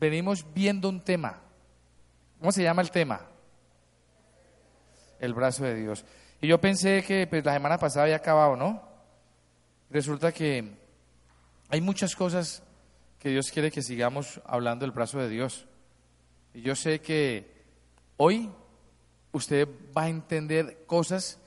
venimos 0.00 0.46
viendo 0.54 0.88
un 0.88 1.02
tema. 1.02 1.38
¿Cómo 2.38 2.50
se 2.50 2.62
llama 2.62 2.82
el 2.82 2.90
tema? 2.90 3.20
El 5.18 5.34
brazo 5.34 5.64
de 5.64 5.74
Dios. 5.74 6.04
Y 6.40 6.48
yo 6.48 6.58
pensé 6.58 7.04
que 7.04 7.26
pues, 7.26 7.44
la 7.44 7.52
semana 7.52 7.78
pasada 7.78 8.04
había 8.04 8.16
acabado, 8.16 8.56
¿no? 8.56 8.82
Resulta 9.90 10.32
que 10.32 10.72
hay 11.68 11.80
muchas 11.82 12.16
cosas 12.16 12.62
que 13.18 13.28
Dios 13.28 13.50
quiere 13.50 13.70
que 13.70 13.82
sigamos 13.82 14.40
hablando 14.46 14.84
del 14.86 14.92
brazo 14.92 15.18
de 15.18 15.28
Dios. 15.28 15.66
Y 16.54 16.62
yo 16.62 16.74
sé 16.74 17.00
que 17.00 17.52
hoy 18.16 18.50
usted 19.32 19.68
va 19.96 20.04
a 20.04 20.08
entender 20.08 20.84
cosas 20.86 21.38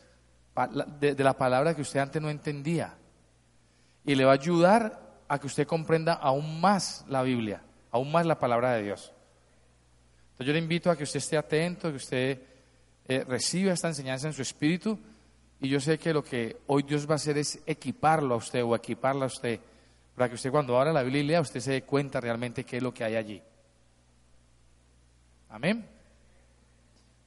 de 0.99 1.23
la 1.23 1.33
palabra 1.33 1.73
que 1.73 1.81
usted 1.81 1.99
antes 1.99 2.21
no 2.21 2.29
entendía. 2.29 2.93
Y 4.05 4.13
le 4.13 4.25
va 4.25 4.31
a 4.31 4.35
ayudar 4.35 5.01
a 5.27 5.39
que 5.39 5.47
usted 5.47 5.65
comprenda 5.65 6.13
aún 6.13 6.61
más 6.61 7.03
la 7.07 7.23
Biblia, 7.23 7.63
aún 7.93 8.11
más 8.11 8.25
la 8.25 8.39
palabra 8.39 8.73
de 8.73 8.83
Dios. 8.83 9.13
Entonces 10.31 10.47
yo 10.47 10.53
le 10.53 10.59
invito 10.59 10.89
a 10.89 10.97
que 10.97 11.03
usted 11.03 11.19
esté 11.19 11.37
atento, 11.37 11.91
que 11.91 11.97
usted 11.97 12.41
eh, 13.07 13.23
reciba 13.23 13.71
esta 13.71 13.87
enseñanza 13.87 14.27
en 14.27 14.33
su 14.33 14.41
espíritu. 14.41 14.99
Y 15.61 15.69
yo 15.69 15.79
sé 15.79 15.99
que 15.99 16.11
lo 16.11 16.23
que 16.23 16.57
hoy 16.67 16.81
Dios 16.83 17.07
va 17.07 17.13
a 17.13 17.15
hacer 17.15 17.37
es 17.37 17.59
equiparlo 17.67 18.33
a 18.33 18.37
usted 18.37 18.63
o 18.63 18.75
equiparla 18.75 19.25
a 19.25 19.27
usted, 19.27 19.59
para 20.15 20.27
que 20.27 20.35
usted 20.35 20.49
cuando 20.49 20.75
abra 20.77 20.91
la 20.91 21.03
Biblia 21.03 21.39
usted 21.39 21.59
se 21.59 21.71
dé 21.71 21.81
cuenta 21.83 22.19
realmente 22.19 22.63
qué 22.63 22.77
es 22.77 22.83
lo 22.83 22.91
que 22.91 23.03
hay 23.03 23.15
allí. 23.15 23.41
Amén. 25.49 25.87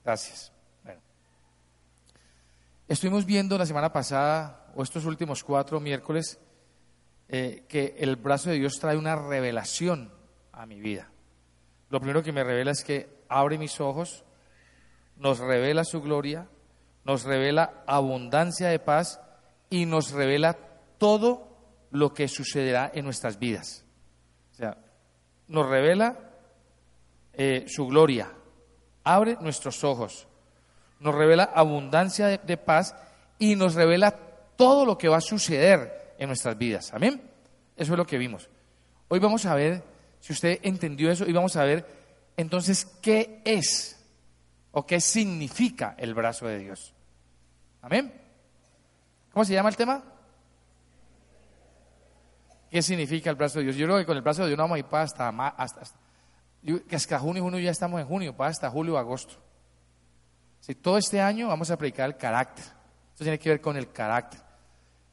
Gracias. 0.05 0.53
Estuvimos 2.89 3.25
viendo 3.25 3.57
la 3.57 3.67
semana 3.67 3.93
pasada, 3.93 4.73
o 4.75 4.83
estos 4.83 5.05
últimos 5.05 5.45
cuatro 5.45 5.79
miércoles, 5.79 6.39
eh, 7.29 7.65
que 7.69 7.95
el 7.99 8.17
brazo 8.17 8.51
de 8.51 8.57
Dios 8.57 8.79
trae 8.81 8.97
una 8.97 9.15
revelación 9.15 10.16
a 10.57 10.67
mi 10.67 10.81
vida. 10.81 11.09
Lo 11.91 12.01
primero 12.01 12.23
que 12.23 12.33
me 12.33 12.43
revela 12.43 12.73
es 12.73 12.83
que 12.83 13.09
abre 13.29 13.59
mis 13.59 13.81
ojos, 13.81 14.25
nos 15.17 15.39
revela 15.39 15.85
su 15.85 16.03
gloria, 16.03 16.49
nos 17.05 17.23
revela 17.23 17.85
abundancia 17.87 18.69
de 18.69 18.81
paz 18.81 19.21
y 19.71 19.87
nos 19.87 20.11
revela 20.11 20.57
todo 20.99 21.47
lo 21.91 22.13
que 22.13 22.27
sucederá 22.27 22.91
en 22.93 23.05
nuestras 23.05 23.39
vidas. 23.39 23.85
O 24.53 24.55
sea, 24.57 24.79
nos 25.47 25.69
revela 25.69 26.19
eh, 27.33 27.67
su 27.69 27.87
gloria, 27.87 28.33
abre 29.05 29.37
nuestros 29.41 29.85
ojos, 29.85 30.27
nos 30.99 31.15
revela 31.15 31.45
abundancia 31.45 32.27
de, 32.27 32.39
de 32.39 32.57
paz 32.57 32.97
y 33.39 33.55
nos 33.55 33.75
revela 33.75 34.19
todo 34.57 34.85
lo 34.85 34.99
que 34.99 35.09
va 35.09 35.19
a 35.19 35.21
suceder 35.21 36.15
en 36.19 36.29
nuestras 36.29 36.57
vidas. 36.57 36.93
Amén. 36.93 37.23
Eso 37.77 37.93
es 37.93 37.99
lo 37.99 38.07
que 38.07 38.19
vimos. 38.19 38.49
Hoy 39.09 39.21
vamos 39.21 39.47
a 39.47 39.55
ver, 39.55 39.85
si 40.27 40.33
usted 40.33 40.59
entendió 40.65 41.09
eso, 41.09 41.25
y 41.25 41.33
vamos 41.33 41.55
a 41.55 41.63
ver 41.63 41.87
entonces 42.37 42.85
qué 43.01 43.41
es 43.45 43.97
o 44.73 44.85
qué 44.85 45.01
significa 45.01 45.95
el 45.99 46.15
brazo 46.15 46.47
de 46.47 46.59
Dios. 46.59 46.93
Amén. 47.81 48.13
¿Cómo 49.33 49.45
se 49.45 49.53
llama 49.53 49.69
el 49.69 49.77
tema? 49.77 50.03
¿Qué 52.71 52.83
significa 52.83 53.31
el 53.31 53.37
brazo 53.37 53.59
de 53.61 53.67
Dios? 53.67 53.77
Yo 53.77 53.87
creo 53.87 53.99
que 53.99 54.05
con 54.07 54.17
el 54.17 54.23
brazo 54.23 54.43
de 54.43 54.49
Dios 54.49 54.59
no 54.59 54.65
vamos 54.65 54.77
a 54.77 54.79
ir 54.81 54.85
para 54.87 55.05
hasta, 55.05 55.29
hasta, 55.29 55.83
hasta- 55.83 56.01
hasta 56.91 57.19
junio 57.21 57.45
junio 57.45 57.61
ya 57.61 57.71
estamos 57.71 58.01
en 58.01 58.07
junio, 58.09 58.35
hasta 58.39 58.69
julio 58.69 58.99
agosto. 58.99 59.35
Si 60.59 60.75
todo 60.75 60.99
este 60.99 61.21
año 61.21 61.47
vamos 61.47 61.71
a 61.71 61.79
predicar 61.79 62.07
el 62.11 62.17
carácter. 62.17 62.65
Esto 63.13 63.23
tiene 63.25 63.39
que 63.39 63.51
ver 63.51 63.61
con 63.61 63.77
el 63.77 63.93
carácter. 63.93 64.41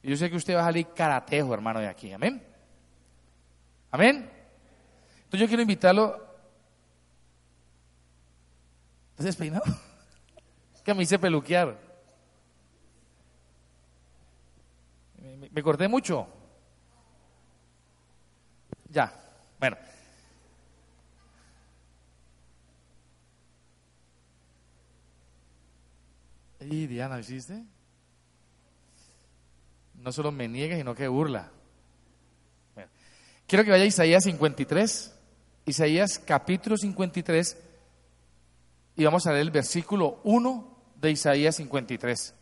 Yo 0.02 0.16
sé 0.16 0.28
que 0.28 0.36
usted 0.36 0.56
va 0.56 0.62
a 0.62 0.64
salir 0.64 0.88
karatejo, 0.88 1.54
hermano, 1.54 1.78
de 1.78 1.86
aquí. 1.86 2.12
Amén. 2.12 2.44
Amén. 3.92 4.33
Yo 5.34 5.48
quiero 5.48 5.62
invitarlo. 5.62 6.22
¿Estás 9.10 9.26
despeinado? 9.26 9.64
Es 10.74 10.82
que 10.82 10.92
me 10.92 11.02
hice 11.02 11.18
peluquear. 11.18 11.78
Me, 15.50 15.62
corté 15.62 15.88
mucho. 15.88 16.26
Ya. 18.90 19.12
Bueno. 19.58 19.78
Y 26.60 26.86
Diana, 26.86 27.18
¿hiciste? 27.18 27.62
No 29.94 30.12
solo 30.12 30.32
me 30.32 30.48
niega, 30.48 30.76
sino 30.76 30.94
que 30.94 31.08
burla. 31.08 31.50
Quiero 33.46 33.64
que 33.64 33.70
vaya 33.70 33.84
a 33.84 33.86
Isaías 33.86 34.24
53, 34.24 35.14
Isaías 35.66 36.18
capítulo 36.18 36.76
53, 36.76 37.56
y 38.96 39.04
vamos 39.04 39.26
a 39.26 39.30
leer 39.30 39.42
el 39.42 39.50
versículo 39.50 40.20
1 40.24 40.76
de 41.00 41.10
Isaías 41.10 41.56
53. 41.56 42.34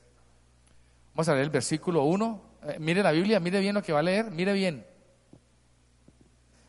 Vamos 1.14 1.28
a 1.28 1.32
leer 1.32 1.44
el 1.44 1.50
versículo 1.50 2.04
1. 2.04 2.42
Eh, 2.64 2.76
mire 2.80 3.02
la 3.02 3.12
Biblia, 3.12 3.38
mire 3.40 3.60
bien 3.60 3.74
lo 3.74 3.82
que 3.82 3.92
va 3.92 4.00
a 4.00 4.02
leer, 4.02 4.30
mire 4.30 4.52
bien. 4.52 4.84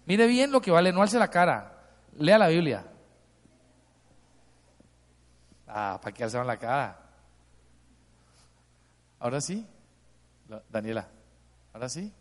Mire 0.06 0.28
bien 0.28 0.52
lo 0.52 0.62
que 0.62 0.72
va 0.72 0.80
a 0.80 0.82
leer, 0.82 0.94
no 0.96 1.02
alce 1.02 1.18
la 1.18 1.30
cara. 1.30 1.82
Lea 2.18 2.38
la 2.38 2.48
Biblia. 2.50 2.86
Ah, 5.68 6.00
¿para 6.02 6.14
qué 6.14 6.24
alzaron 6.24 6.46
la 6.46 6.58
cara? 6.58 7.00
¿Ahora 9.20 9.42
sí? 9.42 9.66
La- 10.50 10.62
Daniela, 10.70 11.08
¿ahora 11.74 11.90
sí? 11.90 12.14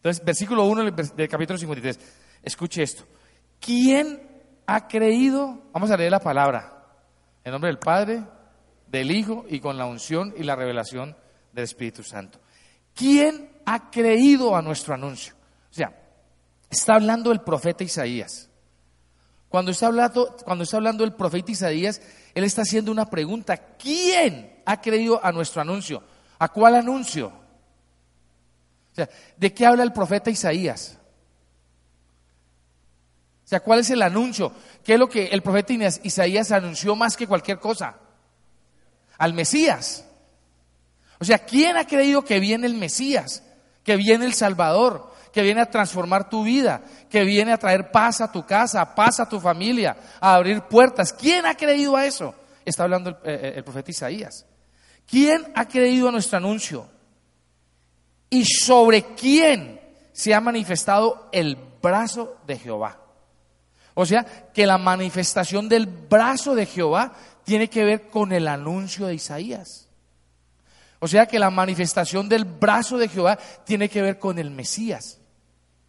Entonces, 0.00 0.24
versículo 0.24 0.64
1 0.64 0.84
del, 0.84 0.94
vers- 0.96 1.14
del 1.14 1.28
capítulo 1.28 1.58
53. 1.58 1.98
Escuche 2.42 2.82
esto. 2.82 3.04
¿Quién 3.60 4.20
ha 4.66 4.88
creído? 4.88 5.58
Vamos 5.72 5.90
a 5.90 5.96
leer 5.96 6.10
la 6.10 6.20
palabra. 6.20 6.84
En 7.44 7.52
nombre 7.52 7.68
del 7.68 7.78
Padre, 7.78 8.22
del 8.86 9.10
Hijo 9.10 9.44
y 9.48 9.60
con 9.60 9.76
la 9.76 9.86
unción 9.86 10.32
y 10.36 10.42
la 10.42 10.56
revelación 10.56 11.16
del 11.52 11.64
Espíritu 11.64 12.02
Santo. 12.02 12.38
¿Quién 12.94 13.50
ha 13.66 13.90
creído 13.90 14.56
a 14.56 14.62
nuestro 14.62 14.94
anuncio? 14.94 15.34
O 15.70 15.74
sea, 15.74 15.94
está 16.70 16.94
hablando 16.94 17.30
el 17.32 17.40
profeta 17.42 17.84
Isaías. 17.84 18.48
Cuando 19.48 19.70
está, 19.72 19.88
hablando, 19.88 20.36
cuando 20.44 20.64
está 20.64 20.76
hablando 20.76 21.02
el 21.04 21.12
profeta 21.12 21.50
Isaías, 21.52 22.00
él 22.34 22.44
está 22.44 22.62
haciendo 22.62 22.90
una 22.92 23.06
pregunta. 23.06 23.56
¿Quién 23.76 24.62
ha 24.64 24.80
creído 24.80 25.22
a 25.24 25.32
nuestro 25.32 25.60
anuncio? 25.60 26.02
¿A 26.38 26.48
cuál 26.48 26.76
anuncio? 26.76 27.32
O 28.92 28.94
sea, 28.94 29.08
¿de 29.36 29.54
qué 29.54 29.66
habla 29.66 29.82
el 29.82 29.92
profeta 29.92 30.30
Isaías? 30.30 30.98
O 33.44 33.48
sea, 33.50 33.60
¿cuál 33.60 33.80
es 33.80 33.90
el 33.90 34.02
anuncio? 34.02 34.52
¿Qué 34.84 34.94
es 34.94 34.98
lo 34.98 35.08
que 35.08 35.26
el 35.26 35.42
profeta 35.42 35.72
Isaías 35.72 36.52
anunció 36.52 36.94
más 36.94 37.16
que 37.16 37.26
cualquier 37.26 37.58
cosa? 37.58 37.96
Al 39.18 39.34
Mesías. 39.34 40.04
O 41.18 41.24
sea, 41.24 41.38
¿quién 41.40 41.76
ha 41.76 41.86
creído 41.86 42.24
que 42.24 42.40
viene 42.40 42.66
el 42.66 42.74
Mesías? 42.74 43.42
Que 43.82 43.96
viene 43.96 44.24
el 44.24 44.34
Salvador, 44.34 45.12
que 45.32 45.42
viene 45.42 45.60
a 45.60 45.70
transformar 45.70 46.30
tu 46.30 46.44
vida, 46.44 46.82
que 47.08 47.24
viene 47.24 47.52
a 47.52 47.58
traer 47.58 47.90
paz 47.90 48.20
a 48.20 48.30
tu 48.30 48.46
casa, 48.46 48.94
paz 48.94 49.20
a 49.20 49.28
tu 49.28 49.40
familia, 49.40 49.96
a 50.20 50.34
abrir 50.34 50.62
puertas. 50.62 51.12
¿Quién 51.12 51.44
ha 51.44 51.56
creído 51.56 51.96
a 51.96 52.06
eso? 52.06 52.34
Está 52.64 52.84
hablando 52.84 53.10
el, 53.10 53.16
eh, 53.24 53.54
el 53.56 53.64
profeta 53.64 53.90
Isaías. 53.90 54.46
¿Quién 55.06 55.50
ha 55.56 55.66
creído 55.66 56.08
a 56.08 56.12
nuestro 56.12 56.38
anuncio? 56.38 56.86
¿Y 58.30 58.44
sobre 58.44 59.14
quién 59.14 59.80
se 60.12 60.32
ha 60.32 60.40
manifestado 60.40 61.28
el 61.32 61.58
brazo 61.82 62.38
de 62.46 62.58
Jehová? 62.58 63.00
O 63.94 64.06
sea, 64.06 64.24
que 64.54 64.66
la 64.66 64.78
manifestación 64.78 65.68
del 65.68 65.86
brazo 65.86 66.54
de 66.54 66.64
Jehová 66.64 67.12
tiene 67.44 67.68
que 67.68 67.84
ver 67.84 68.08
con 68.08 68.32
el 68.32 68.46
anuncio 68.46 69.06
de 69.06 69.14
Isaías. 69.14 69.88
O 71.00 71.08
sea, 71.08 71.26
que 71.26 71.38
la 71.38 71.50
manifestación 71.50 72.28
del 72.28 72.44
brazo 72.44 72.98
de 72.98 73.08
Jehová 73.08 73.38
tiene 73.64 73.88
que 73.88 74.02
ver 74.02 74.18
con 74.18 74.38
el 74.38 74.50
Mesías, 74.50 75.18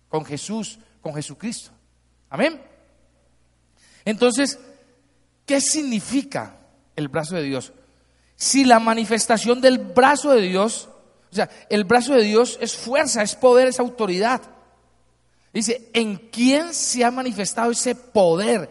con 0.10 0.26
Jesús, 0.26 0.80
con 1.02 1.14
Jesucristo. 1.14 1.72
Amén. 2.30 2.62
Entonces, 4.06 4.58
¿qué 5.46 5.62
significa 5.62 6.56
el 6.96 7.10
brazo 7.10 7.36
de 7.36 7.44
Dios? 7.44 7.74
Si 8.36 8.64
la 8.64 8.80
manifestación 8.80 9.62
del 9.62 9.78
brazo 9.78 10.32
de 10.32 10.42
Dios, 10.42 10.90
o 11.32 11.36
sea, 11.36 11.50
el 11.70 11.86
brazo 11.86 12.14
de 12.14 12.24
Dios 12.24 12.58
es 12.60 12.76
fuerza, 12.76 13.22
es 13.22 13.36
poder, 13.36 13.70
es 13.70 13.80
autoridad. 13.80 14.42
Dice, 15.54 15.90
¿en 15.94 16.18
quién 16.30 16.74
se 16.74 17.06
ha 17.06 17.12
manifestado 17.12 17.72
ese 17.72 17.96
poder, 17.96 18.70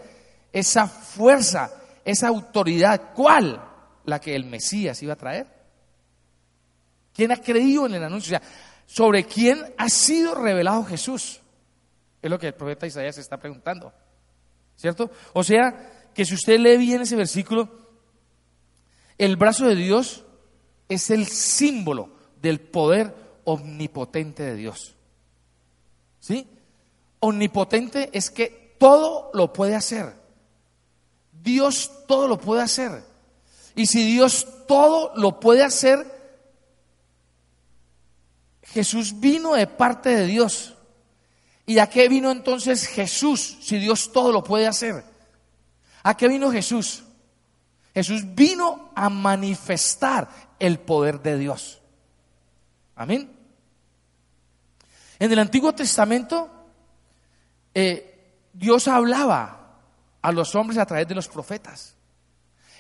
esa 0.53 0.87
fuerza, 0.87 1.71
esa 2.05 2.29
autoridad? 2.29 3.13
¿Cuál? 3.15 3.63
La 4.05 4.21
que 4.21 4.35
el 4.35 4.45
Mesías 4.45 5.03
iba 5.03 5.15
a 5.15 5.17
traer. 5.17 5.47
¿Quién 7.15 7.33
ha 7.33 7.37
creído 7.37 7.87
en 7.87 7.95
el 7.95 8.05
anuncio? 8.05 8.37
O 8.37 8.41
sea, 8.41 8.49
¿sobre 8.87 9.25
quién 9.25 9.75
ha 9.79 9.89
sido 9.89 10.35
revelado 10.35 10.85
Jesús? 10.85 11.41
Es 12.21 12.31
lo 12.31 12.39
que 12.39 12.49
el 12.49 12.55
profeta 12.55 12.87
Isaías 12.87 13.17
está 13.17 13.39
preguntando. 13.39 13.93
¿Cierto? 14.77 15.11
O 15.33 15.43
sea, 15.43 16.11
que 16.15 16.27
si 16.27 16.35
usted 16.35 16.59
lee 16.59 16.77
bien 16.77 17.03
ese 17.03 17.17
versículo, 17.17 17.71
el 19.17 19.37
brazo 19.37 19.67
de 19.67 19.77
Dios 19.77 20.25
es 20.89 21.11
el 21.11 21.27
símbolo 21.27 22.20
del 22.41 22.61
poder 22.61 23.15
omnipotente 23.45 24.43
de 24.43 24.55
Dios. 24.57 24.95
¿Sí? 26.21 26.47
Omnipotente 27.21 28.11
es 28.13 28.31
que 28.31 28.77
todo 28.79 29.31
lo 29.35 29.53
puede 29.53 29.75
hacer. 29.75 30.15
Dios 31.43 31.91
todo 32.07 32.29
lo 32.29 32.39
puede 32.39 32.63
hacer. 32.63 33.05
Y 33.75 33.87
si 33.87 34.05
Dios 34.05 34.47
todo 34.67 35.13
lo 35.17 35.41
puede 35.41 35.63
hacer, 35.63 36.07
Jesús 38.63 39.21
vino 39.21 39.55
de 39.55 39.67
parte 39.67 40.11
de 40.11 40.27
Dios. 40.27 40.75
¿Y 41.67 41.79
a 41.79 41.89
qué 41.89 42.09
vino 42.09 42.31
entonces 42.31 42.87
Jesús 42.87 43.59
si 43.61 43.79
Dios 43.79 44.13
todo 44.13 44.33
lo 44.33 44.43
puede 44.43 44.67
hacer? 44.67 45.05
¿A 46.03 46.17
qué 46.17 46.29
vino 46.29 46.51
Jesús? 46.51 47.05
Jesús 47.95 48.35
vino 48.35 48.91
a 48.95 49.09
manifestar 49.09 50.29
el 50.59 50.79
poder 50.79 51.21
de 51.21 51.39
Dios. 51.39 51.80
Amén. 53.01 53.35
En 55.19 55.33
el 55.33 55.39
Antiguo 55.39 55.73
Testamento, 55.73 56.51
eh, 57.73 58.35
Dios 58.53 58.89
hablaba 58.89 59.79
a 60.21 60.33
los 60.33 60.55
hombres 60.55 60.79
a 60.79 60.85
través 60.85 61.09
de 61.09 61.15
los 61.15 61.27
profetas. 61.27 61.97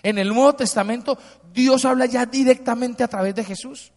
En 0.02 0.18
el 0.18 0.28
Nuevo 0.28 0.54
Testamento, 0.54 1.16
Dios 1.54 1.86
habla 1.86 2.04
ya 2.04 2.26
directamente 2.26 3.02
a 3.02 3.08
través 3.08 3.34
de 3.34 3.44
Jesús. 3.44 3.92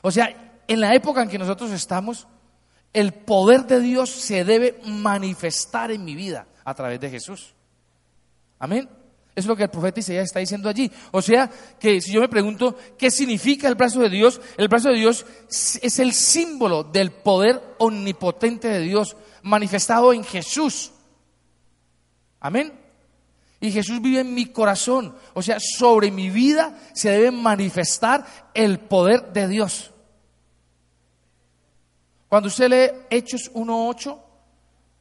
O 0.00 0.10
sea, 0.10 0.62
en 0.66 0.80
la 0.80 0.94
época 0.94 1.22
en 1.22 1.28
que 1.28 1.36
nosotros 1.36 1.70
estamos, 1.70 2.26
el 2.94 3.12
poder 3.12 3.66
de 3.66 3.78
Dios 3.78 4.08
se 4.08 4.42
debe 4.42 4.80
manifestar 4.86 5.90
en 5.90 6.02
mi 6.02 6.14
vida 6.14 6.46
a 6.64 6.72
través 6.72 6.98
de 6.98 7.10
Jesús. 7.10 7.52
Amén. 8.58 8.88
Es 9.34 9.46
lo 9.46 9.56
que 9.56 9.62
el 9.64 9.70
profeta 9.70 10.00
Isaías 10.00 10.24
está 10.24 10.40
diciendo 10.40 10.68
allí. 10.68 10.90
O 11.10 11.22
sea, 11.22 11.50
que 11.80 12.00
si 12.00 12.12
yo 12.12 12.20
me 12.20 12.28
pregunto 12.28 12.76
qué 12.98 13.10
significa 13.10 13.66
el 13.66 13.74
brazo 13.74 14.00
de 14.00 14.10
Dios, 14.10 14.40
el 14.56 14.68
brazo 14.68 14.90
de 14.90 14.96
Dios 14.96 15.24
es 15.48 15.98
el 15.98 16.12
símbolo 16.12 16.84
del 16.84 17.12
poder 17.12 17.76
omnipotente 17.78 18.68
de 18.68 18.80
Dios 18.80 19.16
manifestado 19.42 20.12
en 20.12 20.22
Jesús. 20.22 20.92
Amén. 22.40 22.72
Y 23.60 23.70
Jesús 23.70 24.02
vive 24.02 24.20
en 24.20 24.34
mi 24.34 24.46
corazón. 24.46 25.16
O 25.32 25.42
sea, 25.42 25.58
sobre 25.60 26.10
mi 26.10 26.28
vida 26.28 26.78
se 26.92 27.10
debe 27.10 27.30
manifestar 27.30 28.26
el 28.52 28.80
poder 28.80 29.32
de 29.32 29.48
Dios. 29.48 29.92
Cuando 32.28 32.48
usted 32.48 32.68
lee 32.68 32.98
Hechos 33.08 33.50
1.8, 33.54 34.18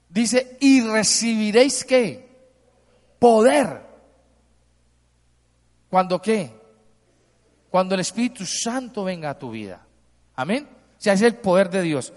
dice, 0.10 0.58
y 0.60 0.82
recibiréis 0.82 1.84
qué? 1.84 2.32
poder. 3.22 3.91
¿Cuándo 5.92 6.22
qué? 6.22 6.50
Cuando 7.70 7.96
el 7.96 8.02
Espíritu 8.02 8.46
Santo 8.46 9.04
venga 9.04 9.30
a 9.30 9.38
tu 9.38 9.52
vida. 9.52 9.86
Amén. 10.38 10.66
O 10.98 11.02
sea, 11.02 11.14
es 11.14 11.22
el 11.22 11.36
poder 11.36 11.70
de 11.70 11.82
Dios. 11.82 12.14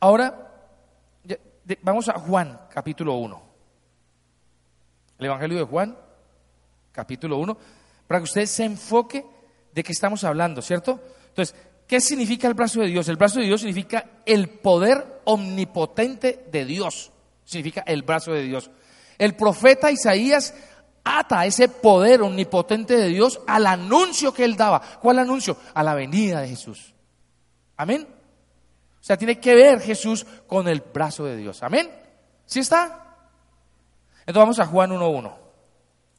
Ahora, 0.00 0.70
vamos 1.82 2.08
a 2.08 2.14
Juan, 2.14 2.58
capítulo 2.70 3.16
1. 3.16 3.42
El 5.18 5.26
Evangelio 5.26 5.58
de 5.58 5.64
Juan, 5.64 5.98
capítulo 6.92 7.36
1, 7.36 7.58
para 8.06 8.20
que 8.20 8.24
usted 8.24 8.46
se 8.46 8.64
enfoque 8.64 9.26
de 9.74 9.82
qué 9.82 9.92
estamos 9.92 10.24
hablando, 10.24 10.62
¿cierto? 10.62 10.98
Entonces, 11.28 11.54
¿qué 11.86 12.00
significa 12.00 12.48
el 12.48 12.54
brazo 12.54 12.80
de 12.80 12.86
Dios? 12.86 13.06
El 13.10 13.16
brazo 13.16 13.38
de 13.40 13.46
Dios 13.46 13.60
significa 13.60 14.22
el 14.24 14.48
poder 14.48 15.20
omnipotente 15.24 16.46
de 16.50 16.64
Dios. 16.64 17.12
Significa 17.44 17.82
el 17.86 18.02
brazo 18.02 18.32
de 18.32 18.44
Dios. 18.44 18.70
El 19.18 19.36
profeta 19.36 19.90
Isaías 19.90 20.54
ata 21.06 21.46
ese 21.46 21.68
poder 21.68 22.20
omnipotente 22.22 22.96
de 22.96 23.08
Dios 23.08 23.40
al 23.46 23.66
anuncio 23.66 24.34
que 24.34 24.44
él 24.44 24.56
daba. 24.56 24.80
¿Cuál 25.00 25.20
anuncio? 25.20 25.56
A 25.72 25.82
la 25.84 25.94
venida 25.94 26.40
de 26.40 26.48
Jesús. 26.48 26.92
Amén. 27.76 28.06
O 29.00 29.04
sea, 29.06 29.16
tiene 29.16 29.38
que 29.38 29.54
ver 29.54 29.80
Jesús 29.80 30.26
con 30.48 30.66
el 30.66 30.80
brazo 30.80 31.24
de 31.24 31.36
Dios. 31.36 31.62
Amén. 31.62 31.88
¿Sí 32.44 32.58
está? 32.58 32.84
Entonces 34.20 34.34
vamos 34.40 34.58
a 34.58 34.66
Juan 34.66 34.90
1.1. 34.90 35.32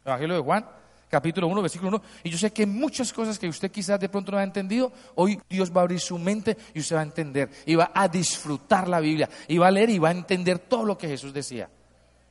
Evangelio 0.06 0.36
de 0.38 0.42
Juan, 0.42 0.66
capítulo 1.10 1.48
1, 1.48 1.62
versículo 1.62 1.90
1. 1.90 2.02
Y 2.24 2.30
yo 2.30 2.38
sé 2.38 2.54
que 2.54 2.66
muchas 2.66 3.12
cosas 3.12 3.38
que 3.38 3.50
usted 3.50 3.70
quizás 3.70 4.00
de 4.00 4.08
pronto 4.08 4.32
no 4.32 4.38
ha 4.38 4.44
entendido, 4.44 4.94
hoy 5.16 5.38
Dios 5.50 5.70
va 5.70 5.82
a 5.82 5.84
abrir 5.84 6.00
su 6.00 6.18
mente 6.18 6.56
y 6.74 6.80
usted 6.80 6.96
va 6.96 7.02
a 7.02 7.04
entender. 7.04 7.50
Y 7.66 7.76
va 7.76 7.92
a 7.94 8.08
disfrutar 8.08 8.88
la 8.88 9.02
Biblia. 9.02 9.28
Y 9.50 9.58
va 9.58 9.68
a 9.68 9.72
leer 9.72 9.90
y 9.90 10.00
va 10.00 10.08
a 10.08 10.14
entender 10.14 10.60
todo 10.60 10.86
lo 10.86 10.98
que 10.98 11.10
Jesús 11.10 11.34
decía. 11.34 11.70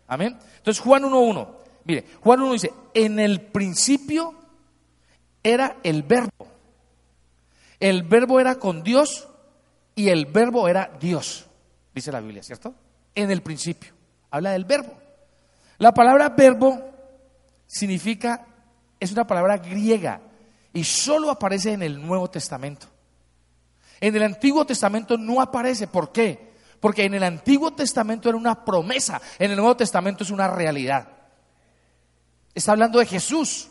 Amén. 0.06 0.38
Entonces 0.56 0.82
Juan 0.82 1.02
1.1. 1.02 1.65
Mire, 1.86 2.04
Juan 2.20 2.40
1 2.40 2.52
dice, 2.52 2.72
en 2.94 3.20
el 3.20 3.40
principio 3.40 4.34
era 5.42 5.76
el 5.84 6.02
verbo. 6.02 6.48
El 7.78 8.02
verbo 8.02 8.40
era 8.40 8.56
con 8.56 8.82
Dios 8.82 9.28
y 9.94 10.08
el 10.08 10.26
verbo 10.26 10.66
era 10.66 10.90
Dios, 11.00 11.46
dice 11.94 12.10
la 12.10 12.20
Biblia, 12.20 12.42
¿cierto? 12.42 12.74
En 13.14 13.30
el 13.30 13.42
principio. 13.42 13.92
Habla 14.30 14.50
del 14.50 14.64
verbo. 14.64 14.94
La 15.78 15.94
palabra 15.94 16.30
verbo 16.30 16.90
significa, 17.66 18.46
es 18.98 19.12
una 19.12 19.26
palabra 19.26 19.58
griega 19.58 20.20
y 20.72 20.82
solo 20.82 21.30
aparece 21.30 21.72
en 21.72 21.82
el 21.82 22.04
Nuevo 22.04 22.28
Testamento. 22.28 22.88
En 24.00 24.16
el 24.16 24.24
Antiguo 24.24 24.66
Testamento 24.66 25.16
no 25.16 25.40
aparece. 25.40 25.86
¿Por 25.86 26.10
qué? 26.10 26.52
Porque 26.80 27.04
en 27.04 27.14
el 27.14 27.22
Antiguo 27.22 27.72
Testamento 27.72 28.28
era 28.28 28.36
una 28.36 28.64
promesa, 28.64 29.20
en 29.38 29.50
el 29.52 29.56
Nuevo 29.56 29.76
Testamento 29.76 30.24
es 30.24 30.30
una 30.30 30.48
realidad. 30.48 31.15
Está 32.56 32.72
hablando 32.72 32.98
de 32.98 33.04
Jesús. 33.04 33.68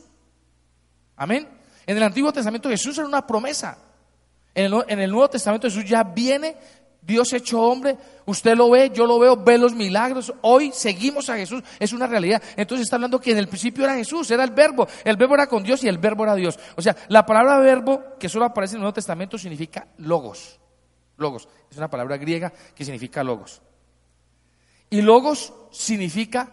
Amén. 1.15 1.49
En 1.87 1.97
el 1.97 2.03
Antiguo 2.03 2.31
Testamento 2.31 2.69
Jesús 2.69 2.95
era 2.99 3.07
una 3.07 3.25
promesa. 3.25 3.79
En 4.53 4.71
el, 5.01 5.09
Nuevo 5.09 5.27
Testamento 5.27 5.67
Jesús 5.67 5.85
ya 5.85 6.03
viene, 6.03 6.55
Dios 7.01 7.33
hecho 7.33 7.59
hombre, 7.59 7.97
usted 8.27 8.55
lo 8.55 8.69
ve, 8.69 8.91
yo 8.93 9.07
lo 9.07 9.17
veo, 9.17 9.37
ve 9.37 9.57
los 9.57 9.73
milagros. 9.73 10.31
Hoy 10.41 10.71
seguimos 10.71 11.31
a 11.31 11.35
Jesús, 11.35 11.63
es 11.79 11.93
una 11.93 12.05
realidad. 12.05 12.41
Entonces 12.55 12.83
está 12.85 12.97
hablando 12.97 13.19
que 13.19 13.31
en 13.31 13.39
el 13.39 13.47
principio 13.47 13.85
era 13.85 13.95
Jesús, 13.95 14.29
era 14.29 14.43
el 14.43 14.51
verbo. 14.51 14.87
El 15.03 15.17
verbo 15.17 15.33
era 15.33 15.47
con 15.47 15.63
Dios 15.63 15.83
y 15.83 15.87
el 15.87 15.97
verbo 15.97 16.23
era 16.23 16.35
Dios. 16.35 16.59
O 16.75 16.81
sea, 16.83 16.95
la 17.07 17.25
palabra 17.25 17.57
verbo 17.57 18.03
que 18.19 18.29
solo 18.29 18.45
aparece 18.45 18.73
en 18.73 18.77
el 18.77 18.81
Nuevo 18.81 18.93
Testamento 18.93 19.39
significa 19.39 19.87
logos. 19.97 20.59
Logos. 21.17 21.47
Es 21.71 21.77
una 21.77 21.89
palabra 21.89 22.17
griega 22.17 22.53
que 22.75 22.85
significa 22.85 23.23
logos. 23.23 23.63
Y 24.91 25.01
logos 25.01 25.53
significa, 25.71 26.51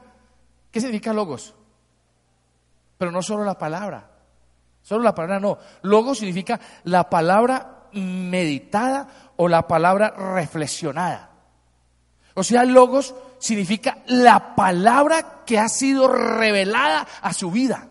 ¿qué 0.71 0.81
significa 0.81 1.13
logos? 1.13 1.55
Pero 3.03 3.11
no 3.11 3.21
solo 3.21 3.43
la 3.43 3.59
palabra. 3.59 4.09
Solo 4.81 5.03
la 5.03 5.13
palabra 5.13 5.41
no. 5.41 5.59
Logos 5.83 6.19
significa 6.19 6.61
la 6.85 7.11
palabra 7.11 7.89
meditada 7.95 9.33
o 9.35 9.49
la 9.49 9.67
palabra 9.67 10.11
reflexionada. 10.11 11.31
O 12.35 12.45
sea, 12.45 12.65
logos 12.65 13.13
significa 13.41 14.05
la 14.07 14.55
palabra 14.55 15.43
que 15.45 15.59
ha 15.59 15.69
sido 15.69 16.07
revelada 16.07 17.05
a 17.23 17.33
su 17.33 17.51
vida. 17.51 17.89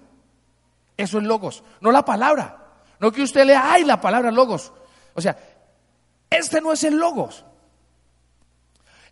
Eso 0.95 1.17
es 1.17 1.25
logos, 1.25 1.61
no 1.81 1.91
la 1.91 2.05
palabra. 2.05 2.69
No 3.01 3.11
que 3.11 3.23
usted 3.23 3.43
lea, 3.43 3.69
ay, 3.69 3.83
la 3.83 3.99
palabra 3.99 4.31
logos. 4.31 4.71
O 5.13 5.19
sea, 5.19 5.37
este 6.29 6.61
no 6.61 6.71
es 6.71 6.85
el 6.85 6.95
logos. 6.95 7.43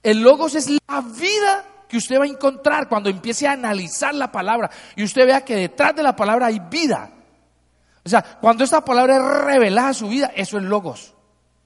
El 0.01 0.21
logos 0.21 0.55
es 0.55 0.69
la 0.69 1.01
vida 1.01 1.65
que 1.89 1.97
usted 1.97 2.17
va 2.17 2.23
a 2.23 2.27
encontrar 2.27 2.87
cuando 2.87 3.09
empiece 3.09 3.47
a 3.47 3.51
analizar 3.51 4.15
la 4.15 4.31
palabra 4.31 4.69
y 4.95 5.03
usted 5.03 5.25
vea 5.25 5.43
que 5.43 5.55
detrás 5.55 5.93
de 5.95 6.03
la 6.03 6.15
palabra 6.15 6.45
hay 6.45 6.59
vida. 6.59 7.11
O 8.05 8.07
sea, 8.07 8.21
cuando 8.39 8.63
esta 8.63 8.85
palabra 8.85 9.17
es 9.17 9.43
revelada 9.43 9.89
a 9.89 9.93
su 9.93 10.07
vida, 10.07 10.31
eso 10.35 10.57
es 10.57 10.63
logos. 10.63 11.13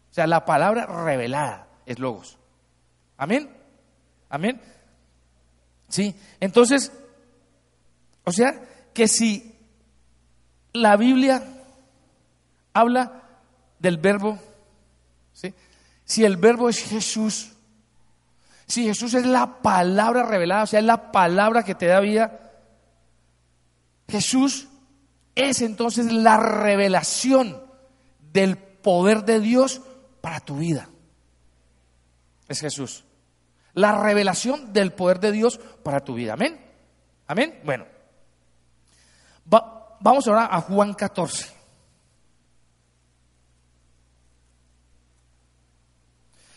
O 0.09 0.13
sea, 0.13 0.25
la 0.25 0.45
palabra 0.45 0.87
revelada 0.87 1.67
es 1.85 1.99
logos. 1.99 2.39
Amén. 3.17 3.55
Amén. 4.29 4.59
Sí, 5.89 6.15
entonces, 6.39 6.91
o 8.23 8.31
sea, 8.31 8.59
que 8.93 9.07
si 9.07 9.55
la 10.71 10.95
Biblia 10.95 11.43
habla 12.73 13.21
del 13.77 13.97
verbo 13.97 14.39
si 16.05 16.23
el 16.23 16.37
verbo 16.37 16.69
es 16.69 16.79
Jesús, 16.83 17.52
si 18.73 18.85
Jesús 18.85 19.13
es 19.13 19.25
la 19.27 19.61
palabra 19.61 20.23
revelada, 20.23 20.63
o 20.63 20.67
sea, 20.67 20.79
es 20.79 20.85
la 20.85 21.11
palabra 21.11 21.61
que 21.61 21.75
te 21.75 21.85
da 21.85 21.99
vida, 21.99 22.39
Jesús 24.09 24.67
es 25.35 25.61
entonces 25.61 26.11
la 26.11 26.37
revelación 26.37 27.61
del 28.31 28.57
poder 28.57 29.25
de 29.25 29.39
Dios 29.39 29.81
para 30.21 30.39
tu 30.39 30.57
vida. 30.57 30.89
es 32.47 32.61
Jesús. 32.61 33.03
La 33.75 33.91
revelación 33.91 34.73
del 34.73 34.91
poder 34.91 35.19
de 35.19 35.31
Dios 35.31 35.59
para 35.83 35.99
tu 35.99 36.15
vida. 36.15 36.33
Amén. 36.33 36.59
Amén. 37.27 37.59
Bueno, 37.63 37.85
vamos 39.99 40.27
ahora 40.27 40.49
a 40.51 40.61
Juan 40.61 40.95
14. 40.95 41.62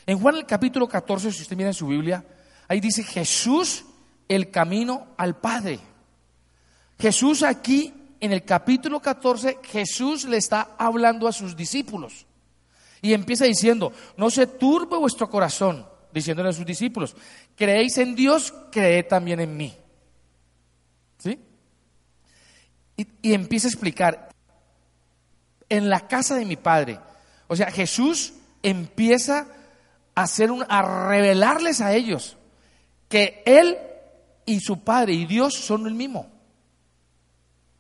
En 0.07 0.21
Juan 0.21 0.37
el 0.37 0.47
capítulo 0.47 0.89
14, 0.89 1.33
si 1.33 1.43
usted 1.43 1.57
mira 1.57 1.71
en 1.71 1.75
su 1.75 1.89
Biblia, 1.89 2.25
ahí 2.69 2.81
dice 2.81 3.03
Jesús 3.03 3.85
el 4.29 4.51
camino 4.51 5.09
al 5.17 5.37
Padre. 5.37 5.81
Jesús 6.99 7.43
aquí, 7.43 7.93
en 8.21 8.33
el 8.33 8.45
capítulo 8.45 9.01
14, 9.01 9.59
Jesús 9.65 10.25
le 10.25 10.37
está 10.37 10.77
hablando 10.79 11.27
a 11.27 11.33
sus 11.33 11.57
discípulos. 11.57 12.27
Y 13.03 13.13
empieza 13.13 13.45
diciendo, 13.45 13.93
no 14.17 14.31
se 14.31 14.47
turbe 14.47 14.97
vuestro 14.97 15.29
corazón, 15.29 15.87
diciéndole 16.13 16.51
a 16.51 16.53
sus 16.53 16.65
discípulos, 16.65 17.15
creéis 17.57 17.99
en 17.99 18.15
Dios, 18.15 18.55
creed 18.71 19.07
también 19.07 19.41
en 19.41 19.57
mí. 19.57 19.75
¿Sí? 21.19 21.39
Y, 22.97 23.07
y 23.23 23.35
empieza 23.35 23.67
a 23.67 23.71
explicar, 23.71 24.31
en 25.69 25.91
la 25.91 26.07
casa 26.07 26.37
de 26.37 26.45
mi 26.45 26.57
Padre, 26.57 27.01
o 27.49 27.57
sea, 27.57 27.71
Jesús 27.73 28.35
empieza 28.63 29.49
hacer 30.17 30.51
un, 30.51 30.65
a 30.69 30.83
revelarles 31.09 31.81
a 31.81 31.95
ellos 31.95 32.37
que 33.09 33.43
Él 33.47 33.79
y 34.45 34.59
su 34.61 34.81
Padre 34.81 35.13
y 35.13 35.27
Dios 35.27 35.55
son 35.55 35.87
el 35.87 35.95
mismo. 35.95 36.27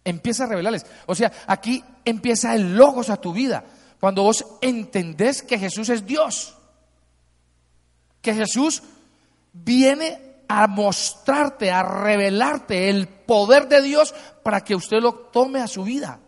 Empieza 0.04 0.44
a 0.44 0.48
revelarles. 0.48 0.86
O 1.06 1.14
sea, 1.16 1.32
aquí 1.48 1.82
empieza 2.04 2.54
el 2.54 2.76
logos 2.76 3.10
a 3.10 3.16
tu 3.16 3.32
vida. 3.32 3.64
Cuando 3.98 4.22
vos 4.22 4.44
entendés 4.60 5.42
que 5.42 5.58
Jesús 5.58 5.88
es 5.88 6.06
Dios. 6.06 6.56
Que 8.20 8.34
Jesús 8.34 8.82
viene 9.52 10.36
a 10.46 10.68
mostrarte, 10.68 11.70
a 11.70 11.82
revelarte 11.82 12.90
el 12.90 13.08
poder 13.08 13.66
de 13.66 13.82
Dios 13.82 14.14
para 14.42 14.62
que 14.62 14.76
usted 14.76 14.98
lo 15.00 15.12
tome 15.14 15.60
a 15.60 15.66
su 15.66 15.82
vida. 15.82 16.20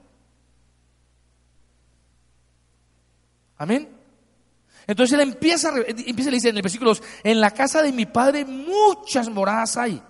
Amén. 3.58 3.97
Entonces 4.88 5.14
él 5.14 5.20
empieza, 5.20 5.70
empieza 5.86 6.30
a 6.30 6.32
decir 6.32 6.48
en 6.48 6.56
el 6.56 6.62
versículo 6.62 6.90
2, 6.92 7.02
en 7.22 7.40
la 7.42 7.50
casa 7.50 7.82
de 7.82 7.92
mi 7.92 8.06
padre 8.06 8.46
muchas 8.46 9.28
moradas 9.28 9.76
hay. 9.76 10.02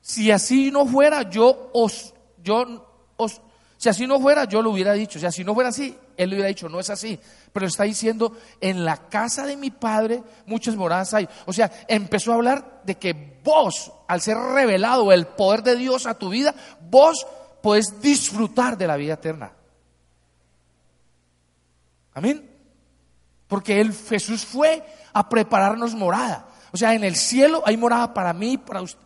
Si 0.00 0.30
así 0.30 0.70
no 0.70 0.86
fuera, 0.86 1.28
yo 1.28 1.70
os, 1.74 2.14
yo 2.42 2.86
os, 3.16 3.40
si 3.76 3.88
así 3.88 4.06
no 4.06 4.20
fuera, 4.20 4.44
yo 4.44 4.62
lo 4.62 4.70
hubiera 4.70 4.92
dicho. 4.92 5.18
Si 5.18 5.26
así 5.26 5.42
no 5.42 5.52
fuera 5.52 5.70
así, 5.70 5.98
él 6.16 6.30
le 6.30 6.36
hubiera 6.36 6.48
dicho, 6.48 6.68
no 6.68 6.78
es 6.78 6.90
así. 6.90 7.18
Pero 7.52 7.66
está 7.66 7.82
diciendo, 7.82 8.36
en 8.60 8.84
la 8.84 9.08
casa 9.08 9.44
de 9.44 9.56
mi 9.56 9.72
padre 9.72 10.22
muchas 10.46 10.76
moradas 10.76 11.12
hay. 11.14 11.28
O 11.46 11.52
sea, 11.52 11.68
empezó 11.88 12.30
a 12.30 12.36
hablar 12.36 12.82
de 12.84 12.94
que 12.94 13.40
vos, 13.42 13.90
al 14.06 14.20
ser 14.20 14.36
revelado 14.36 15.10
el 15.10 15.26
poder 15.26 15.64
de 15.64 15.74
Dios 15.74 16.06
a 16.06 16.16
tu 16.16 16.28
vida, 16.28 16.54
vos 16.88 17.26
podés 17.60 18.00
disfrutar 18.00 18.78
de 18.78 18.86
la 18.86 18.96
vida 18.96 19.14
eterna. 19.14 19.52
Amén. 22.14 22.51
Porque 23.52 23.82
él, 23.82 23.92
Jesús 23.92 24.46
fue 24.46 24.82
a 25.12 25.28
prepararnos 25.28 25.94
morada. 25.94 26.48
O 26.72 26.78
sea, 26.78 26.94
en 26.94 27.04
el 27.04 27.16
cielo 27.16 27.62
hay 27.66 27.76
morada 27.76 28.14
para 28.14 28.32
mí, 28.32 28.56
para 28.56 28.80
usted 28.80 28.98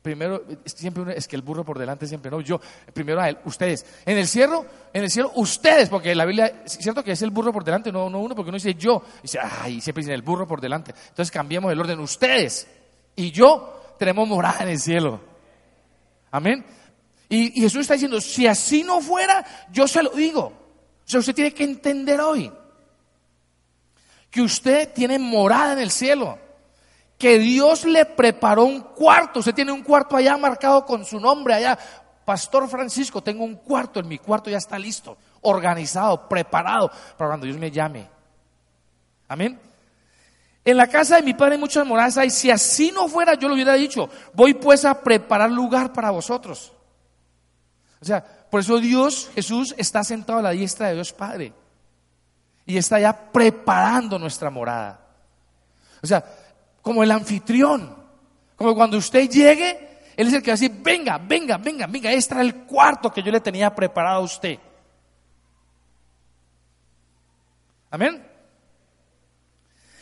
primero, 0.00 0.42
siempre 0.64 1.14
es 1.14 1.28
que 1.28 1.36
el 1.36 1.42
burro 1.42 1.66
por 1.66 1.78
delante 1.78 2.06
siempre, 2.06 2.30
no, 2.30 2.40
yo, 2.40 2.58
primero 2.94 3.20
a 3.20 3.28
él, 3.28 3.36
ustedes. 3.44 3.84
En 4.06 4.16
el 4.16 4.26
cielo, 4.26 4.64
en 4.90 5.02
el 5.02 5.10
cielo, 5.10 5.32
ustedes, 5.34 5.90
porque 5.90 6.14
la 6.14 6.24
Biblia, 6.24 6.62
es 6.64 6.78
cierto 6.80 7.04
que 7.04 7.12
es 7.12 7.20
el 7.20 7.28
burro 7.28 7.52
por 7.52 7.62
delante, 7.62 7.92
no, 7.92 8.08
no 8.08 8.20
uno, 8.20 8.34
porque 8.34 8.48
uno 8.48 8.56
dice 8.56 8.72
yo, 8.72 9.02
dice, 9.20 9.38
ay, 9.38 9.82
siempre 9.82 10.00
dice 10.00 10.14
el 10.14 10.22
burro 10.22 10.48
por 10.48 10.62
delante. 10.62 10.94
Entonces 11.08 11.30
cambiamos 11.30 11.70
el 11.70 11.78
orden, 11.78 12.00
ustedes 12.00 12.66
y 13.16 13.32
yo 13.32 13.96
tenemos 13.98 14.26
morada 14.26 14.62
en 14.62 14.70
el 14.70 14.80
cielo. 14.80 15.20
Amén. 16.30 16.64
Y, 17.28 17.58
y 17.58 17.60
Jesús 17.60 17.82
está 17.82 17.92
diciendo, 17.92 18.18
si 18.22 18.46
así 18.46 18.82
no 18.82 19.02
fuera, 19.02 19.44
yo 19.70 19.86
se 19.86 20.02
lo 20.02 20.08
digo. 20.08 20.44
O 20.46 21.04
sea, 21.04 21.20
usted 21.20 21.34
tiene 21.34 21.52
que 21.52 21.64
entender 21.64 22.18
hoy 22.22 22.50
que 24.34 24.42
usted 24.42 24.92
tiene 24.92 25.16
morada 25.16 25.74
en 25.74 25.78
el 25.78 25.92
cielo 25.92 26.36
que 27.16 27.38
Dios 27.38 27.84
le 27.84 28.04
preparó 28.04 28.64
un 28.64 28.80
cuarto. 28.80 29.38
Usted 29.38 29.54
tiene 29.54 29.70
un 29.70 29.84
cuarto 29.84 30.16
allá 30.16 30.36
marcado 30.36 30.84
con 30.84 31.04
su 31.04 31.20
nombre 31.20 31.54
allá. 31.54 31.78
Pastor 32.24 32.68
Francisco, 32.68 33.22
tengo 33.22 33.44
un 33.44 33.54
cuarto, 33.54 34.00
en 34.00 34.08
mi 34.08 34.18
cuarto 34.18 34.50
ya 34.50 34.56
está 34.56 34.76
listo, 34.76 35.16
organizado, 35.42 36.28
preparado 36.28 36.90
para 37.16 37.30
cuando 37.30 37.46
Dios 37.46 37.58
me 37.58 37.70
llame. 37.70 38.08
Amén. 39.28 39.56
En 40.64 40.76
la 40.78 40.88
casa 40.88 41.14
de 41.14 41.22
mi 41.22 41.34
padre 41.34 41.54
hay 41.54 41.60
muchas 41.60 41.86
moradas 41.86 42.18
y 42.26 42.30
si 42.30 42.50
así 42.50 42.90
no 42.90 43.06
fuera, 43.06 43.34
yo 43.34 43.46
lo 43.46 43.54
hubiera 43.54 43.74
dicho, 43.74 44.10
voy 44.32 44.54
pues 44.54 44.84
a 44.84 45.00
preparar 45.00 45.52
lugar 45.52 45.92
para 45.92 46.10
vosotros. 46.10 46.72
O 48.02 48.04
sea, 48.04 48.24
por 48.50 48.58
eso 48.58 48.80
Dios, 48.80 49.30
Jesús, 49.32 49.76
está 49.78 50.02
sentado 50.02 50.40
a 50.40 50.42
la 50.42 50.50
diestra 50.50 50.88
de 50.88 50.94
Dios 50.94 51.12
Padre 51.12 51.52
y 52.66 52.76
está 52.76 52.98
ya 52.98 53.32
preparando 53.32 54.18
nuestra 54.18 54.50
morada. 54.50 55.00
O 56.02 56.06
sea, 56.06 56.24
como 56.84 57.02
el 57.02 57.10
anfitrión. 57.10 58.04
Como 58.56 58.74
cuando 58.74 58.98
usted 58.98 59.28
llegue, 59.28 60.00
Él 60.16 60.28
es 60.28 60.34
el 60.34 60.42
que 60.42 60.50
va 60.50 60.54
a 60.54 60.60
decir, 60.60 60.72
venga, 60.82 61.18
venga, 61.18 61.56
venga, 61.56 61.86
venga, 61.86 62.12
este 62.12 62.34
era 62.34 62.42
el 62.42 62.66
cuarto 62.66 63.10
que 63.10 63.22
yo 63.22 63.32
le 63.32 63.40
tenía 63.40 63.74
preparado 63.74 64.18
a 64.18 64.24
usted. 64.24 64.58
Amén. 67.90 68.24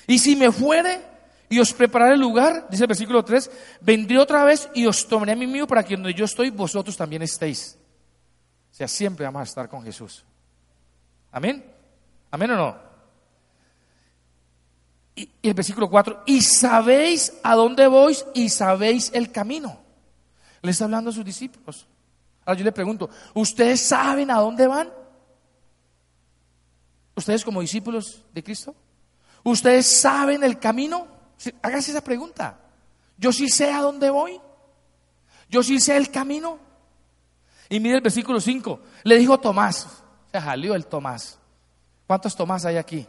Y 0.07 0.19
si 0.19 0.37
me 0.37 0.51
fuere 0.51 1.01
y 1.49 1.59
os 1.61 1.73
prepararé 1.73 2.15
el 2.15 2.21
lugar, 2.21 2.67
dice 2.69 2.85
el 2.85 2.89
versículo 2.89 3.25
3, 3.25 3.51
vendré 3.81 4.19
otra 4.19 4.45
vez 4.45 4.69
y 4.75 4.87
os 4.87 5.07
tomaré 5.07 5.33
a 5.33 5.37
mí 5.37 5.47
mío 5.47 5.67
para 5.67 5.85
que 5.85 5.95
donde 5.95 6.15
yo 6.15 6.25
estoy, 6.25 6.51
vosotros 6.51 6.97
también 6.97 7.23
estéis. 7.23 7.79
O 8.71 8.75
sea, 8.75 8.89
siempre 8.89 9.25
vamos 9.25 9.41
a 9.41 9.45
estar 9.45 9.69
con 9.69 9.83
Jesús. 9.83 10.25
Amén. 11.31 11.72
Amén 12.33 12.51
o 12.51 12.57
no. 12.57 12.77
Y, 15.15 15.29
el 15.43 15.55
versículo 15.55 15.89
4, 15.89 16.25
y 16.27 16.41
sabéis 16.41 17.35
a 17.43 17.55
dónde 17.55 17.87
voy 17.87 18.17
y 18.35 18.49
sabéis 18.49 19.11
el 19.15 19.31
camino. 19.31 19.79
Le 20.63 20.71
está 20.71 20.85
hablando 20.85 21.11
a 21.11 21.13
sus 21.13 21.25
discípulos. 21.25 21.87
Ahora 22.45 22.59
yo 22.59 22.65
le 22.65 22.73
pregunto, 22.73 23.11
¿ustedes 23.35 23.81
saben 23.81 24.31
a 24.31 24.39
dónde 24.39 24.67
van? 24.67 24.91
¿Ustedes 27.15 27.45
como 27.45 27.61
discípulos 27.61 28.25
de 28.33 28.43
Cristo? 28.43 28.75
¿Ustedes 29.45 29.87
saben 29.87 30.43
el 30.43 30.59
camino? 30.59 31.07
Hágase 31.61 31.91
esa 31.91 32.03
pregunta. 32.03 32.59
Yo 33.19 33.31
sí 33.31 33.49
sé 33.49 33.71
a 33.71 33.83
dónde 33.83 34.09
voy. 34.09 34.41
Yo 35.51 35.63
sí 35.63 35.79
sé 35.79 35.99
el 35.99 36.11
camino. 36.11 36.59
Y 37.69 37.79
mire 37.79 37.97
el 37.97 38.01
versículo 38.01 38.41
5. 38.41 38.81
Le 39.05 39.19
dijo 39.19 39.39
Tomás. 39.39 40.03
Se 40.33 40.41
jalió 40.41 40.75
el 40.75 40.87
Tomás. 40.87 41.39
¿Cuántos 42.13 42.37
Tomás 42.37 42.67
hay 42.67 42.77
aquí? 42.77 43.07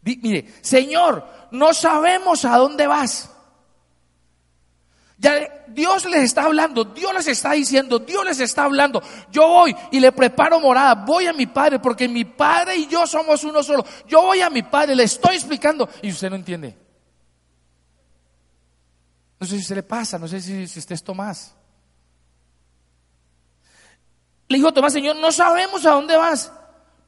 Mire, 0.00 0.54
Señor, 0.62 1.22
no 1.50 1.74
sabemos 1.74 2.46
a 2.46 2.56
dónde 2.56 2.86
vas. 2.86 3.30
Ya 5.18 5.66
Dios 5.68 6.06
les 6.06 6.22
está 6.22 6.44
hablando, 6.44 6.82
Dios 6.82 7.12
les 7.12 7.26
está 7.28 7.52
diciendo, 7.52 7.98
Dios 7.98 8.24
les 8.24 8.40
está 8.40 8.64
hablando. 8.64 9.02
Yo 9.30 9.46
voy 9.46 9.76
y 9.90 10.00
le 10.00 10.12
preparo 10.12 10.60
morada, 10.60 10.94
voy 10.94 11.26
a 11.26 11.34
mi 11.34 11.44
padre, 11.44 11.78
porque 11.78 12.08
mi 12.08 12.24
padre 12.24 12.74
y 12.74 12.86
yo 12.86 13.06
somos 13.06 13.44
uno 13.44 13.62
solo. 13.62 13.84
Yo 14.08 14.22
voy 14.22 14.40
a 14.40 14.48
mi 14.48 14.62
padre, 14.62 14.96
le 14.96 15.02
estoy 15.02 15.36
explicando 15.36 15.86
y 16.00 16.10
usted 16.10 16.30
no 16.30 16.36
entiende. 16.36 16.74
No 19.38 19.46
sé 19.46 19.58
si 19.58 19.64
se 19.64 19.74
le 19.74 19.82
pasa, 19.82 20.18
no 20.18 20.26
sé 20.26 20.40
si, 20.40 20.66
si 20.66 20.78
usted 20.78 20.94
es 20.94 21.04
Tomás. 21.04 21.54
Le 24.48 24.56
dijo 24.56 24.72
Tomás, 24.72 24.94
Señor, 24.94 25.16
no 25.16 25.30
sabemos 25.30 25.84
a 25.84 25.90
dónde 25.90 26.16
vas. 26.16 26.50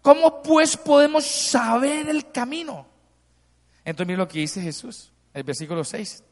¿Cómo 0.04 0.42
pues 0.42 0.76
podemos 0.76 1.24
saber 1.24 2.10
el 2.10 2.30
camino? 2.30 2.86
Entonces 3.86 4.06
mire 4.06 4.18
lo 4.18 4.28
que 4.28 4.40
dice 4.40 4.60
Jesús, 4.60 5.10
el 5.32 5.44
versículo 5.44 5.82
6. 5.82 6.22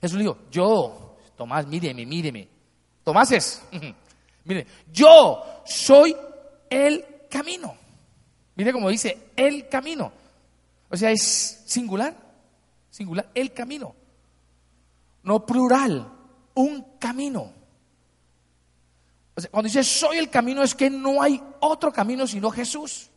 Jesús 0.00 0.18
dijo, 0.20 0.38
yo, 0.52 1.16
Tomás, 1.36 1.66
míreme, 1.66 2.06
míreme. 2.06 2.46
Tomás 3.02 3.32
es, 3.32 3.60
mire, 4.44 4.68
yo 4.92 5.42
soy 5.66 6.14
el 6.70 7.04
camino. 7.28 7.74
Mire 8.54 8.72
cómo 8.72 8.88
dice, 8.88 9.30
el 9.34 9.68
camino. 9.68 10.12
O 10.90 10.96
sea, 10.96 11.10
es 11.10 11.64
singular, 11.66 12.14
singular, 12.88 13.28
el 13.34 13.52
camino. 13.52 13.96
No 15.24 15.44
plural, 15.44 16.08
un 16.54 16.98
camino 17.00 17.59
cuando 19.48 19.68
dice 19.68 19.84
soy 19.84 20.18
el 20.18 20.28
camino 20.30 20.62
es 20.62 20.74
que 20.74 20.90
no 20.90 21.22
hay 21.22 21.42
otro 21.60 21.92
camino 21.92 22.26
sino 22.26 22.50
Jesús. 22.50 23.10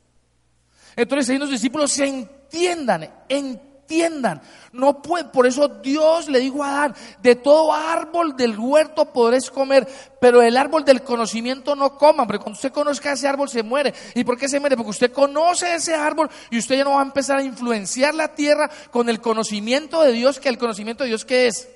Entonces 0.95 1.29
ahí 1.29 1.37
los 1.37 1.49
discípulos 1.49 1.91
se 1.91 2.05
entiendan, 2.05 3.09
entiendan. 3.27 4.41
No 4.71 5.01
puede, 5.01 5.25
por 5.25 5.45
eso 5.45 5.67
Dios 5.67 6.29
le 6.29 6.39
dijo 6.39 6.63
a 6.63 6.69
Adán, 6.69 6.95
de 7.21 7.35
todo 7.35 7.73
árbol 7.73 8.35
del 8.35 8.57
huerto 8.57 9.05
podréis 9.05 9.49
comer, 9.51 9.87
pero 10.19 10.41
el 10.41 10.57
árbol 10.57 10.85
del 10.85 11.03
conocimiento 11.03 11.75
no 11.75 11.97
coman, 11.97 12.25
porque 12.25 12.41
cuando 12.41 12.57
usted 12.57 12.71
conozca 12.71 13.11
ese 13.11 13.27
árbol 13.27 13.49
se 13.49 13.63
muere. 13.63 13.93
¿Y 14.15 14.23
por 14.23 14.37
qué 14.37 14.47
se 14.47 14.59
muere? 14.59 14.75
Porque 14.75 14.91
usted 14.91 15.11
conoce 15.11 15.75
ese 15.75 15.93
árbol 15.95 16.29
y 16.49 16.57
usted 16.57 16.77
ya 16.77 16.83
no 16.83 16.91
va 16.91 17.01
a 17.01 17.05
empezar 17.05 17.39
a 17.39 17.43
influenciar 17.43 18.15
la 18.15 18.33
tierra 18.35 18.69
con 18.91 19.09
el 19.09 19.19
conocimiento 19.19 20.01
de 20.01 20.11
Dios, 20.11 20.39
que 20.39 20.49
el 20.49 20.57
conocimiento 20.57 21.03
de 21.03 21.09
Dios 21.09 21.25
que 21.25 21.47
es 21.47 21.69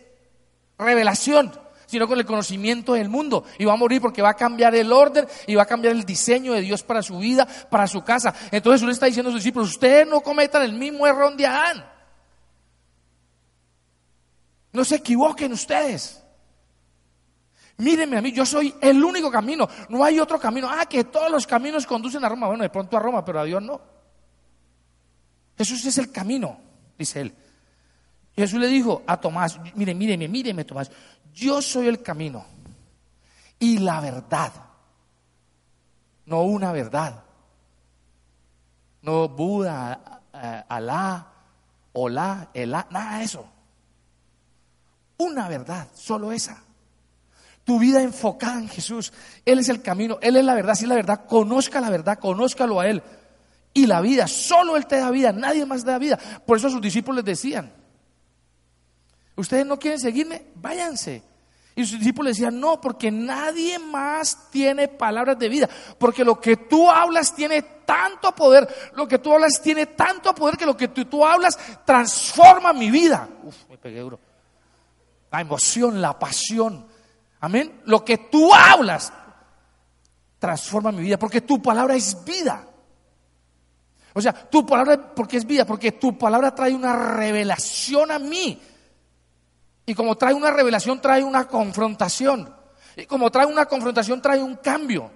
revelación 0.77 1.66
sino 1.87 2.07
con 2.07 2.19
el 2.19 2.25
conocimiento 2.25 2.93
del 2.93 3.09
mundo. 3.09 3.45
Y 3.57 3.65
va 3.65 3.73
a 3.73 3.77
morir 3.77 3.99
porque 3.99 4.21
va 4.21 4.29
a 4.29 4.35
cambiar 4.35 4.75
el 4.75 4.91
orden 4.91 5.25
y 5.47 5.55
va 5.55 5.63
a 5.63 5.65
cambiar 5.65 5.95
el 5.95 6.05
diseño 6.05 6.53
de 6.53 6.61
Dios 6.61 6.83
para 6.83 7.01
su 7.01 7.17
vida, 7.17 7.47
para 7.69 7.87
su 7.87 8.03
casa. 8.03 8.35
Entonces 8.51 8.83
uno 8.83 8.91
está 8.91 9.07
diciendo 9.07 9.29
a 9.29 9.31
sus 9.31 9.41
discípulos, 9.41 9.69
ustedes 9.69 10.05
no 10.05 10.21
cometan 10.21 10.61
el 10.61 10.73
mismo 10.73 11.07
error 11.07 11.35
de 11.35 11.47
Adán. 11.47 11.85
No 14.73 14.85
se 14.85 14.95
equivoquen 14.97 15.53
ustedes. 15.53 16.21
Mírenme 17.77 18.17
a 18.17 18.21
mí, 18.21 18.31
yo 18.31 18.45
soy 18.45 18.73
el 18.81 19.03
único 19.03 19.31
camino. 19.31 19.67
No 19.89 20.03
hay 20.03 20.19
otro 20.19 20.39
camino. 20.39 20.67
Ah, 20.69 20.85
que 20.85 21.05
todos 21.05 21.31
los 21.31 21.47
caminos 21.47 21.87
conducen 21.87 22.23
a 22.25 22.29
Roma. 22.29 22.47
Bueno, 22.47 22.63
de 22.63 22.69
pronto 22.69 22.97
a 22.97 22.99
Roma, 22.99 23.23
pero 23.23 23.39
a 23.39 23.43
Dios 23.43 23.61
no. 23.61 23.79
Jesús 25.57 25.85
es 25.85 25.97
el 25.97 26.11
camino, 26.11 26.59
dice 26.97 27.21
él. 27.21 27.33
Jesús 28.35 28.59
le 28.59 28.67
dijo 28.67 29.01
a 29.07 29.19
Tomás, 29.19 29.59
mire, 29.73 29.95
míreme, 29.95 30.27
míreme 30.27 30.63
Tomás, 30.63 30.91
yo 31.37 31.61
soy 31.61 31.87
el 31.87 32.01
camino 32.01 32.43
y 33.59 33.77
la 33.77 34.01
verdad, 34.01 34.51
no 36.25 36.41
una 36.41 36.71
verdad, 36.71 37.23
no 39.03 39.29
Buda, 39.29 40.21
eh, 40.33 40.63
Alá, 40.67 41.27
Olá, 41.93 42.49
Elá, 42.53 42.87
nada 42.89 43.19
de 43.19 43.23
eso. 43.23 43.47
Una 45.17 45.47
verdad, 45.47 45.87
solo 45.93 46.31
esa. 46.31 46.61
Tu 47.63 47.79
vida 47.79 48.01
enfocada 48.01 48.59
en 48.59 48.69
Jesús. 48.69 49.13
Él 49.45 49.59
es 49.59 49.69
el 49.69 49.81
camino, 49.81 50.17
Él 50.21 50.37
es 50.37 50.45
la 50.45 50.55
verdad. 50.55 50.75
Si 50.75 50.85
es 50.85 50.89
la 50.89 50.95
verdad, 50.95 51.25
conozca 51.25 51.81
la 51.81 51.89
verdad, 51.89 52.17
conózcalo 52.19 52.79
a 52.79 52.87
Él. 52.87 53.03
Y 53.73 53.85
la 53.85 54.01
vida, 54.01 54.27
solo 54.27 54.75
Él 54.75 54.87
te 54.87 54.97
da 54.97 55.11
vida, 55.11 55.31
nadie 55.31 55.65
más 55.65 55.83
da 55.83 55.99
vida. 55.99 56.17
Por 56.45 56.57
eso 56.57 56.69
sus 56.69 56.81
discípulos 56.81 57.23
les 57.23 57.25
decían, 57.25 57.71
ustedes 59.37 59.65
no 59.65 59.79
quieren 59.79 59.99
seguirme, 59.99 60.47
váyanse. 60.55 61.23
Y 61.75 61.85
sus 61.85 61.99
discípulos 61.99 62.31
decían, 62.31 62.59
no, 62.59 62.81
porque 62.81 63.11
nadie 63.11 63.77
más 63.77 64.49
tiene 64.49 64.87
palabras 64.87 65.37
de 65.37 65.47
vida. 65.47 65.69
Porque 65.99 66.25
lo 66.25 66.41
que 66.41 66.57
tú 66.57 66.89
hablas 66.89 67.35
tiene 67.35 67.61
tanto 67.61 68.33
poder, 68.33 68.67
lo 68.95 69.07
que 69.07 69.19
tú 69.19 69.31
hablas 69.31 69.61
tiene 69.61 69.85
tanto 69.85 70.33
poder 70.33 70.57
que 70.57 70.65
lo 70.65 70.75
que 70.75 70.87
tú, 70.87 71.23
hablas 71.23 71.57
transforma 71.85 72.73
mi 72.73 72.89
vida. 72.89 73.29
Uf, 73.43 73.55
me 73.69 73.77
pegué 73.77 73.99
duro. 73.99 74.19
La 75.31 75.41
emoción, 75.41 76.01
la 76.01 76.17
pasión. 76.17 76.87
Amén. 77.41 77.81
Lo 77.85 78.03
que 78.03 78.17
tú 78.17 78.51
hablas 78.51 79.13
transforma 80.39 80.91
mi 80.91 81.03
vida, 81.03 81.19
porque 81.19 81.41
tu 81.41 81.61
palabra 81.61 81.93
es 81.93 82.25
vida. 82.25 82.65
O 84.13 84.21
sea, 84.21 84.33
tu 84.33 84.65
palabra, 84.65 85.13
porque 85.13 85.37
es 85.37 85.45
vida, 85.45 85.63
porque 85.63 85.91
tu 85.91 86.17
palabra 86.17 86.55
trae 86.55 86.73
una 86.73 86.95
revelación 86.95 88.09
a 88.09 88.17
mí 88.17 88.59
y 89.89 89.95
como 89.95 90.17
trae 90.17 90.33
una 90.33 90.51
revelación, 90.51 91.01
trae 91.01 91.23
una 91.23 91.47
confrontación. 91.47 92.53
Y 92.97 93.05
como 93.05 93.31
trae 93.31 93.45
una 93.45 93.65
confrontación, 93.65 94.21
trae 94.21 94.43
un 94.43 94.57
cambio. 94.57 95.09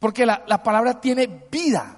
Porque 0.00 0.26
la, 0.26 0.62
palabra 0.64 1.00
tiene 1.00 1.28
vida 1.48 1.96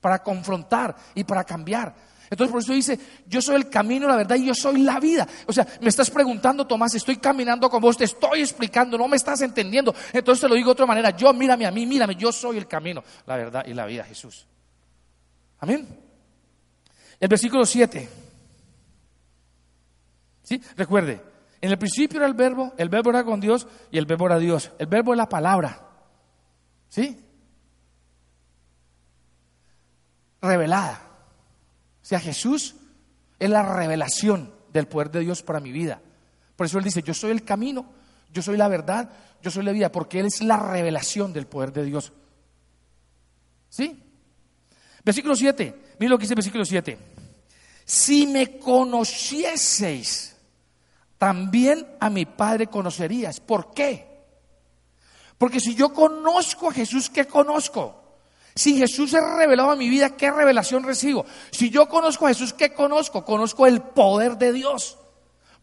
para 0.00 0.22
confrontar 0.22 0.94
y 1.16 1.24
para 1.24 1.42
cambiar. 1.42 1.92
Entonces 2.30 2.52
por 2.52 2.62
eso 2.62 2.72
dice, 2.72 3.00
yo 3.26 3.42
soy 3.42 3.56
el 3.56 3.68
camino, 3.68 4.06
la 4.06 4.14
verdad 4.14 4.36
y 4.36 4.46
yo 4.46 4.54
soy 4.54 4.82
la 4.82 5.00
vida. 5.00 5.26
O 5.46 5.52
sea, 5.52 5.66
me 5.80 5.88
estás 5.88 6.08
preguntando, 6.08 6.64
Tomás, 6.64 6.94
estoy 6.94 7.16
caminando 7.16 7.68
con 7.68 7.82
vos, 7.82 7.96
te 7.96 8.04
estoy 8.04 8.42
explicando, 8.42 8.96
no 8.96 9.08
me 9.08 9.16
estás 9.16 9.40
entendiendo. 9.40 9.92
Entonces 10.12 10.42
te 10.42 10.48
lo 10.48 10.54
digo 10.54 10.68
de 10.68 10.72
otra 10.72 10.86
manera, 10.86 11.10
yo 11.10 11.32
mírame 11.32 11.66
a 11.66 11.72
mí, 11.72 11.84
mírame, 11.84 12.14
yo 12.14 12.30
soy 12.30 12.58
el 12.58 12.68
camino, 12.68 13.02
la 13.26 13.34
verdad 13.34 13.64
y 13.66 13.74
la 13.74 13.86
vida, 13.86 14.04
Jesús. 14.04 14.46
Amén. 15.58 15.88
El 17.18 17.28
versículo 17.28 17.66
7. 17.66 18.29
Recuerde, 20.76 21.22
en 21.60 21.70
el 21.70 21.78
principio 21.78 22.18
era 22.18 22.26
el 22.26 22.34
verbo, 22.34 22.72
el 22.78 22.88
verbo 22.88 23.10
era 23.10 23.24
con 23.24 23.40
Dios 23.40 23.66
y 23.90 23.98
el 23.98 24.06
verbo 24.06 24.26
era 24.26 24.38
Dios. 24.38 24.70
El 24.78 24.86
verbo 24.86 25.12
es 25.12 25.18
la 25.18 25.28
palabra. 25.28 25.88
¿Sí? 26.88 27.18
Revelada. 30.40 31.00
O 32.02 32.04
sea, 32.04 32.18
Jesús 32.18 32.74
es 33.38 33.50
la 33.50 33.62
revelación 33.62 34.52
del 34.72 34.86
poder 34.86 35.10
de 35.10 35.20
Dios 35.20 35.42
para 35.42 35.60
mi 35.60 35.70
vida. 35.70 36.00
Por 36.56 36.66
eso 36.66 36.78
Él 36.78 36.84
dice, 36.84 37.02
yo 37.02 37.14
soy 37.14 37.30
el 37.30 37.44
camino, 37.44 37.86
yo 38.32 38.42
soy 38.42 38.56
la 38.56 38.68
verdad, 38.68 39.10
yo 39.42 39.50
soy 39.50 39.64
la 39.64 39.72
vida, 39.72 39.92
porque 39.92 40.20
Él 40.20 40.26
es 40.26 40.42
la 40.42 40.56
revelación 40.56 41.32
del 41.32 41.46
poder 41.46 41.72
de 41.72 41.84
Dios. 41.84 42.12
¿Sí? 43.68 44.02
Versículo 45.04 45.36
7, 45.36 45.94
mira 45.98 46.10
lo 46.10 46.18
que 46.18 46.22
dice 46.22 46.34
el 46.34 46.36
versículo 46.36 46.64
7. 46.64 46.98
Si 47.84 48.26
me 48.26 48.58
conocieseis, 48.58 50.36
también 51.20 51.86
a 52.00 52.08
mi 52.08 52.24
Padre 52.24 52.68
conocerías. 52.68 53.40
¿Por 53.40 53.74
qué? 53.74 54.08
Porque 55.36 55.60
si 55.60 55.74
yo 55.74 55.92
conozco 55.92 56.70
a 56.70 56.72
Jesús, 56.72 57.10
¿qué 57.10 57.26
conozco? 57.26 57.94
Si 58.54 58.78
Jesús 58.78 59.12
es 59.12 59.22
revelado 59.36 59.70
a 59.70 59.76
mi 59.76 59.90
vida, 59.90 60.16
¿qué 60.16 60.30
revelación 60.30 60.82
recibo? 60.82 61.26
Si 61.50 61.68
yo 61.68 61.90
conozco 61.90 62.24
a 62.24 62.30
Jesús, 62.30 62.54
¿qué 62.54 62.72
conozco? 62.72 63.22
Conozco 63.22 63.66
el 63.66 63.82
poder 63.82 64.38
de 64.38 64.54
Dios. 64.54 64.96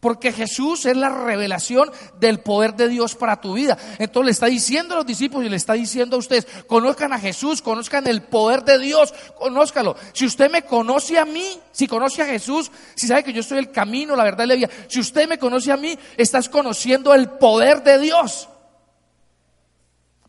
Porque 0.00 0.32
Jesús 0.32 0.86
es 0.86 0.96
la 0.96 1.08
revelación 1.08 1.90
del 2.20 2.38
poder 2.38 2.74
de 2.74 2.86
Dios 2.86 3.16
para 3.16 3.40
tu 3.40 3.54
vida. 3.54 3.76
Entonces 3.98 4.26
le 4.26 4.30
está 4.30 4.46
diciendo 4.46 4.94
a 4.94 4.98
los 4.98 5.06
discípulos 5.06 5.46
y 5.46 5.48
le 5.48 5.56
está 5.56 5.72
diciendo 5.72 6.14
a 6.14 6.20
ustedes, 6.20 6.46
conozcan 6.68 7.12
a 7.12 7.18
Jesús, 7.18 7.60
conozcan 7.62 8.06
el 8.06 8.22
poder 8.22 8.62
de 8.62 8.78
Dios, 8.78 9.12
conózcalo. 9.36 9.96
Si 10.12 10.24
usted 10.24 10.50
me 10.52 10.62
conoce 10.62 11.18
a 11.18 11.24
mí, 11.24 11.60
si 11.72 11.88
conoce 11.88 12.22
a 12.22 12.26
Jesús, 12.26 12.70
si 12.94 13.08
sabe 13.08 13.24
que 13.24 13.32
yo 13.32 13.42
soy 13.42 13.58
el 13.58 13.72
camino, 13.72 14.14
la 14.14 14.22
verdad 14.22 14.44
y 14.44 14.48
la 14.48 14.54
vida, 14.54 14.70
si 14.86 15.00
usted 15.00 15.28
me 15.28 15.38
conoce 15.38 15.72
a 15.72 15.76
mí, 15.76 15.98
estás 16.16 16.48
conociendo 16.48 17.12
el 17.12 17.30
poder 17.30 17.82
de 17.82 17.98
Dios. 17.98 18.48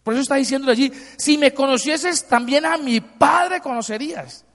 Por 0.02 0.16
eso 0.16 0.24
está 0.24 0.36
diciendo 0.36 0.72
allí, 0.72 0.92
si 1.18 1.38
me 1.38 1.54
conocieses, 1.54 2.28
también 2.28 2.66
a 2.66 2.78
mi 2.78 3.02
Padre 3.02 3.62
conocerías. 3.62 4.46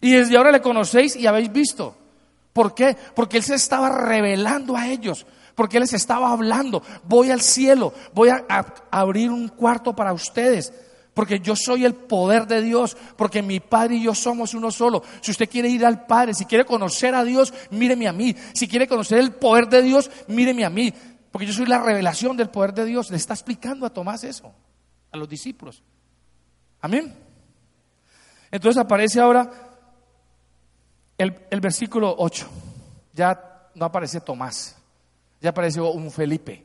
Y 0.00 0.12
desde 0.12 0.38
ahora 0.38 0.50
le 0.50 0.62
conocéis 0.62 1.14
y 1.14 1.26
habéis 1.26 1.52
visto. 1.52 1.99
¿Por 2.52 2.74
qué? 2.74 2.96
Porque 3.14 3.36
Él 3.36 3.42
se 3.42 3.54
estaba 3.54 3.88
revelando 3.88 4.76
a 4.76 4.88
ellos, 4.88 5.26
porque 5.54 5.76
Él 5.76 5.82
les 5.82 5.92
estaba 5.92 6.32
hablando, 6.32 6.82
voy 7.04 7.30
al 7.30 7.40
cielo, 7.40 7.92
voy 8.12 8.30
a, 8.30 8.44
abrir 8.90 9.30
un 9.30 9.48
cuarto 9.48 9.94
para 9.94 10.12
ustedes, 10.12 10.72
porque 11.14 11.40
yo 11.40 11.54
soy 11.54 11.84
el 11.84 11.94
poder 11.94 12.46
de 12.46 12.62
Dios, 12.62 12.96
porque 13.16 13.42
mi 13.42 13.60
Padre 13.60 13.96
y 13.96 14.04
yo 14.04 14.14
somos 14.14 14.54
uno 14.54 14.70
solo. 14.70 15.02
Si 15.20 15.30
usted 15.30 15.48
quiere 15.48 15.68
ir 15.68 15.84
al 15.84 16.06
Padre, 16.06 16.34
si 16.34 16.44
quiere 16.44 16.64
conocer 16.64 17.14
a 17.14 17.24
Dios, 17.24 17.52
míreme 17.70 18.08
a 18.08 18.12
mí. 18.12 18.34
Si 18.54 18.66
quiere 18.66 18.88
conocer 18.88 19.18
el 19.18 19.32
poder 19.32 19.68
de 19.68 19.82
Dios, 19.82 20.10
míreme 20.28 20.64
a 20.64 20.70
mí, 20.70 20.92
porque 21.30 21.46
yo 21.46 21.52
soy 21.52 21.66
la 21.66 21.78
revelación 21.78 22.36
del 22.36 22.48
poder 22.48 22.72
de 22.74 22.84
Dios. 22.84 23.10
Le 23.10 23.16
está 23.16 23.34
explicando 23.34 23.86
a 23.86 23.90
Tomás 23.90 24.24
eso, 24.24 24.52
a 25.12 25.16
los 25.16 25.28
discípulos. 25.28 25.82
Amén. 26.80 27.14
Entonces 28.50 28.80
aparece 28.80 29.20
ahora 29.20 29.69
el, 31.22 31.60
versículo 31.60 32.14
8, 32.18 32.48
ya 33.12 33.68
no 33.74 33.84
aparece 33.84 34.20
Tomás, 34.20 34.76
ya 35.40 35.50
apareció 35.50 35.90
un 35.90 36.10
Felipe. 36.10 36.64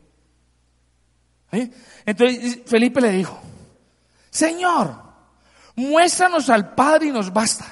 Entonces 2.05 2.59
Felipe 2.65 3.01
le 3.01 3.11
dijo, 3.11 3.37
Señor, 4.29 4.95
muéstranos 5.75 6.49
al 6.49 6.73
Padre 6.73 7.07
y 7.07 7.11
nos 7.11 7.31
basta. 7.31 7.65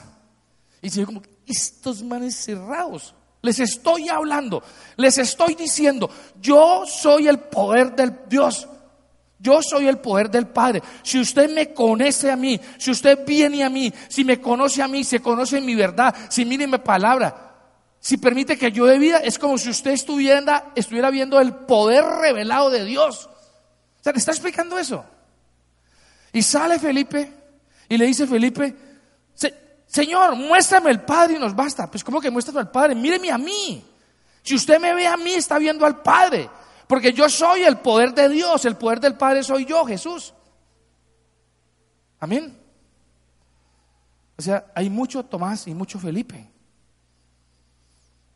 Y 0.81 0.87
dice, 0.87 1.05
como, 1.05 1.21
estos 1.45 2.03
manes 2.03 2.35
cerrados, 2.35 3.13
les 3.41 3.59
estoy 3.59 4.09
hablando, 4.09 4.63
les 4.97 5.17
estoy 5.17 5.55
diciendo, 5.55 6.09
yo 6.39 6.83
soy 6.85 7.27
el 7.27 7.39
poder 7.39 7.95
del 7.95 8.19
Dios. 8.27 8.67
Yo 9.43 9.61
soy 9.61 9.89
el 9.89 9.97
poder 9.97 10.31
del 10.31 10.47
Padre. 10.47 10.81
Si 11.03 11.19
usted 11.19 11.53
me 11.53 11.73
conoce 11.73 12.31
a 12.31 12.37
mí, 12.37 12.57
si 12.77 12.91
usted 12.91 13.25
viene 13.25 13.61
a 13.65 13.69
mí, 13.69 13.93
si 14.07 14.23
me 14.23 14.39
conoce 14.39 14.81
a 14.81 14.87
mí, 14.87 15.03
se 15.03 15.19
conoce 15.19 15.59
mi 15.59 15.75
verdad, 15.75 16.15
si 16.29 16.45
mire 16.45 16.65
mi 16.65 16.77
palabra, 16.77 17.51
si 17.99 18.15
permite 18.15 18.57
que 18.57 18.71
yo 18.71 18.85
de 18.85 18.97
vida, 18.97 19.17
es 19.17 19.37
como 19.37 19.57
si 19.57 19.69
usted 19.69 19.91
estuviera, 19.91 20.71
estuviera 20.75 21.09
viendo 21.09 21.41
el 21.41 21.53
poder 21.53 22.05
revelado 22.05 22.69
de 22.69 22.85
Dios. 22.85 23.25
O 23.99 24.03
sea, 24.03 24.13
le 24.13 24.19
está 24.19 24.31
explicando 24.31 24.79
eso. 24.79 25.03
Y 26.31 26.41
sale 26.41 26.79
Felipe 26.79 27.29
y 27.89 27.97
le 27.97 28.05
dice 28.05 28.25
Felipe, 28.25 28.73
Señor, 29.85 30.37
muéstrame 30.37 30.89
el 30.89 31.01
Padre 31.01 31.35
y 31.35 31.39
nos 31.39 31.53
basta. 31.53 31.91
Pues 31.91 32.01
¿cómo 32.01 32.21
que 32.21 32.31
muéstrame 32.31 32.61
al 32.61 32.71
Padre? 32.71 32.95
Míreme 32.95 33.29
a 33.29 33.37
mí. 33.37 33.83
Si 34.41 34.55
usted 34.55 34.79
me 34.79 34.93
ve 34.93 35.05
a 35.05 35.17
mí, 35.17 35.33
está 35.33 35.59
viendo 35.59 35.85
al 35.85 36.01
Padre. 36.01 36.49
Porque 36.87 37.13
yo 37.13 37.29
soy 37.29 37.63
el 37.63 37.77
poder 37.77 38.13
de 38.13 38.29
Dios, 38.29 38.65
el 38.65 38.77
poder 38.77 38.99
del 38.99 39.15
Padre 39.15 39.43
soy 39.43 39.65
yo, 39.65 39.85
Jesús. 39.85 40.33
Amén. 42.19 42.57
sea, 44.43 44.71
hay 44.75 44.89
mucho 44.89 45.23
Tomás 45.23 45.67
y 45.67 45.73
mucho 45.73 45.99
Felipe 45.99 46.49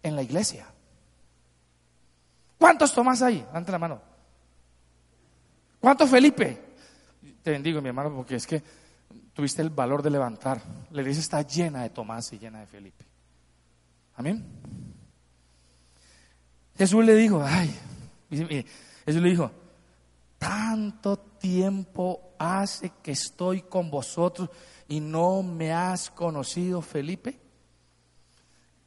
en 0.04 0.16
la 0.16 0.24
iglesia. 0.24 0.68
¿Cuántos 2.58 2.94
Tomás 2.94 3.22
hay? 3.22 3.38
Levanta 3.38 3.72
la 3.72 3.80
mano. 3.80 4.02
¿Cuántos 5.80 6.10
Felipe? 6.10 6.66
Te 7.44 7.52
bendigo, 7.52 7.82
mi 7.82 7.90
hermano, 7.90 8.14
porque 8.16 8.36
es 8.36 8.48
que 8.48 8.64
tuviste 9.34 9.62
el 9.62 9.70
valor 9.70 10.02
de 10.02 10.10
levantar. 10.10 10.62
La 10.92 11.02
iglesia 11.02 11.22
está 11.22 11.42
llena 11.42 11.84
de 11.84 11.90
Tomás 11.92 12.32
y 12.34 12.40
llena 12.40 12.62
de 12.62 12.68
Felipe. 12.68 13.06
Amén. 14.16 14.44
Jesús 16.78 17.06
le 17.06 17.16
dijo, 17.16 17.44
ay, 17.44 17.74
Jesús 18.30 19.22
le 19.22 19.30
dijo, 19.30 19.52
tanto 20.38 21.18
tiempo 21.18 22.34
hace 22.38 22.92
que 23.02 23.12
estoy 23.12 23.62
con 23.62 23.90
vosotros 23.90 24.50
y 24.88 25.00
no 25.00 25.44
me 25.44 25.72
has 25.72 26.10
conocido, 26.10 26.82
Felipe. 26.82 27.40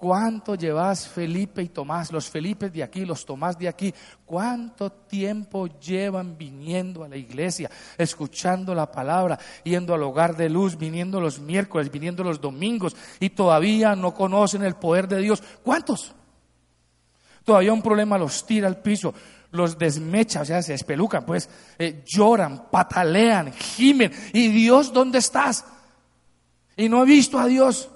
¿Cuánto 0.01 0.55
llevas 0.55 1.07
Felipe 1.07 1.63
y 1.63 1.69
Tomás? 1.69 2.11
Los 2.11 2.31
Felipes 2.31 2.73
de 2.73 2.83
aquí, 2.83 3.05
los 3.05 3.27
Tomás 3.27 3.59
de 3.59 3.69
aquí. 3.69 3.93
¿Cuánto 4.25 4.91
tiempo 4.91 5.67
llevan 5.79 6.39
viniendo 6.39 7.05
a 7.05 7.09
la 7.09 7.19
iglesia, 7.19 7.71
escuchando 7.99 8.75
la 8.75 8.91
palabra, 8.91 9.39
yendo 9.63 9.93
al 9.93 10.03
hogar 10.03 10.35
de 10.39 10.49
luz, 10.49 10.79
viniendo 10.79 11.21
los 11.21 11.39
miércoles, 11.39 11.91
viniendo 11.91 12.25
los 12.25 12.41
domingos 12.41 12.97
y 13.21 13.29
todavía 13.29 13.95
no 13.95 14.15
conocen 14.15 14.63
el 14.63 14.77
poder 14.77 15.07
de 15.07 15.19
Dios? 15.19 15.43
¿Cuántos? 15.63 16.15
Todavía 17.45 17.73
un 17.73 17.83
problema 17.83 18.19
los 18.19 18.47
tira 18.47 18.69
al 18.69 18.81
piso, 18.81 19.15
los 19.53 19.79
desmecha, 19.79 20.43
o 20.43 20.45
sea, 20.45 20.63
se 20.63 20.75
espelucan, 20.75 21.25
pues 21.25 21.49
eh, 21.79 22.05
lloran, 22.07 22.71
patalean, 22.71 23.53
gimen. 23.53 24.13
¿Y 24.33 24.49
Dios 24.49 24.93
dónde 24.93 25.19
estás? 25.19 25.65
Y 26.77 26.89
no 26.89 27.03
he 27.03 27.07
visto 27.07 27.39
a 27.39 27.47
Dios. 27.47 27.91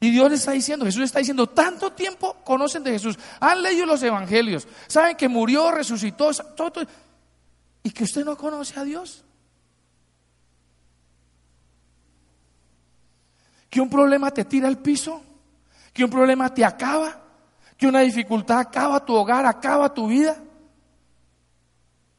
Y 0.00 0.10
Dios 0.10 0.30
le 0.30 0.36
está 0.36 0.52
diciendo, 0.52 0.86
Jesús 0.86 1.02
está 1.02 1.18
diciendo, 1.18 1.46
tanto 1.46 1.92
tiempo 1.92 2.38
conocen 2.42 2.82
de 2.82 2.92
Jesús, 2.92 3.18
han 3.38 3.62
leído 3.62 3.84
los 3.84 4.02
evangelios, 4.02 4.66
saben 4.86 5.14
que 5.14 5.28
murió, 5.28 5.70
resucitó, 5.70 6.30
todo, 6.56 6.82
y 7.82 7.90
que 7.90 8.04
usted 8.04 8.24
no 8.24 8.34
conoce 8.36 8.80
a 8.80 8.84
Dios. 8.84 9.24
Que 13.68 13.80
un 13.80 13.90
problema 13.90 14.30
te 14.30 14.46
tira 14.46 14.68
al 14.68 14.78
piso, 14.78 15.22
que 15.92 16.02
un 16.02 16.10
problema 16.10 16.52
te 16.52 16.64
acaba, 16.64 17.20
que 17.80 17.86
una 17.86 18.00
dificultad 18.00 18.58
acaba 18.58 19.02
tu 19.02 19.14
hogar, 19.14 19.46
acaba 19.46 19.94
tu 19.94 20.06
vida. 20.06 20.36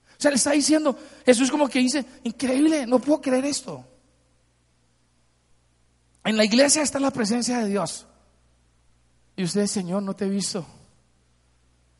O 0.09 0.15
sea, 0.17 0.31
le 0.31 0.37
está 0.37 0.53
diciendo, 0.53 0.97
Jesús 1.23 1.51
como 1.51 1.69
que 1.69 1.77
dice, 1.77 2.03
increíble, 2.23 2.87
no 2.87 2.97
puedo 2.97 3.21
creer 3.21 3.45
esto. 3.45 3.85
En 6.23 6.35
la 6.35 6.45
iglesia 6.45 6.81
está 6.81 6.99
la 6.99 7.11
presencia 7.11 7.59
de 7.59 7.67
Dios. 7.67 8.07
Y 9.35 9.43
usted, 9.43 9.67
Señor, 9.67 10.01
no 10.01 10.15
te 10.15 10.25
he 10.25 10.29
visto. 10.29 10.65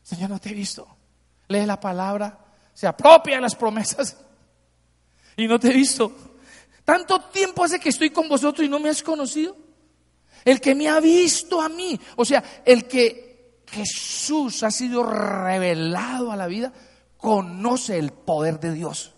Señor, 0.02 0.30
no 0.30 0.40
te 0.40 0.50
he 0.50 0.54
visto. 0.54 0.88
Lee 1.46 1.64
la 1.64 1.78
palabra, 1.78 2.36
se 2.74 2.88
apropia 2.88 3.40
las 3.40 3.54
promesas. 3.54 4.16
Y 5.36 5.46
no 5.46 5.60
te 5.60 5.68
he 5.68 5.74
visto. 5.74 6.12
Tanto 6.84 7.20
tiempo 7.30 7.62
hace 7.62 7.78
que 7.78 7.90
estoy 7.90 8.10
con 8.10 8.28
vosotros 8.28 8.66
y 8.66 8.68
no 8.68 8.80
me 8.80 8.88
has 8.88 9.04
conocido. 9.04 9.56
El 10.44 10.60
que 10.60 10.74
me 10.74 10.88
ha 10.88 10.98
visto 10.98 11.60
a 11.60 11.68
mí, 11.68 12.00
o 12.16 12.24
sea, 12.24 12.42
el 12.64 12.88
que 12.88 13.31
Jesús 13.72 14.62
ha 14.62 14.70
sido 14.70 15.02
revelado 15.02 16.30
a 16.30 16.36
la 16.36 16.46
vida, 16.46 16.72
conoce 17.16 17.98
el 17.98 18.12
poder 18.12 18.60
de 18.60 18.72
Dios. 18.74 19.14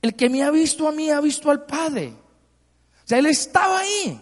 El 0.00 0.16
que 0.16 0.30
me 0.30 0.42
ha 0.42 0.50
visto 0.50 0.88
a 0.88 0.92
mí 0.92 1.10
ha 1.10 1.20
visto 1.20 1.50
al 1.50 1.66
Padre. 1.66 2.14
O 3.04 3.08
sea, 3.08 3.18
Él 3.18 3.26
estaba 3.26 3.80
ahí 3.80 4.18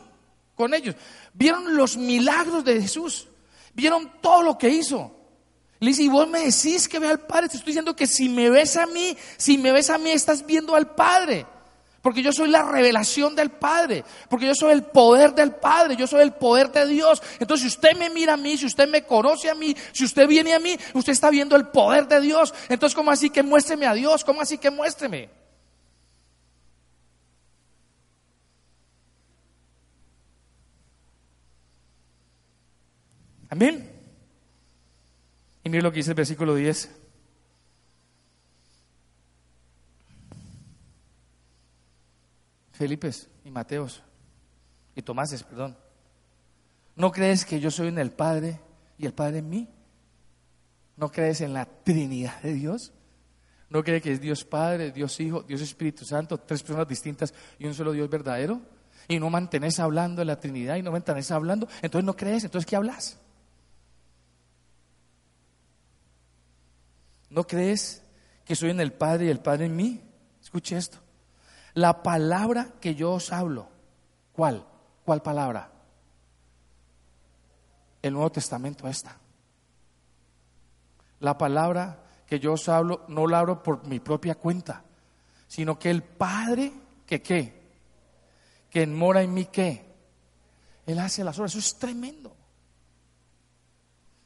con 0.56 0.74
ellos. 0.74 0.96
Vieron 1.32 1.76
los 1.76 1.96
milagros 1.96 2.64
de 2.64 2.82
Jesús. 2.82 3.28
Vieron 3.74 4.10
todo 4.20 4.42
lo 4.42 4.58
que 4.58 4.70
hizo. 4.70 5.14
Le 5.78 5.90
dice, 5.90 6.02
y 6.02 6.08
vos 6.08 6.28
me 6.28 6.40
decís 6.40 6.88
que 6.88 6.98
ve 6.98 7.06
al 7.06 7.20
Padre. 7.20 7.48
Te 7.48 7.58
estoy 7.58 7.70
diciendo 7.70 7.94
que 7.94 8.08
si 8.08 8.28
me 8.28 8.50
ves 8.50 8.76
a 8.76 8.86
mí, 8.86 9.16
si 9.36 9.56
me 9.56 9.70
ves 9.70 9.88
a 9.90 9.98
mí, 9.98 10.10
estás 10.10 10.44
viendo 10.44 10.74
al 10.74 10.96
Padre. 10.96 11.46
Porque 12.02 12.22
yo 12.22 12.32
soy 12.32 12.48
la 12.48 12.62
revelación 12.62 13.34
del 13.34 13.50
Padre. 13.50 14.04
Porque 14.28 14.46
yo 14.46 14.54
soy 14.54 14.72
el 14.72 14.84
poder 14.84 15.34
del 15.34 15.52
Padre. 15.52 15.96
Yo 15.96 16.06
soy 16.06 16.22
el 16.22 16.32
poder 16.32 16.70
de 16.70 16.86
Dios. 16.86 17.22
Entonces, 17.40 17.62
si 17.62 17.76
usted 17.76 17.98
me 17.98 18.08
mira 18.10 18.34
a 18.34 18.36
mí, 18.36 18.56
si 18.56 18.66
usted 18.66 18.88
me 18.88 19.02
conoce 19.02 19.50
a 19.50 19.54
mí, 19.54 19.76
si 19.92 20.04
usted 20.04 20.28
viene 20.28 20.54
a 20.54 20.60
mí, 20.60 20.76
usted 20.94 21.12
está 21.12 21.30
viendo 21.30 21.56
el 21.56 21.66
poder 21.66 22.06
de 22.06 22.20
Dios. 22.20 22.54
Entonces, 22.68 22.94
¿cómo 22.94 23.10
así 23.10 23.30
que 23.30 23.42
muéstreme 23.42 23.86
a 23.86 23.94
Dios? 23.94 24.24
¿Cómo 24.24 24.40
así 24.40 24.58
que 24.58 24.70
muéstreme? 24.70 25.28
Amén. 33.50 33.90
Y 35.64 35.70
mire 35.70 35.82
lo 35.82 35.90
que 35.90 35.96
dice 35.96 36.10
el 36.10 36.14
versículo 36.14 36.54
10. 36.54 37.07
Felipes 42.78 43.28
y 43.44 43.50
Mateos 43.50 44.04
y 44.94 45.02
Tomáses, 45.02 45.42
perdón. 45.42 45.76
¿No 46.94 47.10
crees 47.10 47.44
que 47.44 47.58
yo 47.58 47.72
soy 47.72 47.88
en 47.88 47.98
el 47.98 48.12
Padre 48.12 48.60
y 48.96 49.04
el 49.04 49.12
Padre 49.12 49.38
en 49.38 49.48
mí? 49.48 49.68
¿No 50.96 51.10
crees 51.10 51.40
en 51.40 51.52
la 51.52 51.66
Trinidad 51.66 52.40
de 52.40 52.52
Dios? 52.52 52.92
¿No 53.68 53.82
crees 53.82 54.00
que 54.00 54.12
es 54.12 54.20
Dios 54.20 54.44
Padre, 54.44 54.92
Dios 54.92 55.18
Hijo, 55.18 55.42
Dios 55.42 55.60
Espíritu 55.60 56.04
Santo, 56.04 56.38
tres 56.38 56.62
personas 56.62 56.86
distintas 56.86 57.34
y 57.58 57.66
un 57.66 57.74
solo 57.74 57.90
Dios 57.90 58.08
verdadero? 58.08 58.60
Y 59.08 59.18
no 59.18 59.28
mantenés 59.28 59.80
hablando 59.80 60.20
de 60.20 60.26
la 60.26 60.38
Trinidad 60.38 60.76
y 60.76 60.82
no 60.82 60.92
mantenés 60.92 61.32
hablando, 61.32 61.66
entonces 61.82 62.04
no 62.04 62.14
crees, 62.14 62.44
entonces 62.44 62.66
¿qué 62.66 62.76
hablas? 62.76 63.18
¿No 67.28 67.44
crees 67.44 68.04
que 68.44 68.54
soy 68.54 68.70
en 68.70 68.80
el 68.80 68.92
Padre 68.92 69.26
y 69.26 69.30
el 69.30 69.40
Padre 69.40 69.66
en 69.66 69.74
mí? 69.74 70.00
Escuche 70.40 70.76
esto. 70.76 70.98
La 71.78 72.02
palabra 72.02 72.72
que 72.80 72.96
yo 72.96 73.12
os 73.12 73.32
hablo, 73.32 73.68
¿cuál? 74.32 74.66
¿Cuál 75.04 75.22
palabra? 75.22 75.70
El 78.02 78.14
Nuevo 78.14 78.32
Testamento 78.32 78.88
esta. 78.88 79.16
La 81.20 81.38
palabra 81.38 82.04
que 82.26 82.40
yo 82.40 82.54
os 82.54 82.68
hablo 82.68 83.04
no 83.06 83.28
la 83.28 83.38
hablo 83.38 83.62
por 83.62 83.86
mi 83.86 84.00
propia 84.00 84.34
cuenta, 84.34 84.82
sino 85.46 85.78
que 85.78 85.90
el 85.90 86.02
Padre, 86.02 86.72
que 87.06 87.22
qué? 87.22 87.62
Que 88.68 88.84
mora 88.86 89.22
en 89.22 89.32
mí, 89.32 89.44
¿qué? 89.46 89.86
Él 90.84 90.98
hace 90.98 91.22
las 91.22 91.38
obras. 91.38 91.52
Eso 91.52 91.60
es 91.60 91.78
tremendo. 91.78 92.30
O 92.30 92.34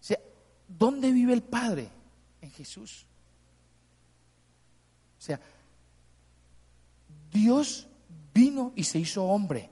sea, 0.00 0.18
¿dónde 0.66 1.12
vive 1.12 1.34
el 1.34 1.42
Padre? 1.42 1.90
en 2.40 2.50
Jesús. 2.50 3.06
O 5.18 5.22
sea, 5.22 5.40
Dios 7.32 7.88
vino 8.34 8.72
y 8.76 8.84
se 8.84 8.98
hizo 8.98 9.24
hombre 9.24 9.70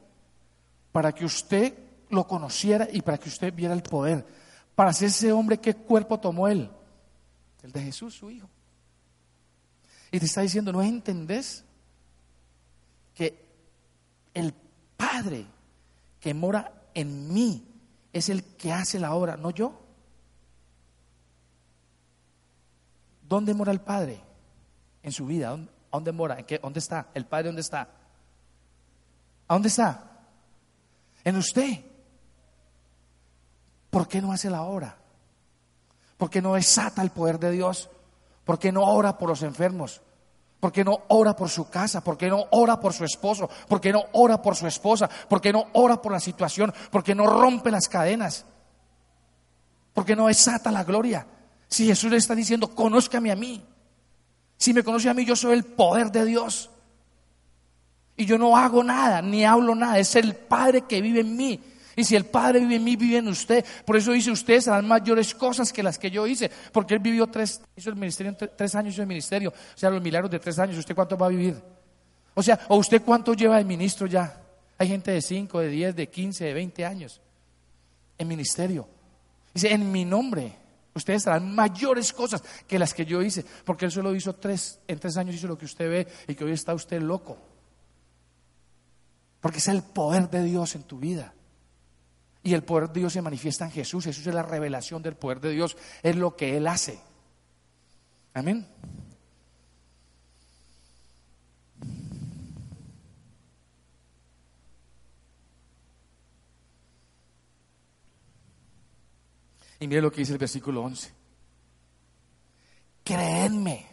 para 0.92 1.12
que 1.12 1.24
usted 1.24 1.78
lo 2.08 2.26
conociera 2.26 2.88
y 2.90 3.02
para 3.02 3.18
que 3.18 3.28
usted 3.28 3.54
viera 3.54 3.74
el 3.74 3.82
poder. 3.82 4.26
Para 4.74 4.92
ser 4.92 5.08
ese 5.08 5.30
hombre, 5.32 5.58
¿qué 5.58 5.74
cuerpo 5.74 6.18
tomó 6.18 6.48
él? 6.48 6.70
El 7.62 7.72
de 7.72 7.82
Jesús, 7.82 8.14
su 8.14 8.30
Hijo. 8.30 8.48
Y 10.10 10.18
te 10.18 10.26
está 10.26 10.40
diciendo, 10.40 10.72
¿no 10.72 10.82
entendés 10.82 11.64
que 13.14 13.44
el 14.34 14.52
Padre 14.96 15.46
que 16.18 16.34
mora 16.34 16.72
en 16.94 17.32
mí 17.32 17.64
es 18.12 18.28
el 18.28 18.42
que 18.42 18.72
hace 18.72 18.98
la 18.98 19.14
obra, 19.14 19.36
no 19.36 19.50
yo? 19.50 19.80
¿Dónde 23.28 23.54
mora 23.54 23.70
el 23.70 23.80
Padre 23.80 24.20
en 25.02 25.12
su 25.12 25.26
vida? 25.26 25.56
¿Dónde, 25.92 26.12
mora? 26.12 26.38
¿En 26.38 26.44
qué, 26.44 26.58
¿Dónde 26.58 26.78
está? 26.78 27.08
¿El 27.14 27.26
Padre 27.26 27.48
dónde 27.48 27.62
está? 27.62 27.88
¿A 29.48 29.54
dónde 29.54 29.68
está? 29.68 30.04
En 31.24 31.36
usted. 31.36 31.84
¿Por 33.90 34.06
qué 34.06 34.22
no 34.22 34.32
hace 34.32 34.48
la 34.48 34.62
obra? 34.62 34.96
¿Por 36.16 36.30
qué 36.30 36.40
no 36.40 36.54
desata 36.54 37.02
el 37.02 37.10
poder 37.10 37.38
de 37.38 37.50
Dios? 37.50 37.90
¿Por 38.44 38.58
qué 38.58 38.70
no 38.70 38.82
ora 38.82 39.18
por 39.18 39.28
los 39.28 39.42
enfermos? 39.42 40.00
¿Por 40.60 40.70
qué 40.70 40.84
no 40.84 41.00
ora 41.08 41.34
por 41.34 41.48
su 41.48 41.68
casa? 41.68 42.04
¿Por 42.04 42.18
qué 42.18 42.28
no 42.28 42.44
ora 42.50 42.78
por 42.78 42.92
su 42.92 43.04
esposo? 43.04 43.48
¿Por 43.66 43.80
qué 43.80 43.92
no 43.92 44.04
ora 44.12 44.40
por 44.40 44.54
su 44.54 44.66
esposa? 44.66 45.08
¿Por 45.28 45.40
qué 45.40 45.52
no 45.52 45.64
ora 45.72 46.00
por 46.00 46.12
la 46.12 46.20
situación? 46.20 46.72
¿Por 46.90 47.02
qué 47.02 47.14
no 47.14 47.26
rompe 47.26 47.70
las 47.70 47.88
cadenas? 47.88 48.44
¿Por 49.94 50.04
qué 50.04 50.14
no 50.14 50.26
desata 50.26 50.70
la 50.70 50.84
gloria? 50.84 51.26
Si 51.66 51.86
Jesús 51.86 52.10
le 52.10 52.18
está 52.18 52.34
diciendo, 52.34 52.74
conózcame 52.74 53.32
a 53.32 53.36
mí. 53.36 53.64
Si 54.60 54.74
me 54.74 54.84
conoce 54.84 55.08
a 55.08 55.14
mí, 55.14 55.24
yo 55.24 55.34
soy 55.34 55.54
el 55.54 55.64
poder 55.64 56.12
de 56.12 56.26
Dios. 56.26 56.68
Y 58.14 58.26
yo 58.26 58.36
no 58.36 58.54
hago 58.54 58.84
nada, 58.84 59.22
ni 59.22 59.42
hablo 59.42 59.74
nada. 59.74 59.98
Es 59.98 60.14
el 60.16 60.34
Padre 60.34 60.82
que 60.82 61.00
vive 61.00 61.20
en 61.20 61.34
mí. 61.34 61.58
Y 61.96 62.04
si 62.04 62.14
el 62.14 62.26
Padre 62.26 62.60
vive 62.60 62.76
en 62.76 62.84
mí, 62.84 62.94
vive 62.94 63.16
en 63.16 63.28
usted. 63.28 63.64
Por 63.86 63.96
eso 63.96 64.12
dice 64.12 64.30
usted 64.30 64.62
las 64.66 64.84
mayores 64.84 65.34
cosas 65.34 65.72
que 65.72 65.82
las 65.82 65.98
que 65.98 66.10
yo 66.10 66.26
hice. 66.26 66.50
Porque 66.72 66.92
Él 66.92 67.00
vivió 67.00 67.26
tres, 67.28 67.62
hizo 67.74 67.88
el 67.88 67.96
ministerio, 67.96 68.36
tres 68.36 68.74
años 68.74 68.92
hizo 68.92 69.00
el 69.00 69.08
ministerio. 69.08 69.48
O 69.48 69.78
sea, 69.78 69.88
los 69.88 70.02
milagros 70.02 70.30
de 70.30 70.38
tres 70.38 70.58
años. 70.58 70.76
¿Usted 70.76 70.94
cuánto 70.94 71.16
va 71.16 71.26
a 71.26 71.30
vivir? 71.30 71.56
O 72.34 72.42
sea, 72.42 72.60
¿o 72.68 72.76
usted 72.76 73.00
cuánto 73.00 73.32
lleva 73.32 73.56
de 73.56 73.64
ministro 73.64 74.06
ya? 74.06 74.42
Hay 74.76 74.88
gente 74.88 75.10
de 75.10 75.22
5, 75.22 75.58
de 75.58 75.68
10, 75.68 75.96
de 75.96 76.06
15, 76.06 76.44
de 76.44 76.52
20 76.52 76.84
años 76.84 77.20
en 78.18 78.28
ministerio. 78.28 78.86
Dice, 79.54 79.72
en 79.72 79.90
mi 79.90 80.04
nombre, 80.04 80.54
ustedes 80.94 81.26
harán 81.26 81.54
mayores 81.54 82.12
cosas 82.12 82.42
que 82.66 82.78
las 82.78 82.94
que 82.94 83.04
yo 83.04 83.22
hice, 83.22 83.44
porque 83.64 83.86
él 83.86 83.92
solo 83.92 84.14
hizo 84.14 84.34
tres, 84.34 84.80
en 84.86 84.98
tres 84.98 85.16
años 85.16 85.34
hizo 85.34 85.46
lo 85.46 85.58
que 85.58 85.64
usted 85.64 85.88
ve 85.88 86.08
y 86.28 86.34
que 86.34 86.44
hoy 86.44 86.52
está 86.52 86.74
usted 86.74 87.00
loco. 87.00 87.38
Porque 89.40 89.58
es 89.58 89.68
el 89.68 89.82
poder 89.82 90.28
de 90.28 90.42
Dios 90.44 90.74
en 90.74 90.82
tu 90.82 90.98
vida. 90.98 91.34
Y 92.42 92.54
el 92.54 92.62
poder 92.62 92.88
de 92.88 93.00
Dios 93.00 93.12
se 93.12 93.22
manifiesta 93.22 93.64
en 93.64 93.70
Jesús. 93.70 94.04
Jesús 94.04 94.26
es 94.26 94.34
la 94.34 94.42
revelación 94.42 95.02
del 95.02 95.14
poder 95.14 95.40
de 95.40 95.50
Dios. 95.50 95.76
Es 96.02 96.16
lo 96.16 96.36
que 96.36 96.56
Él 96.56 96.66
hace. 96.66 96.98
Amén. 98.34 98.66
Y 109.80 109.88
mire 109.88 110.02
lo 110.02 110.12
que 110.12 110.20
dice 110.20 110.32
el 110.32 110.38
versículo 110.38 110.82
11. 110.82 111.12
Creedme 113.02 113.86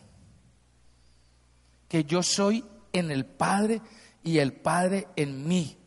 que 1.88 2.04
yo 2.04 2.22
soy 2.22 2.64
en 2.92 3.10
el 3.10 3.26
Padre 3.26 3.82
y 4.24 4.38
el 4.40 4.54
Padre 4.54 5.08
en 5.16 5.48
mí. 5.48 5.78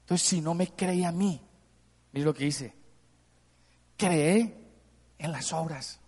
Entonces, 0.00 0.28
si 0.28 0.40
no 0.40 0.52
me 0.52 0.66
cree 0.68 1.06
a 1.06 1.12
mí, 1.12 1.40
mire 2.12 2.26
lo 2.26 2.34
que 2.34 2.44
dice, 2.44 2.74
cree 3.96 4.54
en 5.16 5.32
las 5.32 5.52
obras. 5.52 6.00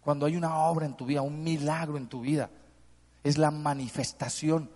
Cuando 0.00 0.26
hay 0.26 0.36
una 0.36 0.56
obra 0.58 0.86
en 0.86 0.96
tu 0.96 1.06
vida, 1.06 1.22
un 1.22 1.42
milagro 1.42 1.96
en 1.96 2.08
tu 2.08 2.20
vida, 2.20 2.50
es 3.22 3.36
la 3.36 3.50
manifestación 3.50 4.70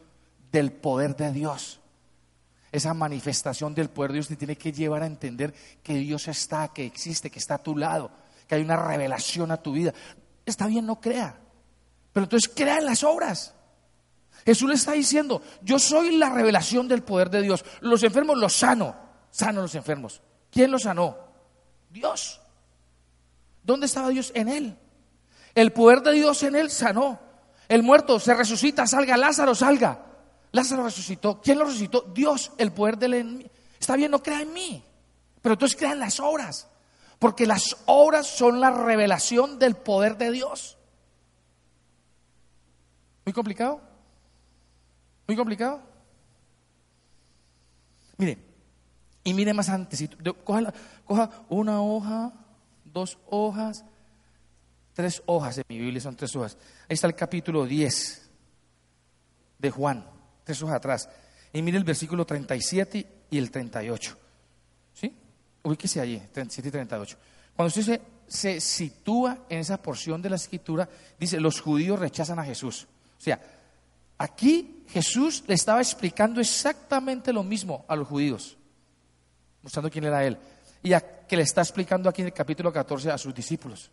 del 0.52 0.72
poder 0.72 1.16
de 1.16 1.32
Dios. 1.32 1.80
Esa 2.74 2.92
manifestación 2.92 3.72
del 3.72 3.88
poder 3.88 4.10
de 4.10 4.14
Dios 4.14 4.26
te 4.26 4.34
tiene 4.34 4.56
que 4.56 4.72
llevar 4.72 5.04
a 5.04 5.06
entender 5.06 5.54
que 5.80 5.94
Dios 5.94 6.26
está, 6.26 6.72
que 6.72 6.84
existe, 6.84 7.30
que 7.30 7.38
está 7.38 7.54
a 7.54 7.62
tu 7.62 7.76
lado, 7.76 8.10
que 8.48 8.56
hay 8.56 8.62
una 8.62 8.74
revelación 8.74 9.52
a 9.52 9.58
tu 9.58 9.74
vida. 9.74 9.94
Está 10.44 10.66
bien, 10.66 10.84
no 10.84 11.00
crea. 11.00 11.38
Pero 12.12 12.24
entonces 12.24 12.52
crea 12.52 12.78
en 12.78 12.86
las 12.86 13.04
obras. 13.04 13.54
Jesús 14.44 14.68
le 14.68 14.74
está 14.74 14.90
diciendo, 14.90 15.40
yo 15.62 15.78
soy 15.78 16.16
la 16.16 16.30
revelación 16.30 16.88
del 16.88 17.04
poder 17.04 17.30
de 17.30 17.42
Dios. 17.42 17.64
Los 17.80 18.02
enfermos 18.02 18.36
los 18.38 18.54
sano, 18.54 18.96
sano 19.30 19.62
los 19.62 19.76
enfermos. 19.76 20.20
¿Quién 20.50 20.72
los 20.72 20.82
sanó? 20.82 21.16
Dios. 21.90 22.40
¿Dónde 23.62 23.86
estaba 23.86 24.08
Dios? 24.08 24.32
En 24.34 24.48
él. 24.48 24.76
El 25.54 25.72
poder 25.72 26.02
de 26.02 26.10
Dios 26.10 26.42
en 26.42 26.56
él 26.56 26.72
sanó. 26.72 27.20
El 27.68 27.84
muerto 27.84 28.18
se 28.18 28.34
resucita, 28.34 28.84
salga, 28.88 29.16
Lázaro 29.16 29.54
salga. 29.54 30.13
Lázaro 30.54 30.84
resucitó. 30.84 31.40
¿Quién 31.40 31.58
lo 31.58 31.64
resucitó? 31.64 32.02
Dios, 32.14 32.52
el 32.58 32.70
poder 32.70 32.96
de 32.96 33.06
él. 33.06 33.50
Está 33.78 33.96
bien, 33.96 34.12
no 34.12 34.22
crea 34.22 34.40
en 34.40 34.52
mí. 34.52 34.84
Pero 35.42 35.54
entonces 35.54 35.76
crea 35.76 35.90
en 35.90 35.98
las 35.98 36.20
obras. 36.20 36.68
Porque 37.18 37.44
las 37.44 37.76
obras 37.86 38.28
son 38.28 38.60
la 38.60 38.70
revelación 38.70 39.58
del 39.58 39.74
poder 39.74 40.16
de 40.16 40.30
Dios. 40.30 40.78
¿Muy 43.24 43.32
complicado? 43.32 43.80
¿Muy 45.26 45.36
complicado? 45.36 45.82
Mire, 48.16 48.38
y 49.24 49.34
mire 49.34 49.52
más 49.54 49.68
antes. 49.68 50.08
Coja, 50.44 50.72
coja 51.04 51.30
una 51.48 51.82
hoja, 51.82 52.32
dos 52.84 53.18
hojas, 53.28 53.84
tres 54.92 55.20
hojas 55.26 55.56
de 55.56 55.64
mi 55.68 55.80
Biblia, 55.80 56.00
son 56.00 56.14
tres 56.14 56.36
hojas. 56.36 56.56
Ahí 56.82 56.94
está 56.94 57.08
el 57.08 57.16
capítulo 57.16 57.66
10 57.66 58.30
de 59.58 59.70
Juan, 59.72 60.13
hojas 60.62 60.76
atrás. 60.76 61.08
Y 61.52 61.62
mire 61.62 61.78
el 61.78 61.84
versículo 61.84 62.24
37 62.24 63.06
y 63.30 63.38
el 63.38 63.50
38. 63.50 64.16
¿Sí? 64.94 65.14
Ubíquese 65.62 66.00
allí, 66.00 66.20
37 66.32 66.68
y 66.68 66.70
38. 66.70 67.16
Cuando 67.56 67.68
usted 67.68 67.82
se, 67.82 68.02
se 68.26 68.60
sitúa 68.60 69.46
en 69.48 69.60
esa 69.60 69.80
porción 69.80 70.20
de 70.20 70.30
la 70.30 70.36
escritura, 70.36 70.88
dice, 71.18 71.40
los 71.40 71.60
judíos 71.60 71.98
rechazan 71.98 72.38
a 72.38 72.44
Jesús. 72.44 72.86
O 73.18 73.20
sea, 73.20 73.40
aquí 74.18 74.84
Jesús 74.88 75.44
le 75.46 75.54
estaba 75.54 75.80
explicando 75.80 76.40
exactamente 76.40 77.32
lo 77.32 77.42
mismo 77.42 77.84
a 77.88 77.96
los 77.96 78.08
judíos, 78.08 78.56
mostrando 79.62 79.90
quién 79.90 80.04
era 80.04 80.24
Él. 80.24 80.38
Y 80.82 80.92
a, 80.92 81.00
que 81.00 81.36
le 81.36 81.42
está 81.42 81.62
explicando 81.62 82.08
aquí 82.08 82.22
en 82.22 82.28
el 82.28 82.34
capítulo 82.34 82.72
14 82.72 83.10
a 83.10 83.18
sus 83.18 83.34
discípulos. 83.34 83.90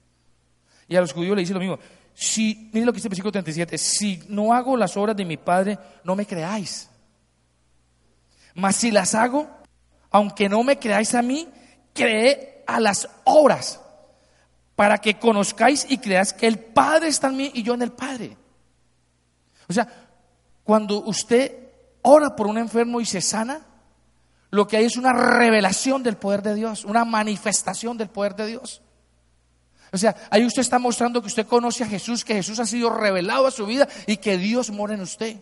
Y 0.87 0.95
a 0.95 1.01
los 1.01 1.13
judíos 1.13 1.35
le 1.35 1.41
dice 1.41 1.53
lo 1.53 1.59
mismo. 1.59 1.79
Si, 2.13 2.69
miren 2.71 2.85
lo 2.85 2.91
que 2.91 2.97
dice 2.97 3.07
el 3.07 3.11
versículo 3.11 3.31
37, 3.31 3.77
si 3.77 4.23
no 4.27 4.53
hago 4.53 4.77
las 4.77 4.95
obras 4.97 5.15
de 5.15 5.25
mi 5.25 5.37
Padre, 5.37 5.77
no 6.03 6.15
me 6.15 6.25
creáis. 6.25 6.89
Mas 8.53 8.75
si 8.75 8.91
las 8.91 9.15
hago, 9.15 9.47
aunque 10.09 10.49
no 10.49 10.63
me 10.63 10.77
creáis 10.77 11.15
a 11.15 11.21
mí, 11.21 11.47
cree 11.93 12.63
a 12.67 12.79
las 12.79 13.09
obras, 13.23 13.79
para 14.75 14.97
que 14.97 15.19
conozcáis 15.19 15.85
y 15.89 15.97
creáis 15.97 16.33
que 16.33 16.47
el 16.47 16.59
Padre 16.59 17.07
está 17.07 17.27
en 17.27 17.37
mí 17.37 17.51
y 17.53 17.63
yo 17.63 17.73
en 17.73 17.81
el 17.81 17.91
Padre. 17.91 18.37
O 19.67 19.73
sea, 19.73 19.87
cuando 20.63 21.03
usted 21.03 21.55
ora 22.01 22.35
por 22.35 22.47
un 22.47 22.57
enfermo 22.57 22.99
y 22.99 23.05
se 23.05 23.21
sana, 23.21 23.61
lo 24.49 24.67
que 24.67 24.77
hay 24.77 24.85
es 24.85 24.97
una 24.97 25.13
revelación 25.13 26.03
del 26.03 26.17
poder 26.17 26.41
de 26.41 26.55
Dios, 26.55 26.83
una 26.83 27.05
manifestación 27.05 27.97
del 27.97 28.09
poder 28.09 28.35
de 28.35 28.47
Dios. 28.47 28.81
O 29.93 29.97
sea, 29.97 30.15
ahí 30.29 30.45
usted 30.45 30.61
está 30.61 30.79
mostrando 30.79 31.21
que 31.21 31.27
usted 31.27 31.45
conoce 31.45 31.83
a 31.83 31.87
Jesús, 31.87 32.23
que 32.23 32.35
Jesús 32.35 32.59
ha 32.59 32.65
sido 32.65 32.89
revelado 32.89 33.47
a 33.47 33.51
su 33.51 33.65
vida 33.65 33.87
y 34.07 34.17
que 34.17 34.37
Dios 34.37 34.71
mora 34.71 34.93
en 34.93 35.01
usted. 35.01 35.37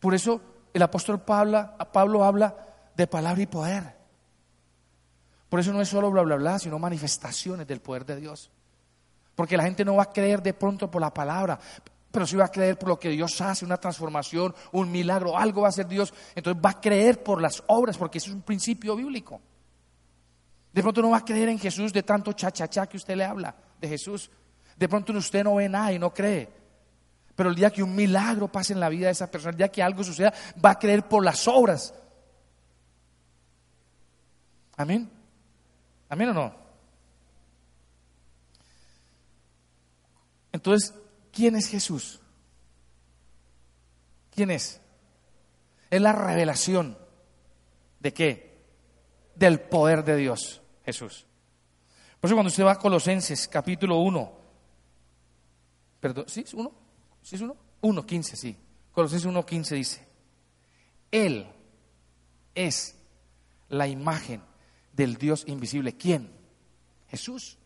Por 0.00 0.14
eso 0.14 0.40
el 0.72 0.82
apóstol 0.82 1.22
Pablo, 1.22 2.24
habla 2.24 2.56
de 2.94 3.06
palabra 3.06 3.42
y 3.42 3.46
poder. 3.46 3.96
Por 5.48 5.60
eso 5.60 5.72
no 5.72 5.80
es 5.80 5.88
solo 5.88 6.10
bla, 6.10 6.22
bla, 6.22 6.36
bla, 6.36 6.58
sino 6.58 6.78
manifestaciones 6.78 7.66
del 7.66 7.80
poder 7.80 8.04
de 8.04 8.16
Dios. 8.16 8.50
Porque 9.34 9.56
la 9.56 9.62
gente 9.62 9.84
no 9.84 9.96
va 9.96 10.04
a 10.04 10.12
creer 10.12 10.42
de 10.42 10.52
pronto 10.52 10.90
por 10.90 11.00
la 11.00 11.12
palabra, 11.12 11.58
pero 12.10 12.26
sí 12.26 12.36
va 12.36 12.46
a 12.46 12.50
creer 12.50 12.78
por 12.78 12.88
lo 12.88 12.98
que 12.98 13.10
Dios 13.10 13.40
hace, 13.40 13.64
una 13.64 13.76
transformación, 13.76 14.54
un 14.72 14.90
milagro, 14.90 15.36
algo 15.36 15.62
va 15.62 15.68
a 15.68 15.70
hacer 15.70 15.86
Dios. 15.86 16.12
Entonces 16.34 16.62
va 16.64 16.70
a 16.70 16.80
creer 16.80 17.22
por 17.22 17.40
las 17.40 17.62
obras, 17.66 17.98
porque 17.98 18.18
eso 18.18 18.30
es 18.30 18.34
un 18.34 18.42
principio 18.42 18.96
bíblico. 18.96 19.40
De 20.72 20.82
pronto 20.82 21.02
no 21.02 21.10
va 21.10 21.18
a 21.18 21.24
creer 21.24 21.48
en 21.48 21.58
Jesús 21.58 21.92
de 21.92 22.02
tanto 22.02 22.32
cha-cha-cha 22.32 22.86
que 22.86 22.96
usted 22.96 23.16
le 23.16 23.24
habla 23.24 23.54
de 23.80 23.88
Jesús. 23.88 24.30
De 24.76 24.88
pronto 24.88 25.12
usted 25.12 25.44
no 25.44 25.56
ve 25.56 25.68
nada 25.68 25.92
y 25.92 25.98
no 25.98 26.12
cree. 26.14 26.48
Pero 27.34 27.50
el 27.50 27.56
día 27.56 27.70
que 27.70 27.82
un 27.82 27.94
milagro 27.94 28.48
pase 28.48 28.72
en 28.72 28.80
la 28.80 28.88
vida 28.88 29.06
de 29.06 29.12
esa 29.12 29.30
persona, 29.30 29.52
el 29.52 29.56
día 29.56 29.68
que 29.68 29.82
algo 29.82 30.02
suceda, 30.02 30.32
va 30.64 30.70
a 30.70 30.78
creer 30.78 31.06
por 31.06 31.24
las 31.24 31.46
obras. 31.46 31.94
Amén. 34.76 35.10
Amén 36.08 36.28
o 36.30 36.34
no. 36.34 36.54
Entonces, 40.52 40.94
¿quién 41.38 41.54
es 41.54 41.68
Jesús? 41.68 42.20
¿Quién 44.34 44.50
es? 44.50 44.80
Es 45.88 46.00
la 46.00 46.10
revelación 46.10 46.98
de 48.00 48.12
qué? 48.12 48.58
Del 49.36 49.60
poder 49.60 50.02
de 50.02 50.16
Dios, 50.16 50.60
Jesús. 50.84 51.26
Por 52.18 52.26
eso 52.28 52.34
cuando 52.34 52.48
usted 52.48 52.64
va 52.64 52.72
a 52.72 52.78
Colosenses 52.80 53.46
capítulo 53.46 53.98
1, 53.98 54.32
perdón, 56.00 56.24
¿sí 56.26 56.40
es 56.40 56.52
1? 56.52 56.72
¿Sí 57.22 57.36
es 57.36 57.40
1? 57.42 57.56
1, 57.82 58.06
15, 58.06 58.36
sí. 58.36 58.56
Colosenses 58.90 59.26
1, 59.26 59.46
15 59.46 59.74
dice, 59.76 60.08
Él 61.12 61.46
es 62.52 62.96
la 63.68 63.86
imagen 63.86 64.42
del 64.92 65.14
Dios 65.14 65.44
invisible. 65.46 65.96
¿Quién? 65.96 66.32
Jesús. 67.06 67.58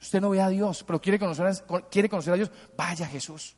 Usted 0.00 0.20
no 0.20 0.30
ve 0.30 0.40
a 0.40 0.48
Dios, 0.48 0.84
pero 0.84 1.00
quiere 1.00 1.18
conocer 1.18 1.46
a, 1.46 1.80
quiere 1.88 2.08
conocer 2.08 2.32
a 2.32 2.36
Dios, 2.36 2.50
vaya 2.76 3.06
Jesús. 3.06 3.56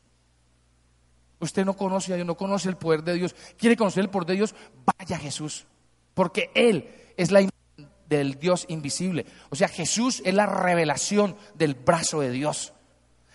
Usted 1.39 1.65
no 1.65 1.75
conoce 1.75 2.13
a 2.13 2.17
Dios, 2.17 2.27
no 2.27 2.37
conoce 2.37 2.69
el 2.69 2.77
poder 2.77 3.03
de 3.03 3.15
Dios, 3.15 3.35
quiere 3.57 3.77
conocer 3.77 4.03
el 4.03 4.11
poder 4.11 4.29
de 4.29 4.35
Dios, 4.35 4.55
vaya 4.99 5.19
Jesús. 5.19 5.67
Porque 6.15 6.51
Él 6.55 6.89
es 7.17 7.31
la 7.31 7.41
imagen 7.41 7.91
del 8.09 8.39
Dios 8.39 8.67
invisible. 8.69 9.27
O 9.51 9.57
sea, 9.57 9.69
Jesús 9.69 10.23
es 10.25 10.35
la 10.35 10.47
revelación 10.47 11.37
del 11.55 11.75
brazo 11.75 12.21
de 12.21 12.31
Dios. 12.31 12.73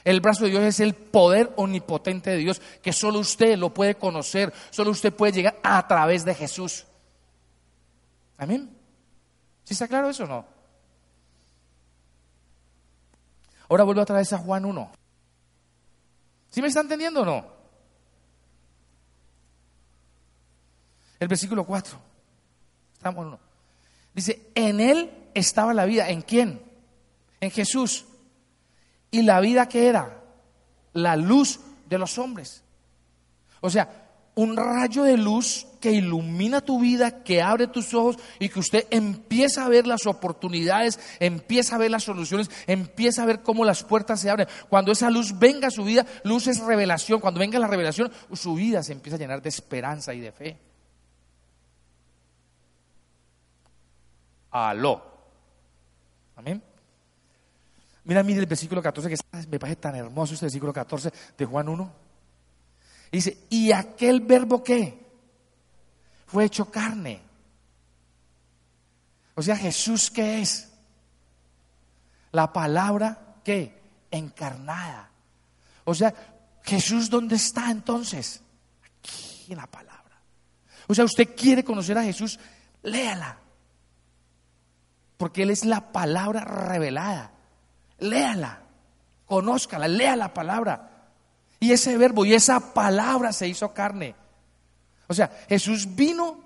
El 0.04 0.22
brazo 0.22 0.44
de 0.44 0.52
Dios 0.52 0.64
es 0.64 0.80
el 0.80 0.94
poder 0.94 1.52
omnipotente 1.56 2.30
de 2.30 2.38
Dios 2.38 2.62
que 2.84 2.94
solo 2.94 3.20
usted 3.20 3.58
lo 3.58 3.74
puede 3.74 3.96
conocer, 3.96 4.54
solo 4.70 4.92
usted 4.92 5.12
puede 5.12 5.34
llegar 5.34 5.60
a 5.64 5.88
través 5.88 6.24
de 6.26 6.36
Jesús. 6.36 6.86
Amén. 8.38 8.70
¿Sí 9.64 9.74
está 9.74 9.88
claro 9.88 10.10
eso 10.10 10.26
o 10.26 10.28
no? 10.28 10.55
Ahora 13.70 13.84
vuelvo 13.84 14.02
a 14.02 14.06
traer 14.06 14.28
a 14.34 14.38
Juan 14.38 14.66
1. 14.66 14.92
¿Sí 16.50 16.62
me 16.62 16.68
está 16.68 16.82
entendiendo 16.82 17.22
o 17.22 17.26
no? 17.26 17.46
El 21.20 21.28
versículo 21.28 21.66
4. 21.66 21.98
Estamos 22.94 23.22
en 23.22 23.28
uno. 23.28 23.40
Dice, 24.14 24.52
en 24.56 24.80
él 24.80 25.30
estaba 25.34 25.74
la 25.74 25.86
vida. 25.86 26.10
¿En 26.10 26.22
quién? 26.22 26.66
en 27.46 27.52
Jesús. 27.52 28.06
Y 29.12 29.22
la 29.22 29.40
vida 29.40 29.70
que 29.70 29.88
era 29.88 30.22
la 30.94 31.16
luz 31.16 31.60
de 31.88 31.98
los 31.98 32.18
hombres. 32.18 32.64
O 33.62 33.70
sea, 33.70 34.05
un 34.36 34.58
rayo 34.58 35.04
de 35.04 35.18
luz 35.18 35.66
que 35.80 35.92
ilumina 35.92 36.62
tu 36.62 36.80
vida, 36.80 37.24
que 37.24 37.42
abre 37.42 37.68
tus 37.68 37.94
ojos 37.94 38.18
y 38.40 38.50
que 38.50 38.60
usted 38.60 38.86
empieza 38.90 39.66
a 39.66 39.70
ver 39.70 39.88
las 39.88 40.06
oportunidades, 40.06 41.00
empieza 41.20 41.76
a 41.76 41.80
ver 41.80 41.92
las 41.92 42.04
soluciones, 42.04 42.50
empieza 42.68 43.24
a 43.24 43.26
ver 43.26 43.42
cómo 43.42 43.64
las 43.64 43.84
puertas 43.84 44.20
se 44.20 44.30
abren. 44.30 44.48
Cuando 44.68 44.92
esa 44.92 45.10
luz 45.10 45.38
venga 45.40 45.70
a 45.70 45.72
su 45.72 45.84
vida, 45.84 46.06
luz 46.24 46.48
es 46.48 46.60
revelación. 46.60 47.22
Cuando 47.22 47.40
venga 47.40 47.60
la 47.60 47.68
revelación, 47.68 48.12
su 48.34 48.56
vida 48.56 48.84
se 48.84 48.94
empieza 48.94 49.16
a 49.16 49.20
llenar 49.20 49.42
de 49.42 49.50
esperanza 49.50 50.14
y 50.14 50.20
de 50.20 50.32
fe. 50.32 50.58
Aló. 54.52 55.04
Amén. 56.36 56.62
Mira, 58.04 58.22
mire 58.24 58.40
el 58.40 58.46
versículo 58.46 58.82
14, 58.82 59.10
que 59.10 59.48
me 59.50 59.60
parece 59.60 59.78
tan 59.78 59.96
hermoso 59.96 60.34
este 60.34 60.46
versículo 60.46 60.74
14 60.74 61.12
de 61.38 61.46
Juan 61.46 61.70
1. 61.70 62.05
Dice, 63.12 63.38
¿y 63.50 63.72
aquel 63.72 64.22
verbo 64.22 64.64
qué? 64.64 65.06
Fue 66.28 66.46
hecho 66.46 66.70
carne. 66.70 67.22
O 69.36 69.42
sea, 69.42 69.56
Jesús 69.56 70.10
qué 70.10 70.42
es? 70.42 70.70
La 72.32 72.52
palabra 72.52 73.36
qué? 73.44 73.82
Encarnada. 74.12 75.10
O 75.84 75.94
sea, 75.94 76.14
Jesús 76.64 77.10
¿dónde 77.10 77.36
está 77.36 77.70
entonces? 77.70 78.42
Aquí 78.84 79.54
la 79.56 79.68
palabra. 79.68 79.96
O 80.88 80.94
sea, 80.94 81.06
usted 81.06 81.36
quiere 81.36 81.64
conocer 81.64 81.98
a 81.98 82.04
Jesús, 82.04 82.40
léala. 82.84 83.38
Porque 85.18 85.44
Él 85.44 85.52
es 85.52 85.66
la 85.66 85.92
palabra 85.92 86.42
revelada. 86.44 87.32
Léala, 88.00 88.62
conózcala, 89.26 89.88
lea 89.88 90.16
la 90.16 90.34
palabra. 90.34 90.95
Y 91.66 91.72
ese 91.72 91.98
verbo 91.98 92.26
y 92.26 92.36
esa 92.36 92.76
palabra 92.76 93.34
se 93.34 93.48
hizo 93.48 93.74
carne. 93.74 94.14
O 95.08 95.16
sea, 95.16 95.32
Jesús 95.50 95.96
vino, 95.96 96.40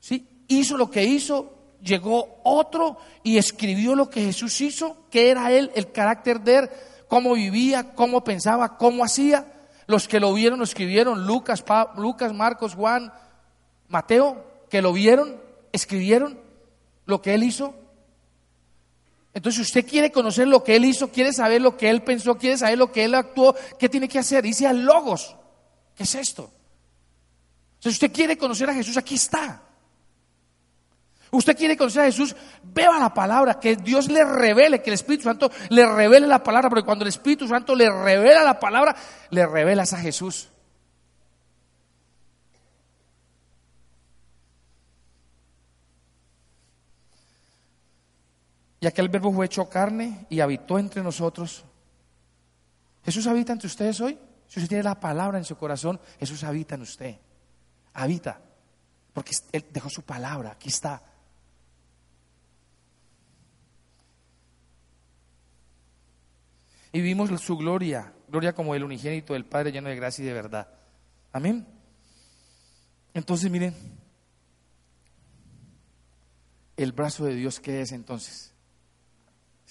¿sí? 0.00 0.44
hizo 0.48 0.76
lo 0.76 0.90
que 0.90 1.02
hizo, 1.02 1.54
llegó 1.82 2.40
otro 2.44 2.98
y 3.22 3.38
escribió 3.38 3.94
lo 3.94 4.10
que 4.10 4.22
Jesús 4.22 4.60
hizo, 4.60 4.98
que 5.10 5.30
era 5.30 5.50
él, 5.50 5.70
el 5.74 5.92
carácter 5.92 6.42
de 6.42 6.56
él, 6.56 6.70
cómo 7.08 7.32
vivía, 7.32 7.94
cómo 7.94 8.22
pensaba, 8.22 8.76
cómo 8.76 9.02
hacía. 9.02 9.50
Los 9.86 10.08
que 10.08 10.20
lo 10.20 10.34
vieron 10.34 10.58
lo 10.58 10.64
escribieron, 10.64 11.26
Lucas, 11.26 11.64
Lucas, 11.96 12.34
Marcos, 12.34 12.74
Juan, 12.74 13.14
Mateo, 13.88 14.44
que 14.68 14.82
lo 14.82 14.92
vieron, 14.92 15.40
escribieron 15.72 16.38
lo 17.06 17.22
que 17.22 17.32
él 17.32 17.44
hizo. 17.44 17.74
Entonces, 19.32 19.56
si 19.56 19.62
usted 19.62 19.88
quiere 19.88 20.10
conocer 20.10 20.48
lo 20.48 20.64
que 20.64 20.76
él 20.76 20.84
hizo, 20.84 21.10
quiere 21.10 21.32
saber 21.32 21.62
lo 21.62 21.76
que 21.76 21.88
él 21.88 22.02
pensó, 22.02 22.36
quiere 22.36 22.58
saber 22.58 22.78
lo 22.78 22.90
que 22.90 23.04
él 23.04 23.14
actuó, 23.14 23.54
¿qué 23.78 23.88
tiene 23.88 24.08
que 24.08 24.18
hacer? 24.18 24.42
Dice 24.42 24.66
al 24.66 24.82
Logos. 24.84 25.36
¿Qué 25.94 26.02
es 26.02 26.14
esto? 26.14 26.50
Si 27.78 27.88
usted 27.88 28.12
quiere 28.12 28.36
conocer 28.36 28.68
a 28.68 28.74
Jesús, 28.74 28.96
aquí 28.96 29.14
está. 29.14 29.62
Usted 31.30 31.56
quiere 31.56 31.76
conocer 31.76 32.02
a 32.02 32.06
Jesús, 32.06 32.34
vea 32.62 32.98
la 32.98 33.14
palabra, 33.14 33.60
que 33.60 33.76
Dios 33.76 34.10
le 34.10 34.24
revele, 34.24 34.82
que 34.82 34.90
el 34.90 34.94
Espíritu 34.94 35.24
Santo 35.24 35.50
le 35.68 35.86
revele 35.86 36.26
la 36.26 36.42
palabra, 36.42 36.68
porque 36.68 36.84
cuando 36.84 37.04
el 37.04 37.10
Espíritu 37.10 37.46
Santo 37.46 37.74
le 37.76 37.88
revela 37.88 38.42
la 38.42 38.58
palabra, 38.58 38.96
le 39.30 39.46
revelas 39.46 39.92
a 39.92 39.98
Jesús. 39.98 40.49
Y 48.80 48.86
aquel 48.86 49.10
verbo 49.10 49.30
fue 49.32 49.46
hecho 49.46 49.68
carne 49.68 50.26
y 50.30 50.40
habitó 50.40 50.78
entre 50.78 51.02
nosotros. 51.02 51.64
Jesús 53.04 53.26
habita 53.26 53.52
entre 53.52 53.66
ustedes 53.66 54.00
hoy. 54.00 54.18
Si 54.48 54.58
usted 54.58 54.68
tiene 54.68 54.84
la 54.84 54.98
palabra 54.98 55.38
en 55.38 55.44
su 55.44 55.56
corazón, 55.56 56.00
Jesús 56.18 56.42
habita 56.44 56.74
en 56.74 56.82
usted. 56.82 57.16
Habita. 57.92 58.40
Porque 59.12 59.32
Él 59.52 59.66
dejó 59.70 59.90
su 59.90 60.02
palabra. 60.02 60.52
Aquí 60.52 60.70
está. 60.70 61.02
Y 66.92 67.00
vimos 67.02 67.38
su 67.40 67.56
gloria. 67.56 68.14
Gloria 68.28 68.54
como 68.54 68.74
el 68.74 68.82
unigénito 68.82 69.34
del 69.34 69.44
Padre 69.44 69.72
lleno 69.72 69.90
de 69.90 69.96
gracia 69.96 70.22
y 70.22 70.26
de 70.26 70.32
verdad. 70.32 70.68
Amén. 71.32 71.66
Entonces, 73.12 73.50
miren. 73.50 73.74
El 76.76 76.92
brazo 76.92 77.26
de 77.26 77.34
Dios, 77.34 77.60
¿qué 77.60 77.82
es 77.82 77.92
entonces? 77.92 78.54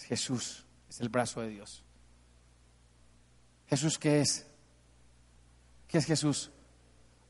Jesús, 0.04 0.66
es 0.90 1.00
el 1.02 1.10
brazo 1.10 1.42
de 1.42 1.50
Dios. 1.50 1.84
¿Jesús 3.68 4.00
qué 4.00 4.22
es? 4.22 4.46
¿Qué 5.88 5.98
es 5.98 6.06
Jesús? 6.06 6.52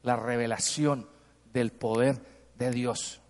La 0.04 0.16
revelación 0.16 1.08
del 1.54 1.72
poder 1.72 2.22
de 2.58 2.72
Dios, 2.72 3.22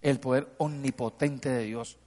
el 0.00 0.18
poder 0.18 0.54
omnipotente 0.58 1.48
de 1.48 1.64
Dios. 1.64 1.98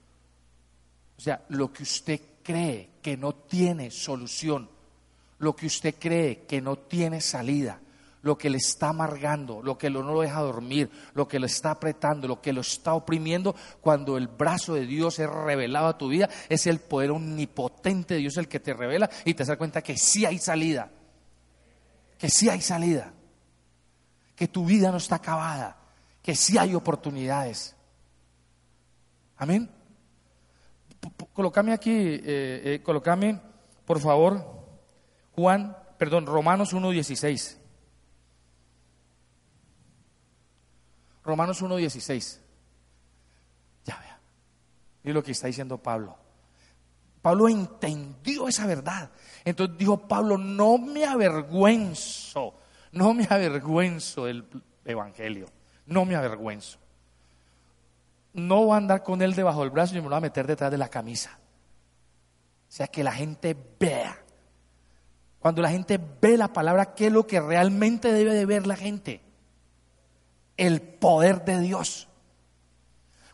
O 1.16 1.20
sea, 1.20 1.44
lo 1.48 1.72
que 1.72 1.82
usted 1.82 2.20
cree 2.42 2.90
que 3.02 3.16
no 3.16 3.34
tiene 3.34 3.90
solución, 3.90 4.68
lo 5.38 5.56
que 5.56 5.66
usted 5.66 5.94
cree 5.98 6.46
que 6.46 6.60
no 6.60 6.76
tiene 6.76 7.20
salida, 7.20 7.80
lo 8.22 8.36
que 8.36 8.50
le 8.50 8.58
está 8.58 8.88
amargando, 8.88 9.62
lo 9.62 9.78
que 9.78 9.90
no 9.90 10.02
lo 10.02 10.20
deja 10.20 10.40
dormir, 10.40 10.90
lo 11.14 11.28
que 11.28 11.38
lo 11.38 11.46
está 11.46 11.72
apretando, 11.72 12.26
lo 12.26 12.40
que 12.40 12.52
lo 12.52 12.60
está 12.60 12.94
oprimiendo, 12.94 13.54
cuando 13.80 14.16
el 14.16 14.28
brazo 14.28 14.74
de 14.74 14.86
Dios 14.86 15.18
es 15.18 15.28
revelado 15.28 15.86
a 15.86 15.98
tu 15.98 16.08
vida, 16.08 16.28
es 16.48 16.66
el 16.66 16.80
poder 16.80 17.12
omnipotente 17.12 18.14
de 18.14 18.20
Dios 18.20 18.36
el 18.36 18.48
que 18.48 18.60
te 18.60 18.74
revela 18.74 19.08
y 19.24 19.34
te 19.34 19.44
das 19.44 19.56
cuenta 19.56 19.82
que 19.82 19.96
sí 19.96 20.24
hay 20.24 20.38
salida, 20.38 20.90
que 22.18 22.28
sí 22.28 22.48
hay 22.48 22.60
salida, 22.60 23.12
que 24.34 24.48
tu 24.48 24.64
vida 24.64 24.90
no 24.90 24.96
está 24.96 25.16
acabada, 25.16 25.76
que 26.22 26.34
sí 26.34 26.58
hay 26.58 26.74
oportunidades. 26.74 27.76
Amén. 29.36 29.70
Colócame 31.32 31.72
aquí, 31.72 31.92
eh, 31.92 32.20
eh, 32.24 32.80
colócame, 32.82 33.40
por 33.84 34.00
favor, 34.00 34.44
Juan, 35.34 35.76
perdón, 35.98 36.26
Romanos 36.26 36.74
1.16. 36.74 37.65
Romanos 41.26 41.62
1.16. 41.62 42.38
Ya 43.84 43.98
vea. 43.98 44.20
Y 45.04 45.12
lo 45.12 45.22
que 45.22 45.32
está 45.32 45.48
diciendo 45.48 45.76
Pablo. 45.78 46.16
Pablo 47.20 47.48
entendió 47.48 48.46
esa 48.46 48.66
verdad. 48.66 49.10
Entonces 49.44 49.76
dijo 49.76 50.06
Pablo, 50.06 50.38
no 50.38 50.78
me 50.78 51.04
avergüenzo, 51.04 52.54
no 52.92 53.12
me 53.12 53.26
avergüenzo 53.28 54.26
del 54.26 54.46
Evangelio, 54.84 55.46
no 55.86 56.04
me 56.04 56.14
avergüenzo. 56.14 56.78
No 58.32 58.66
voy 58.66 58.74
a 58.74 58.76
andar 58.76 59.02
con 59.02 59.20
él 59.22 59.34
debajo 59.34 59.62
del 59.62 59.70
brazo 59.70 59.94
y 59.94 59.98
me 59.98 60.04
lo 60.04 60.10
voy 60.10 60.18
a 60.18 60.20
meter 60.20 60.46
detrás 60.46 60.70
de 60.70 60.78
la 60.78 60.88
camisa. 60.88 61.36
O 62.68 62.72
sea, 62.72 62.86
que 62.86 63.02
la 63.02 63.12
gente 63.12 63.56
vea. 63.80 64.16
Cuando 65.40 65.62
la 65.62 65.70
gente 65.70 65.98
ve 66.20 66.36
la 66.36 66.52
palabra, 66.52 66.94
¿qué 66.94 67.06
es 67.06 67.12
lo 67.12 67.26
que 67.26 67.40
realmente 67.40 68.12
debe 68.12 68.34
de 68.34 68.46
ver 68.46 68.66
la 68.66 68.76
gente? 68.76 69.25
El 70.56 70.80
poder 70.80 71.44
de 71.44 71.60
Dios. 71.60 72.08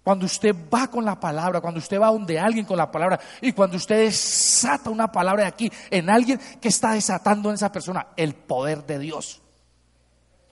Cuando 0.03 0.27
usted 0.27 0.55
va 0.73 0.89
con 0.89 1.05
la 1.05 1.19
palabra, 1.21 1.61
cuando 1.61 1.79
usted 1.79 2.01
va 2.01 2.09
donde 2.09 2.39
alguien 2.39 2.67
con 2.67 2.77
la 2.77 2.91
palabra 2.91 3.21
y 3.41 3.53
cuando 3.53 3.77
usted 3.77 3.99
desata 3.99 4.91
una 4.91 5.13
palabra 5.13 5.45
de 5.45 5.49
aquí 5.49 5.73
en 5.91 6.11
alguien 6.11 6.41
que 6.61 6.69
está 6.69 6.93
desatando 6.93 7.49
en 7.51 7.55
esa 7.55 7.71
persona 7.71 8.09
el 8.17 8.35
poder 8.35 8.85
de 8.85 8.99
Dios. 8.99 9.41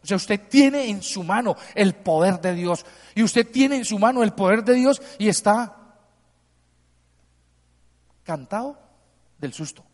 O 0.03 0.07
sea, 0.07 0.17
usted 0.17 0.49
tiene 0.49 0.89
en 0.89 1.03
su 1.03 1.25
mano 1.25 1.57
el 1.75 1.95
poder 1.95 2.41
de 2.41 2.55
Dios 2.55 2.87
y 3.15 3.25
usted 3.25 3.51
tiene 3.51 3.77
en 3.77 3.85
su 3.85 3.99
mano 3.99 4.23
el 4.23 4.33
poder 4.33 4.63
de 4.63 4.75
Dios 4.75 5.03
y 5.19 5.29
está 5.29 5.77
cantado 8.23 8.79
del 9.37 9.53
susto. 9.53 9.85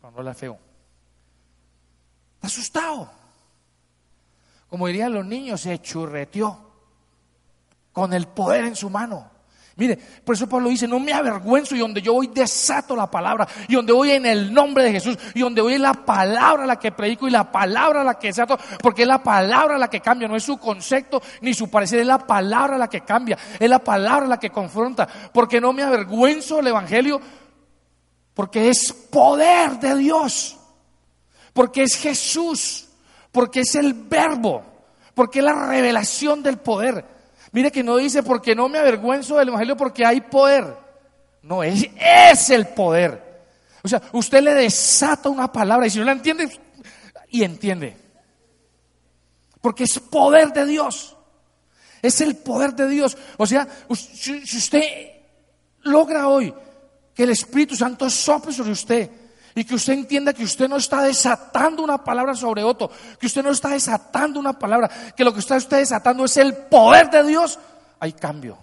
Cuando 0.00 0.22
la 0.22 0.34
feo. 0.34 0.58
Está 2.34 2.46
asustado 2.46 3.17
como 4.68 4.86
dirían 4.86 5.12
los 5.12 5.24
niños, 5.24 5.60
se 5.60 5.80
churreteó 5.80 6.58
con 7.92 8.12
el 8.12 8.28
poder 8.28 8.64
en 8.64 8.76
su 8.76 8.90
mano. 8.90 9.38
Mire, 9.78 9.96
por 9.96 10.34
eso 10.34 10.48
Pablo 10.48 10.70
dice, 10.70 10.88
no 10.88 10.98
me 10.98 11.12
avergüenzo 11.12 11.76
y 11.76 11.78
donde 11.78 12.02
yo 12.02 12.12
voy 12.12 12.26
desato 12.26 12.96
la 12.96 13.08
palabra 13.08 13.46
y 13.68 13.76
donde 13.76 13.92
voy 13.92 14.10
en 14.10 14.26
el 14.26 14.52
nombre 14.52 14.82
de 14.82 14.90
Jesús 14.90 15.16
y 15.34 15.40
donde 15.40 15.60
voy 15.60 15.74
es 15.74 15.80
la 15.80 15.94
palabra 15.94 16.66
la 16.66 16.80
que 16.80 16.90
predico 16.90 17.28
y 17.28 17.30
la 17.30 17.52
palabra 17.52 18.02
la 18.02 18.18
que 18.18 18.26
desato, 18.26 18.58
porque 18.82 19.02
es 19.02 19.08
la 19.08 19.22
palabra 19.22 19.78
la 19.78 19.88
que 19.88 20.00
cambia, 20.00 20.26
no 20.26 20.34
es 20.34 20.42
su 20.42 20.58
concepto 20.58 21.22
ni 21.42 21.54
su 21.54 21.70
parecer, 21.70 22.00
es 22.00 22.08
la 22.08 22.18
palabra 22.18 22.76
la 22.76 22.88
que 22.88 23.02
cambia, 23.02 23.38
es 23.56 23.70
la 23.70 23.78
palabra 23.78 24.26
la 24.26 24.40
que 24.40 24.50
confronta, 24.50 25.06
porque 25.32 25.60
no 25.60 25.72
me 25.72 25.84
avergüenzo 25.84 26.58
el 26.58 26.66
Evangelio, 26.66 27.20
porque 28.34 28.70
es 28.70 28.92
poder 28.92 29.78
de 29.78 29.94
Dios, 29.94 30.58
porque 31.52 31.84
es 31.84 31.94
Jesús 31.94 32.87
porque 33.38 33.60
es 33.60 33.76
el 33.76 33.94
verbo, 33.94 34.64
porque 35.14 35.38
es 35.38 35.44
la 35.44 35.68
revelación 35.68 36.42
del 36.42 36.58
poder. 36.58 37.04
Mire 37.52 37.70
que 37.70 37.84
no 37.84 37.96
dice 37.96 38.24
porque 38.24 38.52
no 38.52 38.68
me 38.68 38.78
avergüenzo 38.78 39.36
del 39.36 39.46
Evangelio 39.46 39.76
porque 39.76 40.04
hay 40.04 40.22
poder. 40.22 40.76
No, 41.42 41.62
es, 41.62 41.88
es 41.94 42.50
el 42.50 42.66
poder. 42.66 43.44
O 43.84 43.86
sea, 43.86 44.02
usted 44.10 44.42
le 44.42 44.54
desata 44.54 45.28
una 45.28 45.52
palabra 45.52 45.86
y 45.86 45.90
si 45.90 46.00
no 46.00 46.04
la 46.04 46.10
entiende, 46.10 46.50
y 47.28 47.44
entiende. 47.44 47.96
Porque 49.60 49.84
es 49.84 50.00
poder 50.00 50.52
de 50.52 50.66
Dios. 50.66 51.16
Es 52.02 52.20
el 52.20 52.38
poder 52.38 52.74
de 52.74 52.88
Dios. 52.88 53.16
O 53.36 53.46
sea, 53.46 53.68
si 53.94 54.42
usted 54.58 54.82
logra 55.82 56.26
hoy 56.26 56.52
que 57.14 57.22
el 57.22 57.30
Espíritu 57.30 57.76
Santo 57.76 58.10
sople 58.10 58.52
sobre 58.52 58.72
usted 58.72 59.08
y 59.58 59.64
que 59.64 59.74
usted 59.74 59.94
entienda 59.94 60.32
que 60.32 60.44
usted 60.44 60.68
no 60.68 60.76
está 60.76 61.02
desatando 61.02 61.82
una 61.82 61.98
palabra 62.04 62.36
sobre 62.36 62.62
otro, 62.62 62.88
que 63.18 63.26
usted 63.26 63.42
no 63.42 63.50
está 63.50 63.70
desatando 63.70 64.38
una 64.38 64.56
palabra, 64.56 64.88
que 65.16 65.24
lo 65.24 65.34
que 65.34 65.40
está 65.40 65.56
usted 65.56 65.78
desatando 65.78 66.24
es 66.24 66.36
el 66.36 66.54
poder 66.54 67.10
de 67.10 67.24
Dios, 67.26 67.58
hay 67.98 68.12
cambio. 68.12 68.56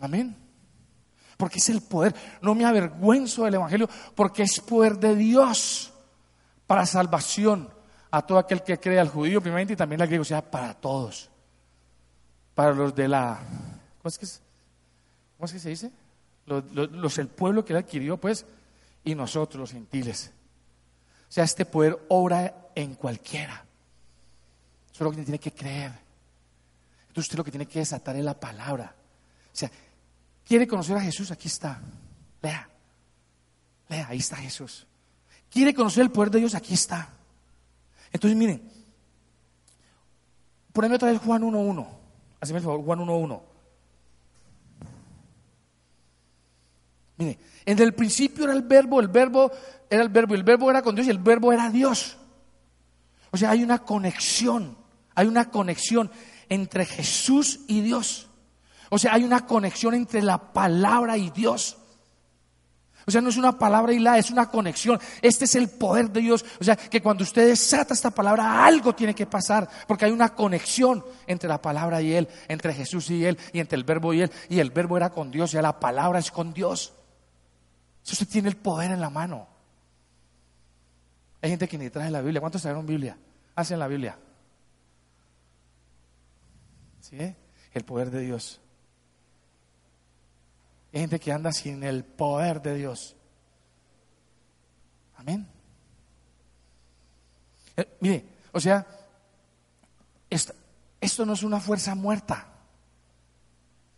Amén. 0.00 0.34
Porque 1.36 1.58
es 1.58 1.68
el 1.68 1.80
poder. 1.80 2.12
No 2.42 2.56
me 2.56 2.64
avergüenzo 2.64 3.44
del 3.44 3.54
Evangelio 3.54 3.88
porque 4.16 4.42
es 4.42 4.58
poder 4.58 4.98
de 4.98 5.14
Dios 5.14 5.92
para 6.66 6.86
salvación 6.86 7.72
a 8.10 8.22
todo 8.22 8.38
aquel 8.38 8.64
que 8.64 8.80
cree 8.80 8.98
al 8.98 9.10
judío 9.10 9.40
primeramente 9.40 9.74
y 9.74 9.76
también 9.76 10.02
al 10.02 10.08
griego, 10.08 10.22
o 10.22 10.24
sea, 10.24 10.42
para 10.42 10.74
todos. 10.74 11.30
Para 12.56 12.72
los 12.72 12.96
de 12.96 13.06
la... 13.06 13.38
¿Cómo 14.02 14.08
es 14.08 14.18
que, 14.18 14.26
¿cómo 15.36 15.46
es 15.46 15.52
que 15.52 15.58
se 15.60 15.68
dice? 15.68 15.92
Los, 16.50 17.18
el 17.18 17.28
pueblo 17.28 17.64
que 17.64 17.72
él 17.72 17.78
adquirió, 17.78 18.16
pues, 18.16 18.44
y 19.04 19.14
nosotros, 19.14 19.60
los 19.60 19.72
gentiles. 19.72 20.32
O 21.28 21.32
sea, 21.32 21.44
este 21.44 21.64
poder 21.64 21.98
obra 22.08 22.70
en 22.74 22.94
cualquiera. 22.94 23.64
Solo 24.90 25.12
que 25.12 25.22
tiene 25.22 25.38
que 25.38 25.52
creer. 25.52 25.92
Entonces 27.02 27.26
usted 27.26 27.38
lo 27.38 27.44
que 27.44 27.52
tiene 27.52 27.66
que 27.66 27.78
desatar 27.78 28.16
es 28.16 28.24
la 28.24 28.38
palabra. 28.38 28.94
O 29.52 29.56
sea, 29.56 29.70
quiere 30.44 30.66
conocer 30.66 30.96
a 30.96 31.00
Jesús, 31.00 31.30
aquí 31.30 31.46
está. 31.46 31.80
Lea. 32.42 32.68
Lea, 33.88 34.06
ahí 34.08 34.18
está 34.18 34.36
Jesús. 34.36 34.86
Quiere 35.48 35.72
conocer 35.72 36.02
el 36.02 36.10
poder 36.10 36.30
de 36.30 36.40
Dios, 36.40 36.54
aquí 36.54 36.74
está. 36.74 37.08
Entonces, 38.12 38.36
miren, 38.36 38.68
poneme 40.72 40.96
otra 40.96 41.12
vez 41.12 41.20
Juan 41.20 41.42
1.1. 41.42 41.88
Haceme 42.40 42.58
el 42.58 42.64
favor, 42.64 42.84
Juan 42.84 42.98
1.1. 43.00 43.49
Mire, 47.20 47.38
en 47.66 47.78
el 47.78 47.92
principio 47.92 48.44
era 48.44 48.54
el 48.54 48.62
verbo, 48.62 48.98
el 48.98 49.08
verbo 49.08 49.52
era 49.90 50.02
el 50.02 50.08
verbo, 50.08 50.34
y 50.34 50.38
el 50.38 50.42
verbo 50.42 50.70
era 50.70 50.80
con 50.80 50.94
Dios 50.94 51.06
y 51.06 51.10
el 51.10 51.18
verbo 51.18 51.52
era 51.52 51.68
Dios. 51.68 52.16
O 53.30 53.36
sea, 53.36 53.50
hay 53.50 53.62
una 53.62 53.80
conexión, 53.80 54.78
hay 55.14 55.26
una 55.26 55.50
conexión 55.50 56.10
entre 56.48 56.86
Jesús 56.86 57.60
y 57.68 57.82
Dios. 57.82 58.30
O 58.88 58.98
sea, 58.98 59.12
hay 59.12 59.24
una 59.24 59.44
conexión 59.44 59.92
entre 59.92 60.22
la 60.22 60.38
palabra 60.54 61.18
y 61.18 61.28
Dios. 61.28 61.76
O 63.06 63.10
sea, 63.10 63.20
no 63.20 63.28
es 63.28 63.36
una 63.36 63.58
palabra 63.58 63.92
hilada, 63.92 64.16
es 64.16 64.30
una 64.30 64.48
conexión. 64.48 64.98
Este 65.20 65.44
es 65.44 65.54
el 65.56 65.68
poder 65.68 66.10
de 66.10 66.22
Dios. 66.22 66.42
O 66.58 66.64
sea, 66.64 66.74
que 66.74 67.02
cuando 67.02 67.22
usted 67.22 67.48
desata 67.48 67.92
esta 67.92 68.12
palabra, 68.12 68.64
algo 68.64 68.94
tiene 68.94 69.14
que 69.14 69.26
pasar, 69.26 69.68
porque 69.86 70.06
hay 70.06 70.10
una 70.10 70.30
conexión 70.30 71.04
entre 71.26 71.50
la 71.50 71.60
palabra 71.60 72.00
y 72.00 72.14
Él, 72.14 72.28
entre 72.48 72.72
Jesús 72.72 73.10
y 73.10 73.26
Él, 73.26 73.36
y 73.52 73.60
entre 73.60 73.76
el 73.76 73.84
verbo 73.84 74.14
y 74.14 74.22
Él. 74.22 74.30
Y 74.48 74.58
el 74.58 74.70
verbo 74.70 74.96
era 74.96 75.10
con 75.10 75.30
Dios, 75.30 75.52
ya 75.52 75.60
la 75.60 75.78
palabra 75.78 76.18
es 76.18 76.30
con 76.30 76.54
Dios. 76.54 76.94
Si 78.02 78.12
usted 78.12 78.28
tiene 78.28 78.48
el 78.48 78.56
poder 78.56 78.90
en 78.90 79.00
la 79.00 79.10
mano. 79.10 79.46
Hay 81.42 81.50
gente 81.50 81.68
que 81.68 81.78
ni 81.78 81.90
trae 81.90 82.10
la 82.10 82.20
Biblia. 82.20 82.40
¿Cuántos 82.40 82.62
trajeron 82.62 82.86
Biblia? 82.86 83.16
Hacen 83.54 83.78
la 83.78 83.88
Biblia. 83.88 84.18
¿Sí? 87.00 87.34
El 87.72 87.84
poder 87.84 88.10
de 88.10 88.20
Dios. 88.20 88.60
Hay 90.92 91.00
gente 91.00 91.20
que 91.20 91.32
anda 91.32 91.52
sin 91.52 91.82
el 91.82 92.04
poder 92.04 92.60
de 92.60 92.74
Dios. 92.74 93.16
Amén. 95.16 95.46
Eh, 97.76 97.96
mire, 98.00 98.24
o 98.52 98.60
sea, 98.60 98.86
esto, 100.28 100.54
esto 101.00 101.24
no 101.24 101.34
es 101.34 101.42
una 101.42 101.60
fuerza 101.60 101.94
muerta. 101.94 102.46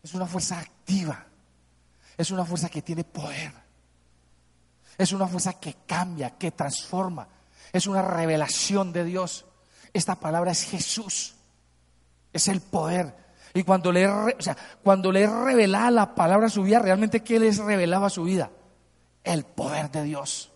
Es 0.03 0.15
una 0.15 0.27
fuerza 0.27 0.59
activa. 0.59 1.27
Es 2.17 2.31
una 2.31 2.45
fuerza 2.45 2.69
que 2.69 2.83
tiene 2.83 3.05
poder. 3.05 3.53
Es 4.99 5.13
una 5.13 5.27
fuerza 5.27 5.55
que 5.55 5.77
cambia, 5.87 6.31
que 6.31 6.51
transforma. 6.51 7.29
Es 7.73 7.87
una 7.87 8.03
revelación 8.03 8.93
de 8.93 9.05
Dios. 9.05 9.47
Esta 9.93 10.17
palabra 10.17 10.53
es 10.53 10.65
Jesús. 10.65 11.35
Es 12.33 12.49
el 12.49 12.61
poder. 12.61 13.15
Y 13.55 13.63
cuando 13.63 13.93
le, 13.93 14.07
o 14.09 14.41
sea, 14.41 14.57
cuando 14.83 15.13
le 15.13 15.27
revelaba 15.27 15.91
la 15.91 16.15
palabra 16.15 16.47
a 16.47 16.51
su 16.51 16.63
vida, 16.63 16.79
realmente 16.79 17.21
¿qué 17.21 17.39
les 17.39 17.59
revelaba 17.59 18.07
a 18.07 18.11
su 18.11 18.25
vida? 18.25 18.51
El 19.23 19.45
poder 19.45 19.91
de 19.91 20.05
Dios. 20.05 20.51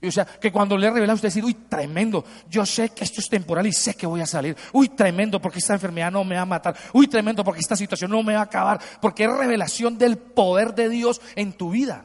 Y 0.00 0.08
o 0.08 0.12
sea, 0.12 0.24
que 0.24 0.52
cuando 0.52 0.76
le 0.76 0.90
revelaba 0.90 1.14
usted 1.14 1.28
decir, 1.28 1.44
uy, 1.44 1.54
tremendo, 1.54 2.24
yo 2.48 2.66
sé 2.66 2.90
que 2.90 3.04
esto 3.04 3.20
es 3.20 3.28
temporal 3.28 3.66
y 3.66 3.72
sé 3.72 3.94
que 3.94 4.06
voy 4.06 4.20
a 4.20 4.26
salir. 4.26 4.56
Uy, 4.72 4.90
tremendo, 4.90 5.40
porque 5.40 5.58
esta 5.58 5.74
enfermedad 5.74 6.10
no 6.10 6.24
me 6.24 6.36
va 6.36 6.42
a 6.42 6.46
matar. 6.46 6.76
Uy, 6.92 7.06
tremendo, 7.06 7.42
porque 7.44 7.60
esta 7.60 7.76
situación 7.76 8.10
no 8.10 8.22
me 8.22 8.34
va 8.34 8.40
a 8.40 8.44
acabar. 8.44 8.80
Porque 9.00 9.24
es 9.24 9.30
revelación 9.30 9.96
del 9.98 10.18
poder 10.18 10.74
de 10.74 10.88
Dios 10.88 11.20
en 11.34 11.52
tu 11.52 11.70
vida. 11.70 12.04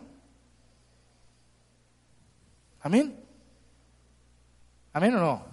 Amén. 2.82 3.16
Amén 4.94 5.16
o 5.16 5.20
no. 5.20 5.52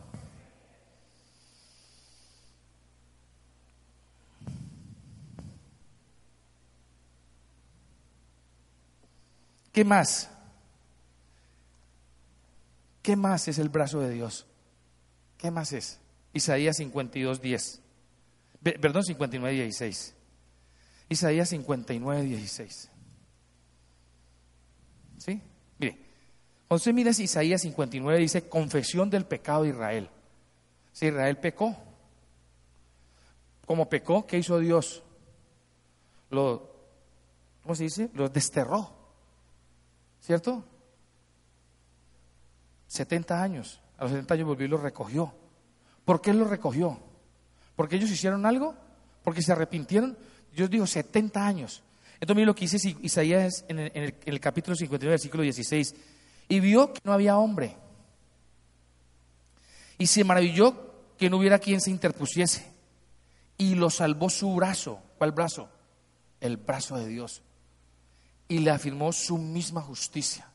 ¿Qué 9.73 9.85
más? 9.85 10.29
¿Qué 13.03 13.15
más 13.15 13.47
es 13.47 13.59
el 13.59 13.69
brazo 13.69 14.01
de 14.01 14.11
Dios? 14.11 14.47
¿Qué 15.37 15.51
más 15.51 15.73
es? 15.73 16.01
Isaías 16.33 16.79
52, 16.79 17.41
10. 17.41 17.81
Perdón, 18.63 19.05
59, 19.05 19.55
16. 19.55 20.15
Isaías 21.09 21.49
59, 21.51 22.23
16. 22.23 22.91
¿Sí? 25.19 25.43
Entonces 26.69 26.93
mira 26.93 27.11
Isaías 27.11 27.63
59 27.63 28.21
dice, 28.21 28.47
confesión 28.47 29.09
del 29.09 29.25
pecado 29.25 29.63
de 29.63 29.71
Israel. 29.71 30.11
Si 30.93 31.07
Israel 31.07 31.39
pecó, 31.39 31.75
como 33.65 33.89
pecó, 33.89 34.27
¿qué 34.27 34.37
hizo 34.37 34.59
Dios? 34.59 35.03
Lo, 36.29 36.71
¿Cómo 37.63 37.75
se 37.75 37.85
dice? 37.85 38.11
Los 38.13 38.31
desterró. 38.35 38.93
¿Cierto? 40.21 40.63
70 42.89 43.43
años. 43.43 43.81
A 43.97 44.03
los 44.03 44.13
70 44.13 44.35
años 44.35 44.47
volvió 44.47 44.67
y 44.67 44.69
los 44.69 44.83
recogió. 44.83 45.33
¿Por 46.05 46.21
qué 46.21 46.35
los 46.35 46.51
recogió? 46.51 47.01
¿Porque 47.77 47.97
ellos 47.97 48.11
hicieron 48.11 48.45
algo? 48.45 48.75
¿Porque 49.25 49.41
se 49.41 49.53
arrepintieron? 49.53 50.19
Dios 50.55 50.69
dijo 50.69 50.87
70 50.87 51.47
años. 51.47 51.83
Entonces 52.21 52.37
mira 52.37 52.47
lo 52.47 52.55
que 52.55 52.67
dice 52.67 52.95
Isaías 53.01 53.65
en 53.69 53.79
el, 53.79 53.93
en 53.95 54.15
el 54.27 54.41
capítulo 54.41 54.77
59, 54.77 55.11
versículo 55.11 55.43
16 55.43 55.95
y 56.49 56.61
vio 56.61 56.93
que 56.93 57.01
no 57.05 57.13
había 57.13 57.39
hombre. 57.39 57.77
Y 59.99 60.07
se 60.07 60.25
maravilló 60.25 61.15
que 61.17 61.29
no 61.29 61.37
hubiera 61.39 61.59
quien 61.59 61.81
se 61.81 61.91
interpusiese. 61.91 62.73
Y 63.59 63.75
lo 63.75 63.91
salvó 63.91 64.31
su 64.31 64.55
brazo. 64.55 65.03
¿Cuál 65.19 65.33
brazo? 65.33 65.69
El 66.41 66.57
brazo 66.57 66.97
de 66.97 67.09
Dios. 67.09 67.43
Y 68.47 68.61
le 68.61 68.71
afirmó 68.71 69.13
su 69.13 69.37
misma 69.37 69.83
justicia. 69.83 70.51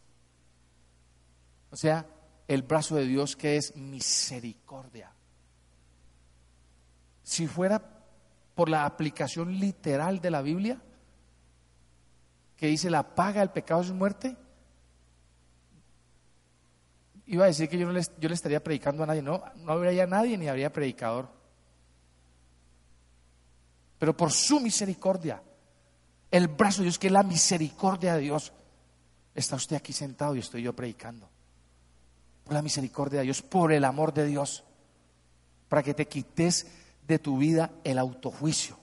O 1.69 1.75
sea, 1.75 2.07
el 2.47 2.63
brazo 2.63 2.95
de 2.95 3.05
Dios 3.05 3.35
que 3.35 3.57
es 3.57 3.75
misericordia. 3.75 5.11
Si 7.23 7.47
fuera 7.47 7.81
por 8.55 8.69
la 8.69 8.85
aplicación 8.85 9.59
literal 9.59 10.21
de 10.21 10.31
la 10.31 10.41
Biblia, 10.41 10.81
que 12.57 12.67
dice 12.67 12.89
la 12.89 13.15
paga 13.15 13.41
del 13.41 13.49
pecado 13.49 13.81
es 13.81 13.91
muerte, 13.91 14.37
iba 17.27 17.45
a 17.45 17.47
decir 17.47 17.69
que 17.69 17.77
yo 17.77 17.91
no 17.91 17.99
yo 17.99 18.29
le 18.29 18.35
estaría 18.35 18.63
predicando 18.63 19.03
a 19.03 19.07
nadie. 19.07 19.21
No, 19.21 19.43
no 19.57 19.71
habría 19.71 20.05
nadie 20.05 20.37
ni 20.37 20.47
habría 20.47 20.71
predicador. 20.71 21.27
Pero 23.97 24.15
por 24.17 24.31
su 24.31 24.59
misericordia, 24.59 25.41
el 26.29 26.47
brazo 26.47 26.79
de 26.79 26.85
Dios, 26.85 26.99
que 26.99 27.07
es 27.07 27.13
la 27.13 27.23
misericordia 27.23 28.15
de 28.15 28.21
Dios, 28.21 28.51
está 29.33 29.55
usted 29.55 29.77
aquí 29.77 29.93
sentado 29.93 30.35
y 30.35 30.39
estoy 30.39 30.61
yo 30.61 30.73
predicando. 30.73 31.29
Por 32.43 32.53
la 32.53 32.61
misericordia 32.61 33.19
de 33.19 33.25
Dios, 33.25 33.41
por 33.41 33.71
el 33.71 33.85
amor 33.85 34.13
de 34.13 34.25
Dios, 34.25 34.63
para 35.69 35.81
que 35.81 35.93
te 35.93 36.07
quites 36.07 36.67
de 37.07 37.19
tu 37.19 37.37
vida 37.37 37.71
el 37.83 37.97
autojuicio 37.97 38.82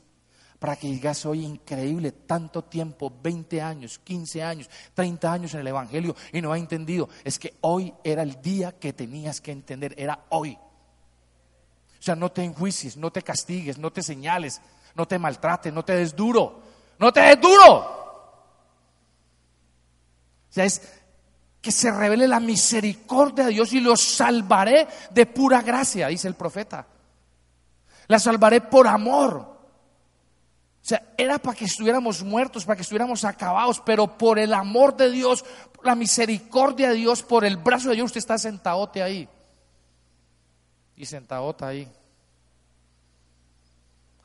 para 0.60 0.76
que 0.76 0.88
digas 0.88 1.24
hoy 1.24 1.44
increíble, 1.44 2.12
tanto 2.12 2.62
tiempo, 2.62 3.10
20 3.22 3.62
años, 3.62 3.98
15 3.98 4.42
años, 4.42 4.70
30 4.92 5.32
años 5.32 5.54
en 5.54 5.60
el 5.60 5.66
Evangelio 5.66 6.14
y 6.34 6.42
no 6.42 6.52
ha 6.52 6.58
entendido. 6.58 7.08
Es 7.24 7.38
que 7.38 7.54
hoy 7.62 7.94
era 8.04 8.22
el 8.22 8.42
día 8.42 8.78
que 8.78 8.92
tenías 8.92 9.40
que 9.40 9.52
entender, 9.52 9.94
era 9.96 10.26
hoy. 10.28 10.52
O 10.52 12.02
sea, 12.02 12.14
no 12.14 12.30
te 12.30 12.44
enjuicies, 12.44 12.98
no 12.98 13.10
te 13.10 13.22
castigues, 13.22 13.78
no 13.78 13.90
te 13.90 14.02
señales, 14.02 14.60
no 14.94 15.08
te 15.08 15.18
maltrates, 15.18 15.72
no 15.72 15.82
te 15.82 15.94
des 15.94 16.14
duro, 16.14 16.60
no 16.98 17.10
te 17.10 17.20
des 17.20 17.40
duro. 17.40 17.78
O 20.50 20.52
sea, 20.52 20.66
es 20.66 20.82
que 21.62 21.72
se 21.72 21.90
revele 21.90 22.28
la 22.28 22.38
misericordia 22.38 23.46
de 23.46 23.52
Dios 23.52 23.72
y 23.72 23.80
los 23.80 24.02
salvaré 24.02 24.86
de 25.10 25.24
pura 25.24 25.62
gracia, 25.62 26.08
dice 26.08 26.28
el 26.28 26.34
profeta. 26.34 26.86
La 28.08 28.18
salvaré 28.18 28.60
por 28.60 28.86
amor. 28.86 29.49
O 30.82 30.88
sea, 30.90 31.12
era 31.16 31.38
para 31.38 31.56
que 31.56 31.66
estuviéramos 31.66 32.22
muertos, 32.22 32.64
para 32.64 32.76
que 32.76 32.82
estuviéramos 32.82 33.24
acabados, 33.24 33.80
pero 33.84 34.16
por 34.16 34.38
el 34.38 34.54
amor 34.54 34.96
de 34.96 35.10
Dios, 35.10 35.44
por 35.72 35.86
la 35.86 35.94
misericordia 35.94 36.88
de 36.88 36.94
Dios, 36.94 37.22
por 37.22 37.44
el 37.44 37.58
brazo 37.58 37.90
de 37.90 37.96
Dios, 37.96 38.06
usted 38.06 38.18
está 38.18 38.38
sentadote 38.38 39.02
ahí. 39.02 39.28
Y 40.96 41.04
sentadota 41.04 41.68
ahí. 41.68 41.90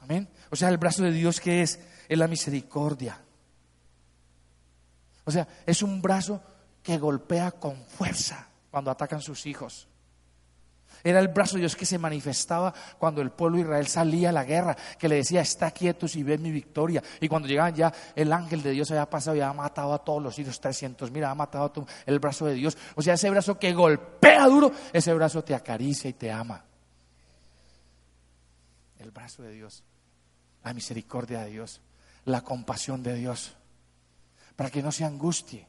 Amén. 0.02 0.30
O 0.50 0.56
sea, 0.56 0.70
el 0.70 0.78
brazo 0.78 1.04
de 1.04 1.12
Dios 1.12 1.42
que 1.42 1.62
es, 1.62 1.80
es 2.08 2.18
la 2.18 2.28
misericordia. 2.28 3.20
O 5.26 5.32
sea, 5.32 5.48
es 5.66 5.82
un 5.82 6.02
brazo 6.02 6.42
que 6.82 6.98
golpea 6.98 7.52
con 7.52 7.76
fuerza 7.86 8.48
cuando 8.70 8.92
atacan 8.92 9.22
sus 9.22 9.46
hijos. 9.46 9.88
Era 11.06 11.20
el 11.20 11.28
brazo 11.28 11.54
de 11.54 11.60
Dios 11.60 11.76
que 11.76 11.86
se 11.86 12.00
manifestaba 12.00 12.74
cuando 12.98 13.22
el 13.22 13.30
pueblo 13.30 13.58
de 13.58 13.62
Israel 13.62 13.86
salía 13.86 14.30
a 14.30 14.32
la 14.32 14.44
guerra, 14.44 14.76
que 14.98 15.08
le 15.08 15.18
decía, 15.18 15.40
está 15.40 15.70
quieto 15.70 16.08
y 16.12 16.24
ve 16.24 16.40
mi 16.40 16.50
victoria. 16.50 17.04
Y 17.22 17.28
cuando 17.28 17.48
llegaban 17.48 17.76
ya, 17.76 17.94
el 18.16 18.34
ángel 18.34 18.64
de 18.64 18.72
Dios 18.72 18.90
había 18.90 19.08
pasado 19.08 19.38
y 19.38 19.40
había 19.40 19.54
matado 19.54 19.94
a 19.94 20.04
todos 20.04 20.24
los 20.24 20.40
hijos, 20.40 20.60
300 20.60 21.12
mira, 21.12 21.30
ha 21.30 21.36
matado 21.36 21.66
a 21.66 22.10
el 22.10 22.18
brazo 22.18 22.48
de 22.48 22.56
Dios. 22.56 22.76
O 22.96 23.04
sea, 23.04 23.14
ese 23.14 23.30
brazo 23.30 23.60
que 23.60 23.72
golpea 23.72 24.48
duro, 24.48 24.72
ese 24.92 25.14
brazo 25.14 25.44
te 25.44 25.54
acaricia 25.54 26.10
y 26.10 26.14
te 26.14 26.32
ama. 26.32 26.66
El 28.98 29.12
brazo 29.12 29.44
de 29.44 29.52
Dios, 29.52 29.84
la 30.64 30.74
misericordia 30.74 31.42
de 31.42 31.52
Dios, 31.52 31.82
la 32.26 32.42
compasión 32.42 33.04
de 33.04 33.14
Dios, 33.14 33.54
para 34.56 34.72
que 34.72 34.82
no 34.82 34.92
se 34.92 35.06
angustie, 35.06 35.68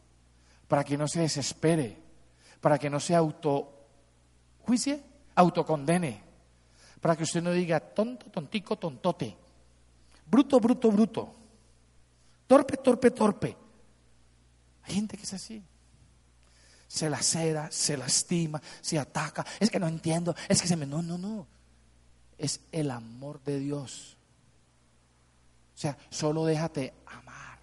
para 0.66 0.82
que 0.82 0.96
no 0.96 1.06
se 1.06 1.20
desespere, 1.20 1.98
para 2.62 2.78
que 2.78 2.88
no 2.88 3.00
se 3.00 3.14
autojuicie 3.14 5.14
autocondene, 5.36 6.22
para 7.00 7.14
que 7.14 7.22
usted 7.22 7.42
no 7.42 7.52
diga 7.52 7.78
tonto, 7.78 8.26
tontico, 8.30 8.76
tontote, 8.76 9.36
bruto, 10.26 10.58
bruto, 10.58 10.90
bruto, 10.90 11.34
torpe, 12.46 12.76
torpe, 12.78 13.10
torpe. 13.12 13.56
Hay 14.82 14.94
gente 14.94 15.16
que 15.16 15.22
es 15.22 15.34
así. 15.34 15.62
Se 16.88 17.10
lacera, 17.10 17.70
se 17.70 17.96
lastima, 17.96 18.60
se 18.80 18.98
ataca. 18.98 19.44
Es 19.60 19.70
que 19.70 19.80
no 19.80 19.88
entiendo, 19.88 20.34
es 20.48 20.62
que 20.62 20.68
se 20.68 20.76
me... 20.76 20.86
No, 20.86 21.02
no, 21.02 21.18
no. 21.18 21.46
Es 22.38 22.60
el 22.70 22.90
amor 22.90 23.42
de 23.42 23.58
Dios. 23.58 24.16
O 25.74 25.78
sea, 25.78 25.98
solo 26.10 26.44
déjate 26.44 26.94
amar. 27.06 27.58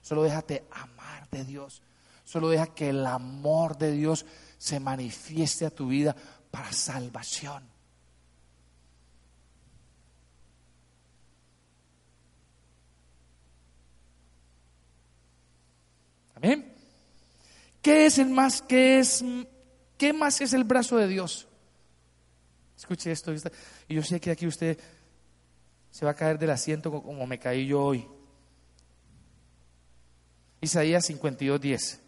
Solo 0.00 0.22
déjate 0.22 0.64
amar 0.70 1.28
de 1.30 1.44
Dios. 1.44 1.82
Solo 2.24 2.48
deja 2.48 2.66
que 2.66 2.88
el 2.88 3.04
amor 3.06 3.76
de 3.76 3.92
Dios 3.92 4.24
se 4.56 4.80
manifieste 4.80 5.66
a 5.66 5.70
tu 5.70 5.88
vida 5.88 6.16
para 6.52 6.70
salvación. 6.72 7.64
Amén. 16.36 16.72
¿Qué 17.80 18.06
es 18.06 18.18
el 18.18 18.28
más? 18.28 18.62
¿Qué 18.62 19.00
es? 19.00 19.24
¿Qué 19.96 20.12
más 20.12 20.40
es 20.40 20.52
el 20.52 20.62
brazo 20.62 20.96
de 20.98 21.08
Dios? 21.08 21.48
Escuche 22.76 23.10
esto. 23.10 23.32
Y 23.88 23.94
yo 23.94 24.02
sé 24.02 24.20
que 24.20 24.30
aquí 24.30 24.46
usted 24.46 24.78
se 25.90 26.04
va 26.04 26.12
a 26.12 26.14
caer 26.14 26.38
del 26.38 26.50
asiento 26.50 26.90
como 26.90 27.26
me 27.26 27.38
caí 27.38 27.66
yo 27.66 27.82
hoy. 27.82 28.06
Isaías 30.60 31.06
52, 31.06 31.60
10. 31.60 32.00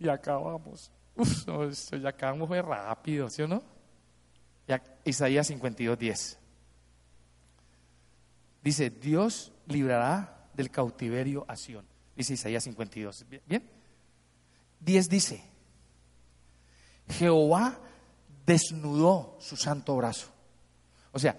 Y 0.00 0.08
acabamos. 0.08 0.90
Uf, 1.16 1.46
no, 1.46 1.64
esto 1.64 1.96
ya 1.96 2.10
acabamos 2.10 2.48
muy 2.48 2.60
rápido, 2.60 3.28
¿sí 3.28 3.42
o 3.42 3.48
no? 3.48 3.62
Ya, 4.66 4.82
Isaías 5.04 5.46
52, 5.48 5.98
10. 5.98 6.38
Dice, 8.62 8.90
Dios 8.90 9.52
librará 9.66 10.48
del 10.54 10.70
cautiverio 10.70 11.44
a 11.48 11.56
Sion. 11.56 11.84
Dice 12.16 12.34
Isaías 12.34 12.64
52. 12.64 13.26
¿Bien? 13.46 13.68
10 14.80 15.08
dice, 15.08 15.44
Jehová 17.08 17.78
desnudó 18.46 19.36
su 19.40 19.56
santo 19.56 19.96
brazo. 19.96 20.28
O 21.12 21.18
sea, 21.18 21.38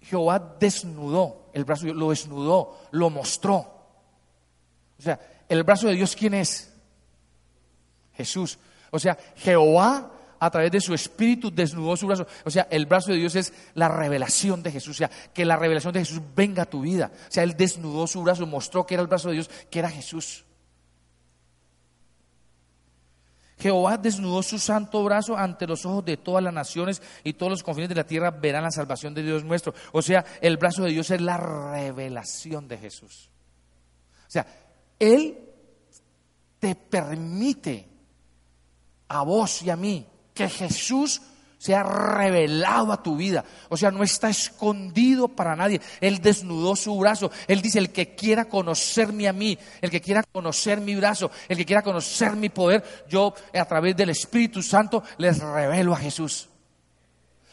Jehová 0.00 0.56
desnudó 0.58 1.50
el 1.52 1.64
brazo, 1.64 1.86
lo 1.86 2.10
desnudó, 2.10 2.80
lo 2.90 3.10
mostró. 3.10 3.56
O 4.98 5.02
sea, 5.02 5.44
el 5.48 5.62
brazo 5.64 5.88
de 5.88 5.94
Dios, 5.94 6.14
¿quién 6.14 6.34
es? 6.34 6.72
Jesús. 8.14 8.58
O 8.92 8.98
sea, 8.98 9.18
Jehová 9.36 10.12
a 10.38 10.50
través 10.50 10.70
de 10.70 10.80
su 10.80 10.92
espíritu 10.92 11.50
desnudó 11.50 11.96
su 11.96 12.06
brazo. 12.06 12.26
O 12.44 12.50
sea, 12.50 12.68
el 12.70 12.86
brazo 12.86 13.10
de 13.10 13.18
Dios 13.18 13.34
es 13.36 13.52
la 13.74 13.88
revelación 13.88 14.62
de 14.62 14.70
Jesús. 14.70 14.96
O 14.96 14.98
sea, 14.98 15.10
que 15.32 15.44
la 15.44 15.56
revelación 15.56 15.94
de 15.94 16.00
Jesús 16.00 16.20
venga 16.36 16.64
a 16.64 16.66
tu 16.66 16.82
vida. 16.82 17.10
O 17.14 17.32
sea, 17.32 17.42
Él 17.42 17.56
desnudó 17.56 18.06
su 18.06 18.22
brazo, 18.22 18.46
mostró 18.46 18.84
que 18.84 18.94
era 18.94 19.02
el 19.02 19.08
brazo 19.08 19.28
de 19.28 19.34
Dios, 19.34 19.50
que 19.70 19.78
era 19.78 19.88
Jesús. 19.88 20.44
Jehová 23.58 23.96
desnudó 23.96 24.42
su 24.42 24.58
santo 24.58 25.02
brazo 25.04 25.36
ante 25.36 25.66
los 25.66 25.86
ojos 25.86 26.04
de 26.04 26.16
todas 26.16 26.42
las 26.42 26.52
naciones 26.52 27.00
y 27.22 27.34
todos 27.34 27.52
los 27.52 27.62
confines 27.62 27.88
de 27.88 27.94
la 27.94 28.06
tierra 28.06 28.32
verán 28.32 28.64
la 28.64 28.72
salvación 28.72 29.14
de 29.14 29.22
Dios 29.22 29.44
nuestro. 29.44 29.72
O 29.92 30.02
sea, 30.02 30.24
el 30.40 30.56
brazo 30.58 30.82
de 30.82 30.90
Dios 30.90 31.08
es 31.12 31.20
la 31.20 31.36
revelación 31.36 32.66
de 32.66 32.76
Jesús. 32.76 33.30
O 34.26 34.30
sea, 34.30 34.44
Él 34.98 35.38
te 36.58 36.74
permite 36.74 37.91
a 39.12 39.22
vos 39.22 39.62
y 39.62 39.70
a 39.70 39.76
mí 39.76 40.06
que 40.32 40.48
Jesús 40.48 41.20
se 41.58 41.76
ha 41.76 41.82
revelado 41.82 42.92
a 42.92 43.02
tu 43.02 43.14
vida. 43.14 43.44
O 43.68 43.76
sea, 43.76 43.90
no 43.90 44.02
está 44.02 44.28
escondido 44.30 45.28
para 45.28 45.54
nadie. 45.54 45.80
Él 46.00 46.18
desnudó 46.20 46.74
su 46.74 46.98
brazo. 46.98 47.30
Él 47.46 47.62
dice, 47.62 47.78
el 47.78 47.92
que 47.92 48.16
quiera 48.16 48.46
conocerme 48.46 49.28
a 49.28 49.32
mí, 49.32 49.56
el 49.80 49.90
que 49.90 50.00
quiera 50.00 50.24
conocer 50.24 50.80
mi 50.80 50.96
brazo, 50.96 51.30
el 51.48 51.56
que 51.56 51.66
quiera 51.66 51.82
conocer 51.82 52.34
mi 52.34 52.48
poder, 52.48 53.04
yo 53.08 53.32
a 53.54 53.64
través 53.64 53.94
del 53.96 54.10
Espíritu 54.10 54.60
Santo 54.60 55.04
les 55.18 55.38
revelo 55.38 55.92
a 55.92 55.98
Jesús. 55.98 56.48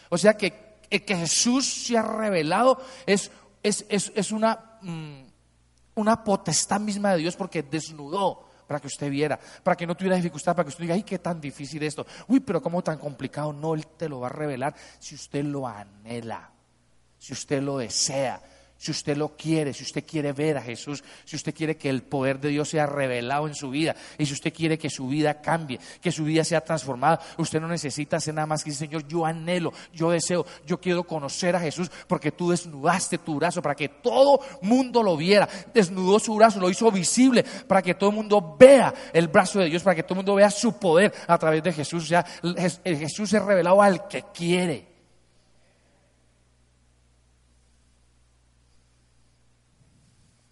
O 0.09 0.17
sea 0.17 0.35
que, 0.35 0.79
que 0.89 1.15
Jesús 1.15 1.65
se 1.85 1.97
ha 1.97 2.01
revelado 2.01 2.81
es, 3.05 3.29
es, 3.61 3.85
es, 3.89 4.31
una, 4.31 4.79
mm, 4.81 5.21
una 5.95 6.23
potestad 6.23 6.79
misma 6.79 7.11
de 7.11 7.19
Dios 7.19 7.35
porque 7.35 7.61
desnudó 7.61 8.48
para 8.69 8.79
que 8.79 8.85
usted 8.85 9.09
viera, 9.09 9.39
para 9.63 9.75
que 9.75 9.87
no 9.87 9.97
tuviera 9.97 10.15
dificultad, 10.15 10.55
para 10.55 10.65
que 10.65 10.69
usted 10.69 10.83
diga, 10.83 10.93
ay, 10.93 11.01
qué 11.01 11.17
tan 11.17 11.41
difícil 11.41 11.81
esto. 11.81 12.05
Uy, 12.27 12.39
pero 12.39 12.61
cómo 12.61 12.83
tan 12.83 12.99
complicado. 12.99 13.51
No, 13.51 13.73
Él 13.73 13.87
te 13.97 14.07
lo 14.07 14.19
va 14.19 14.27
a 14.27 14.29
revelar 14.29 14.75
si 14.99 15.15
usted 15.15 15.43
lo 15.43 15.67
anhela, 15.67 16.51
si 17.17 17.33
usted 17.33 17.63
lo 17.63 17.79
desea, 17.79 18.39
si 18.79 18.91
usted 18.91 19.17
lo 19.17 19.35
quiere, 19.35 19.73
si 19.73 19.83
usted 19.83 20.05
quiere 20.05 20.31
ver 20.31 20.57
a 20.57 20.61
Jesús, 20.61 21.03
si 21.25 21.35
usted 21.35 21.53
quiere 21.53 21.75
que 21.75 21.89
el 21.89 22.01
poder 22.01 22.39
de 22.39 22.47
Dios 22.47 22.69
sea 22.69 22.85
revelado 22.85 23.45
en 23.45 23.53
su 23.53 23.69
vida 23.69 23.93
y 24.17 24.25
si 24.25 24.31
usted 24.31 24.53
quiere 24.53 24.77
que 24.77 24.89
su 24.89 25.09
vida 25.09 25.41
cambie, 25.41 25.81
que 26.01 26.13
su 26.13 26.23
vida 26.23 26.45
sea 26.45 26.61
transformada, 26.61 27.19
usted 27.37 27.59
no 27.59 27.67
necesita 27.67 28.17
hacer 28.17 28.33
nada 28.33 28.47
más 28.47 28.63
que 28.63 28.69
decir, 28.69 28.87
Señor, 28.87 29.05
yo 29.05 29.25
anhelo, 29.25 29.73
yo 29.93 30.11
deseo, 30.11 30.45
yo 30.65 30.79
quiero 30.79 31.03
conocer 31.03 31.57
a 31.57 31.59
Jesús 31.59 31.91
porque 32.07 32.31
tú 32.31 32.51
desnudaste 32.51 33.17
tu 33.17 33.35
brazo 33.35 33.61
para 33.61 33.75
que 33.75 33.89
todo 33.89 34.39
mundo 34.61 35.03
lo 35.03 35.17
viera, 35.17 35.49
desnudó 35.73 36.17
su 36.17 36.35
brazo, 36.35 36.61
lo 36.61 36.69
hizo 36.69 36.89
visible 36.89 37.43
para 37.67 37.81
que 37.81 37.95
todo 37.95 38.11
el 38.11 38.15
mundo 38.15 38.55
vea 38.57 38.93
el 39.11 39.27
brazo 39.27 39.59
de 39.59 39.65
Dios, 39.65 39.83
para 39.83 39.95
que 39.95 40.03
todo 40.03 40.13
el 40.13 40.19
mundo 40.19 40.35
vea 40.35 40.49
su 40.49 40.79
poder 40.79 41.13
a 41.27 41.37
través 41.37 41.61
de 41.61 41.73
Jesús. 41.73 42.03
O 42.03 42.07
sea, 42.07 42.25
Jesús 42.85 43.33
es 43.33 43.43
revelado 43.43 43.81
al 43.81 44.07
que 44.07 44.23
quiere. 44.33 44.88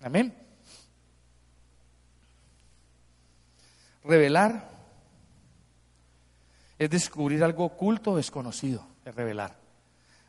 Amén. 0.07 0.33
Revelar 4.05 4.69
es 6.79 6.89
descubrir 6.89 7.43
algo 7.43 7.65
oculto 7.65 8.11
o 8.11 8.15
desconocido, 8.15 8.87
es 9.03 9.13
revelar. 9.13 9.57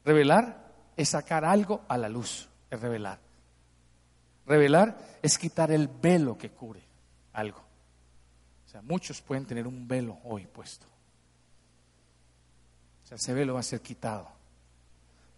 Revelar 0.05 0.73
es 0.97 1.11
sacar 1.11 1.45
algo 1.45 1.85
a 1.87 1.97
la 1.97 2.09
luz, 2.09 2.49
es 2.69 2.81
revelar. 2.81 3.21
Revelar 4.47 4.99
es 5.23 5.39
quitar 5.39 5.71
el 5.71 5.87
velo 5.87 6.37
que 6.37 6.51
cubre 6.51 6.83
algo. 7.35 7.61
O 8.67 8.69
sea, 8.69 8.83
muchos 8.83 9.23
pueden 9.23 9.47
tener 9.47 9.65
un 9.69 9.87
velo 9.87 10.19
hoy 10.25 10.45
puesto. 10.49 10.87
O 13.05 13.07
sea, 13.07 13.15
ese 13.15 13.33
velo 13.33 13.55
va 13.55 13.61
a 13.61 13.63
ser 13.63 13.81
quitado 13.81 14.29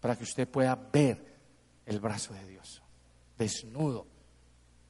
para 0.01 0.16
que 0.16 0.24
usted 0.24 0.49
pueda 0.49 0.74
ver 0.76 1.22
el 1.84 2.01
brazo 2.01 2.32
de 2.32 2.47
Dios, 2.47 2.80
desnudo, 3.36 4.07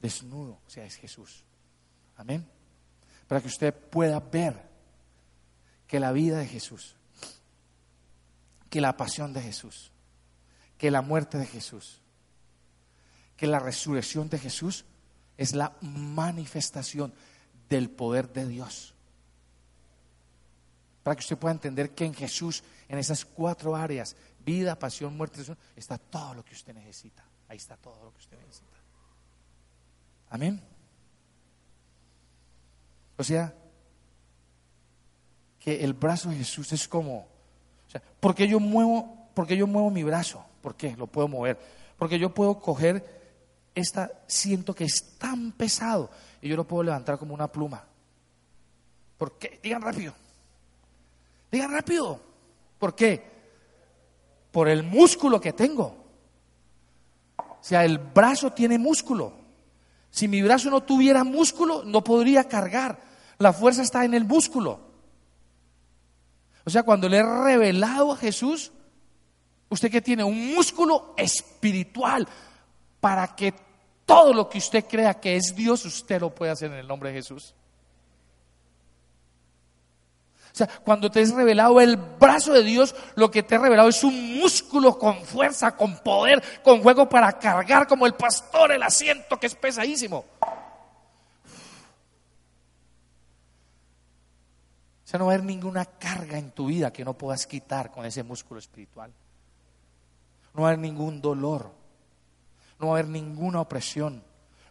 desnudo, 0.01 0.61
o 0.67 0.71
sea, 0.71 0.85
es 0.85 0.97
Jesús. 0.97 1.45
Amén. 2.17 2.47
Para 3.27 3.41
que 3.41 3.49
usted 3.49 3.75
pueda 3.75 4.21
ver 4.21 4.69
que 5.87 6.01
la 6.01 6.13
vida 6.13 6.39
de 6.39 6.47
Jesús, 6.47 6.97
que 8.69 8.81
la 8.81 8.97
pasión 8.97 9.33
de 9.33 9.43
Jesús, 9.43 9.91
que 10.79 10.91
la 10.91 11.03
muerte 11.03 11.39
de 11.39 11.47
Jesús, 11.47 12.01
que 13.37 13.47
la 13.47 13.59
resurrección 13.59 14.29
de 14.29 14.39
Jesús 14.39 14.85
es 15.37 15.55
la 15.55 15.77
manifestación 15.81 17.13
del 17.69 17.91
poder 17.91 18.33
de 18.33 18.47
Dios. 18.47 18.95
Para 21.03 21.17
que 21.17 21.21
usted 21.21 21.39
pueda 21.39 21.55
entender 21.55 21.95
que 21.95 22.05
en 22.05 22.15
Jesús, 22.15 22.63
en 22.89 22.99
esas 22.99 23.25
cuatro 23.25 23.75
áreas, 23.75 24.15
vida, 24.45 24.79
pasión, 24.79 25.17
muerte, 25.17 25.43
está 25.75 25.97
todo 25.97 26.35
lo 26.35 26.45
que 26.45 26.55
usted 26.55 26.75
necesita. 26.75 27.25
Ahí 27.49 27.57
está 27.57 27.77
todo 27.77 28.05
lo 28.05 28.13
que 28.13 28.19
usted 28.19 28.39
necesita. 28.39 28.80
Amén. 30.31 30.61
O 33.17 33.25
sea, 33.25 33.53
que 35.59 35.85
el 35.85 35.93
brazo 35.93 36.31
de 36.31 36.37
Jesús 36.37 36.73
es 36.73 36.89
como, 36.89 37.19
o 37.19 37.91
sea, 37.91 38.03
porque 38.19 38.49
yo 38.49 38.59
muevo, 38.59 39.29
porque 39.35 39.57
yo 39.57 39.67
muevo 39.67 39.91
mi 39.91 40.03
brazo, 40.03 40.43
¿por 40.63 40.75
qué? 40.75 40.97
Lo 40.97 41.07
puedo 41.07 41.29
mover, 41.29 41.59
porque 41.99 42.19
yo 42.19 42.33
puedo 42.33 42.59
coger 42.59 43.21
esta, 43.75 44.11
siento 44.27 44.75
que 44.75 44.85
es 44.85 45.19
tan 45.19 45.53
pesado 45.53 46.11
y 46.41 46.49
yo 46.49 46.57
lo 46.57 46.67
puedo 46.67 46.85
levantar 46.85 47.19
como 47.19 47.35
una 47.35 47.53
pluma. 47.53 47.85
¿Por 49.19 49.37
qué? 49.37 49.61
Digan 49.63 49.83
rápido. 49.83 50.15
Digan 51.53 51.73
rápido. 51.73 52.21
¿Por 52.79 52.95
qué? 52.95 53.23
Por 54.51 54.69
el 54.69 54.83
músculo 54.83 55.41
que 55.41 55.53
tengo. 55.53 56.07
O 57.37 57.63
sea, 57.63 57.85
el 57.85 57.99
brazo 57.99 58.53
tiene 58.53 58.79
músculo. 58.79 59.40
Si 60.11 60.29
mi 60.29 60.43
brazo 60.43 60.71
no 60.71 60.83
tuviera 60.83 61.25
músculo, 61.25 61.85
no 61.85 62.03
podría 62.03 62.45
cargar. 62.45 63.01
La 63.39 63.53
fuerza 63.53 63.83
está 63.83 64.05
en 64.05 64.15
el 64.15 64.25
músculo. 64.25 64.81
O 66.65 66.71
sea, 66.71 66.83
cuando 66.83 67.09
le 67.09 67.19
he 67.19 67.23
revelado 67.23 68.13
a 68.13 68.17
Jesús, 68.17 68.73
usted 69.69 69.91
que 69.91 70.03
tiene 70.03 70.25
un 70.25 70.55
músculo 70.55 71.15
espiritual 71.17 72.29
para 73.01 73.35
que 73.35 73.55
todo 74.05 74.35
lo 74.35 74.49
que 74.49 74.59
usted 74.59 74.85
crea 74.87 75.21
que 75.21 75.37
es 75.37 75.55
Dios, 75.55 75.85
usted 75.85 76.21
lo 76.21 76.35
puede 76.35 76.53
hacer 76.53 76.71
en 76.73 76.79
el 76.79 76.89
nombre 76.89 77.11
de 77.11 77.17
Jesús. 77.17 77.55
O 80.53 80.57
sea, 80.57 80.67
cuando 80.67 81.11
te 81.11 81.21
es 81.21 81.33
revelado 81.33 81.81
el 81.81 81.97
brazo 81.97 82.53
de 82.53 82.65
Dios, 82.65 82.95
lo 83.15 83.31
que 83.31 83.43
te 83.43 83.55
ha 83.55 83.59
revelado 83.59 83.89
es 83.89 84.03
un 84.03 84.39
músculo 84.39 84.99
con 84.99 85.23
fuerza, 85.25 85.77
con 85.77 85.99
poder, 85.99 86.43
con 86.63 86.83
juego 86.83 87.09
para 87.09 87.39
cargar 87.39 87.87
como 87.87 88.07
el 88.07 88.15
pastor 88.15 88.73
el 88.73 88.83
asiento 88.83 89.39
que 89.39 89.47
es 89.47 89.55
pesadísimo. 89.55 90.25
O 95.05 95.07
sea, 95.11 95.19
no 95.19 95.27
va 95.27 95.33
a 95.33 95.35
haber 95.35 95.47
ninguna 95.47 95.85
carga 95.85 96.39
en 96.39 96.51
tu 96.51 96.67
vida 96.67 96.93
que 96.93 97.05
no 97.05 97.15
puedas 97.15 97.47
quitar 97.47 97.91
con 97.91 98.05
ese 98.05 98.23
músculo 98.23 98.59
espiritual. 98.59 99.13
No 100.55 100.63
va 100.63 100.69
a 100.69 100.73
haber 100.73 100.81
ningún 100.81 101.21
dolor. 101.21 101.71
No 102.79 102.89
va 102.89 102.93
a 102.93 102.99
haber 102.99 103.11
ninguna 103.11 103.61
opresión. 103.61 104.23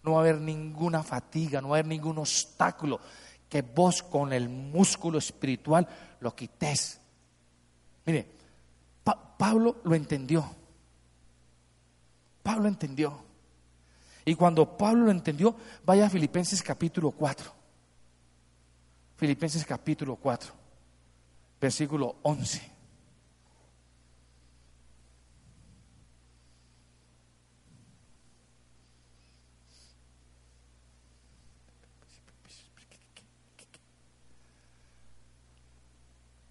No 0.03 0.13
va 0.13 0.17
a 0.17 0.21
haber 0.21 0.39
ninguna 0.39 1.03
fatiga. 1.03 1.61
No 1.61 1.69
va 1.69 1.77
a 1.77 1.79
haber 1.79 1.87
ningún 1.87 2.17
obstáculo 2.17 2.99
que 3.49 3.61
vos 3.63 4.03
con 4.03 4.31
el 4.31 4.47
músculo 4.47 5.17
espiritual 5.17 5.87
lo 6.19 6.35
quites. 6.35 7.01
Mire, 8.05 8.27
Pablo 9.03 9.77
lo 9.83 9.95
entendió. 9.95 10.45
Pablo 12.43 12.67
entendió. 12.67 13.17
Y 14.25 14.35
cuando 14.35 14.77
Pablo 14.77 15.05
lo 15.05 15.11
entendió, 15.11 15.55
vaya 15.85 16.05
a 16.05 16.09
Filipenses 16.09 16.61
capítulo 16.61 17.11
4. 17.11 17.59
Filipenses 19.17 19.65
capítulo 19.65 20.15
4, 20.15 20.53
versículo 21.59 22.17
11. 22.23 22.78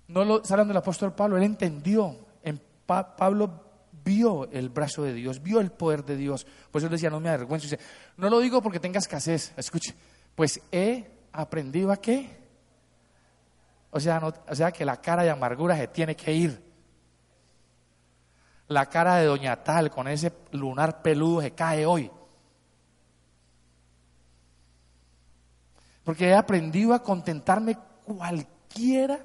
No 0.08 0.24
lo 0.24 0.42
está 0.42 0.54
hablando 0.54 0.72
el 0.72 0.78
apóstol 0.78 1.14
Pablo, 1.14 1.36
él 1.36 1.44
entendió. 1.44 2.16
En 2.42 2.60
Pablo 2.86 3.64
vio 4.04 4.50
el 4.50 4.70
brazo 4.70 5.02
de 5.02 5.12
Dios, 5.12 5.42
vio 5.42 5.60
el 5.60 5.70
poder 5.70 6.04
de 6.04 6.16
Dios. 6.16 6.46
Por 6.70 6.80
eso 6.80 6.86
él 6.86 6.92
decía, 6.92 7.10
no 7.10 7.20
me 7.20 7.28
avergüenzo. 7.28 7.76
no 8.16 8.30
lo 8.30 8.40
digo 8.40 8.62
porque 8.62 8.80
tenga 8.80 8.98
escasez. 8.98 9.52
Escuche, 9.56 9.94
pues 10.34 10.60
he 10.72 11.10
aprendido 11.32 11.92
a 11.92 11.98
qué. 11.98 12.38
O 13.90 14.00
sea, 14.00 14.20
o 14.48 14.54
sea 14.54 14.72
que 14.72 14.84
la 14.84 15.00
cara 15.00 15.22
de 15.22 15.30
amargura 15.30 15.76
se 15.76 15.88
tiene 15.88 16.16
que 16.16 16.32
ir. 16.32 16.62
La 18.68 18.86
cara 18.86 19.16
de 19.16 19.26
Doña 19.26 19.62
Tal 19.62 19.90
con 19.90 20.08
ese 20.08 20.32
lunar 20.52 21.02
peludo 21.02 21.42
se 21.42 21.52
cae 21.52 21.84
hoy. 21.84 22.10
Porque 26.02 26.28
he 26.28 26.34
aprendido 26.34 26.94
a 26.94 27.02
contentarme 27.02 27.76
cualquiera 28.04 29.18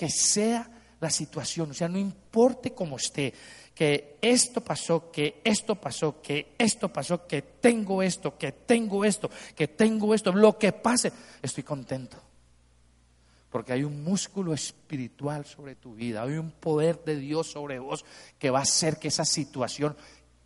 que 0.00 0.08
sea 0.08 0.66
la 0.98 1.10
situación, 1.10 1.72
o 1.72 1.74
sea, 1.74 1.86
no 1.86 1.98
importe 1.98 2.72
cómo 2.72 2.96
esté, 2.96 3.34
que 3.74 4.16
esto 4.22 4.62
pasó, 4.62 5.10
que 5.10 5.42
esto 5.44 5.74
pasó, 5.74 6.22
que 6.22 6.54
esto 6.56 6.90
pasó, 6.90 7.26
que 7.26 7.42
tengo 7.42 8.02
esto, 8.02 8.38
que 8.38 8.52
tengo 8.52 9.04
esto, 9.04 9.28
que 9.54 9.68
tengo 9.68 10.14
esto, 10.14 10.32
lo 10.32 10.56
que 10.56 10.72
pase, 10.72 11.12
estoy 11.42 11.64
contento. 11.64 12.16
Porque 13.50 13.74
hay 13.74 13.84
un 13.84 14.02
músculo 14.02 14.54
espiritual 14.54 15.44
sobre 15.44 15.74
tu 15.74 15.94
vida, 15.94 16.22
hay 16.22 16.38
un 16.38 16.50
poder 16.50 17.04
de 17.04 17.16
Dios 17.16 17.50
sobre 17.50 17.78
vos 17.78 18.02
que 18.38 18.48
va 18.48 18.60
a 18.60 18.62
hacer 18.62 18.98
que 18.98 19.08
esa 19.08 19.26
situación 19.26 19.94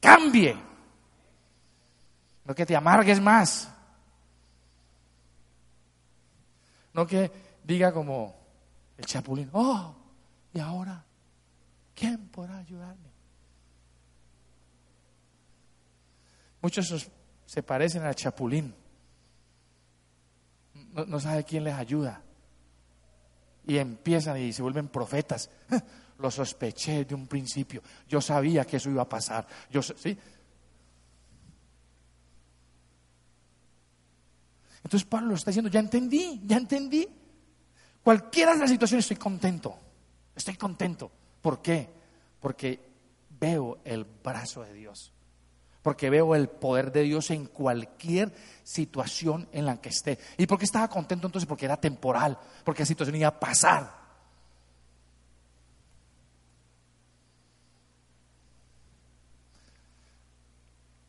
cambie. 0.00 0.56
No 2.44 2.56
que 2.56 2.66
te 2.66 2.74
amargues 2.74 3.20
más. 3.20 3.70
No 6.92 7.06
que 7.06 7.30
diga 7.62 7.92
como, 7.92 8.43
el 8.96 9.06
chapulín, 9.06 9.50
oh, 9.52 9.94
y 10.52 10.60
ahora, 10.60 11.04
¿quién 11.94 12.28
podrá 12.28 12.58
ayudarme? 12.58 13.14
Muchos 16.62 17.10
se 17.44 17.62
parecen 17.62 18.04
al 18.04 18.14
chapulín. 18.14 18.74
No, 20.92 21.04
no, 21.04 21.20
sabe 21.20 21.44
quién 21.44 21.64
les 21.64 21.74
ayuda. 21.74 22.22
Y 23.66 23.76
empiezan 23.76 24.38
y 24.38 24.52
se 24.52 24.62
vuelven 24.62 24.88
profetas. 24.88 25.50
Lo 26.18 26.30
sospeché 26.30 27.04
de 27.04 27.14
un 27.14 27.26
principio. 27.26 27.82
Yo 28.08 28.20
sabía 28.20 28.64
que 28.64 28.76
eso 28.76 28.88
iba 28.88 29.02
a 29.02 29.08
pasar. 29.08 29.46
Yo, 29.70 29.82
¿sí? 29.82 30.16
Entonces 34.84 35.08
Pablo 35.08 35.28
lo 35.28 35.34
está 35.34 35.50
diciendo, 35.50 35.70
ya 35.70 35.80
entendí, 35.80 36.40
ya 36.44 36.56
entendí. 36.56 37.08
Cualquiera 38.04 38.52
de 38.52 38.58
las 38.60 38.70
situaciones 38.70 39.06
estoy 39.06 39.16
contento. 39.16 39.74
Estoy 40.36 40.56
contento. 40.56 41.10
¿Por 41.40 41.62
qué? 41.62 41.88
Porque 42.38 42.78
veo 43.40 43.78
el 43.82 44.04
brazo 44.04 44.62
de 44.62 44.74
Dios. 44.74 45.10
Porque 45.82 46.10
veo 46.10 46.34
el 46.34 46.48
poder 46.48 46.92
de 46.92 47.02
Dios 47.02 47.30
en 47.30 47.46
cualquier 47.46 48.30
situación 48.62 49.48
en 49.52 49.64
la 49.64 49.80
que 49.80 49.88
esté. 49.88 50.18
¿Y 50.36 50.46
por 50.46 50.58
qué 50.58 50.66
estaba 50.66 50.88
contento 50.88 51.26
entonces? 51.26 51.48
Porque 51.48 51.64
era 51.64 51.78
temporal. 51.78 52.38
Porque 52.62 52.82
la 52.82 52.86
situación 52.86 53.16
iba 53.16 53.28
a 53.28 53.40
pasar. 53.40 54.04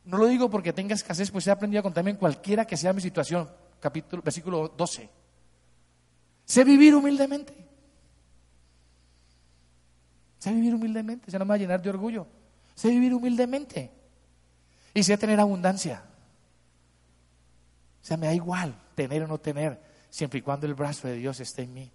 No 0.06 0.18
lo 0.18 0.28
digo 0.28 0.50
porque 0.50 0.72
tenga 0.72 0.96
escasez, 0.96 1.30
pues 1.30 1.46
he 1.48 1.52
aprendido 1.52 1.82
a 1.82 1.84
contarme 1.84 2.12
en 2.12 2.18
cualquiera 2.18 2.66
que 2.66 2.78
sea 2.78 2.94
mi 2.94 3.02
situación. 3.02 3.50
Capítulo, 3.82 4.22
versículo 4.22 4.70
12. 4.70 5.25
Sé 6.46 6.64
vivir 6.64 6.96
humildemente. 6.96 7.54
Sé 10.40 10.54
vivir 10.54 10.76
humildemente. 10.76 11.32
Ya 11.32 11.40
no 11.40 11.46
me 11.46 11.50
va 11.50 11.56
a 11.56 11.60
llenar 11.60 11.82
de 11.82 11.90
orgullo. 11.90 12.28
Sé 12.76 12.90
vivir 12.90 13.14
humildemente. 13.14 13.92
Y 14.94 15.04
sé 15.04 15.18
tener 15.18 15.40
abundancia. 15.40 16.04
O 18.02 18.06
sea, 18.06 18.18
me 18.18 18.28
da 18.28 18.34
igual 18.34 18.80
tener 18.94 19.24
o 19.24 19.28
no 19.28 19.40
tener, 19.40 19.82
siempre 20.12 20.38
y 20.38 20.42
cuando 20.44 20.68
el 20.68 20.76
brazo 20.76 21.08
de 21.08 21.16
Dios 21.16 21.40
esté 21.40 21.64
en 21.64 21.74
mí. 21.74 21.92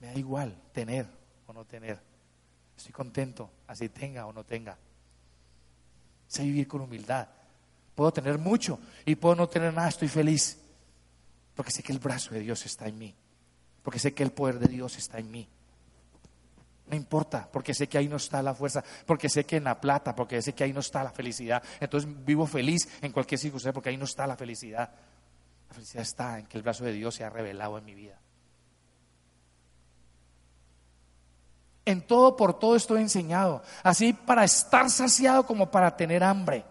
Me 0.00 0.08
da 0.08 0.14
igual 0.14 0.60
tener 0.72 1.06
o 1.46 1.52
no 1.52 1.64
tener. 1.64 2.00
Estoy 2.76 2.92
contento, 2.92 3.48
así 3.68 3.88
tenga 3.88 4.26
o 4.26 4.32
no 4.32 4.42
tenga. 4.44 4.76
Sé 6.26 6.42
vivir 6.42 6.66
con 6.66 6.80
humildad. 6.80 7.28
Puedo 7.94 8.12
tener 8.12 8.38
mucho 8.38 8.80
y 9.06 9.14
puedo 9.14 9.36
no 9.36 9.48
tener 9.48 9.72
nada, 9.72 9.88
estoy 9.88 10.08
feliz. 10.08 10.58
Porque 11.54 11.70
sé 11.70 11.82
que 11.82 11.92
el 11.92 11.98
brazo 11.98 12.34
de 12.34 12.40
Dios 12.40 12.64
está 12.66 12.86
en 12.88 12.98
mí. 12.98 13.14
Porque 13.82 13.98
sé 13.98 14.14
que 14.14 14.22
el 14.22 14.32
poder 14.32 14.58
de 14.58 14.68
Dios 14.68 14.96
está 14.96 15.18
en 15.18 15.30
mí. 15.30 15.48
No 16.86 16.96
importa, 16.96 17.48
porque 17.50 17.74
sé 17.74 17.88
que 17.88 17.96
ahí 17.96 18.08
no 18.08 18.16
está 18.16 18.42
la 18.42 18.54
fuerza, 18.54 18.84
porque 19.06 19.28
sé 19.28 19.44
que 19.44 19.56
en 19.56 19.64
la 19.64 19.80
plata, 19.80 20.14
porque 20.14 20.42
sé 20.42 20.52
que 20.52 20.64
ahí 20.64 20.72
no 20.72 20.80
está 20.80 21.02
la 21.02 21.10
felicidad. 21.10 21.62
Entonces 21.80 22.08
vivo 22.24 22.46
feliz 22.46 22.88
en 23.00 23.12
cualquier 23.12 23.38
circunstancia, 23.38 23.72
porque 23.72 23.88
ahí 23.88 23.96
no 23.96 24.04
está 24.04 24.26
la 24.26 24.36
felicidad. 24.36 24.90
La 25.68 25.74
felicidad 25.74 26.02
está 26.02 26.38
en 26.38 26.46
que 26.46 26.58
el 26.58 26.62
brazo 26.62 26.84
de 26.84 26.92
Dios 26.92 27.14
se 27.14 27.24
ha 27.24 27.30
revelado 27.30 27.78
en 27.78 27.84
mi 27.84 27.94
vida. 27.94 28.18
En 31.84 32.06
todo 32.06 32.36
por 32.36 32.58
todo 32.58 32.76
estoy 32.76 33.00
enseñado, 33.00 33.62
así 33.82 34.12
para 34.12 34.44
estar 34.44 34.88
saciado 34.90 35.46
como 35.46 35.70
para 35.70 35.96
tener 35.96 36.22
hambre. 36.22 36.64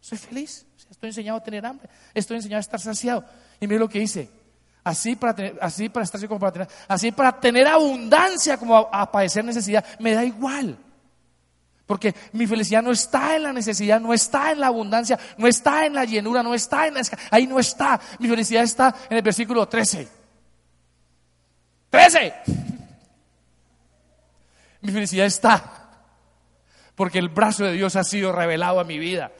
Soy 0.00 0.18
feliz, 0.18 0.66
estoy 0.90 1.08
enseñado 1.08 1.38
a 1.38 1.42
tener 1.42 1.66
hambre, 1.66 1.88
estoy 2.14 2.36
enseñado 2.36 2.58
a 2.58 2.60
estar 2.60 2.80
saciado. 2.80 3.24
Y 3.60 3.66
mire 3.66 3.80
lo 3.80 3.88
que 3.88 4.00
dice. 4.00 4.30
Así 4.84 5.16
para 5.16 5.34
tener, 5.34 5.58
así 5.60 5.88
para 5.88 6.04
estar 6.04 6.20
como 6.26 6.40
para 6.40 6.52
tener, 6.52 6.68
así 6.86 7.12
para 7.12 7.38
tener 7.38 7.66
abundancia 7.66 8.56
como 8.56 8.76
a, 8.76 9.10
padecer 9.10 9.44
necesidad, 9.44 9.84
me 9.98 10.14
da 10.14 10.24
igual. 10.24 10.78
Porque 11.86 12.14
mi 12.32 12.46
felicidad 12.46 12.82
no 12.82 12.92
está 12.92 13.36
en 13.36 13.42
la 13.42 13.52
necesidad, 13.52 14.00
no 14.00 14.14
está 14.14 14.52
en 14.52 14.60
la 14.60 14.68
abundancia, 14.68 15.18
no 15.36 15.46
está 15.46 15.86
en 15.86 15.94
la 15.94 16.04
llenura, 16.04 16.42
no 16.42 16.54
está 16.54 16.86
en 16.86 16.94
la 16.94 17.02
ahí 17.30 17.46
no 17.46 17.58
está. 17.58 18.00
Mi 18.18 18.28
felicidad 18.28 18.62
está 18.62 18.94
en 19.10 19.16
el 19.16 19.22
versículo 19.22 19.68
13. 19.68 20.08
13. 21.90 22.34
Mi 24.80 24.92
felicidad 24.92 25.26
está 25.26 25.78
porque 26.98 27.20
el 27.20 27.28
brazo 27.28 27.64
de 27.64 27.74
Dios 27.74 27.94
ha 27.94 28.02
sido 28.02 28.32
revelado 28.32 28.80
a 28.80 28.84
mi 28.84 28.98
vida. 28.98 29.30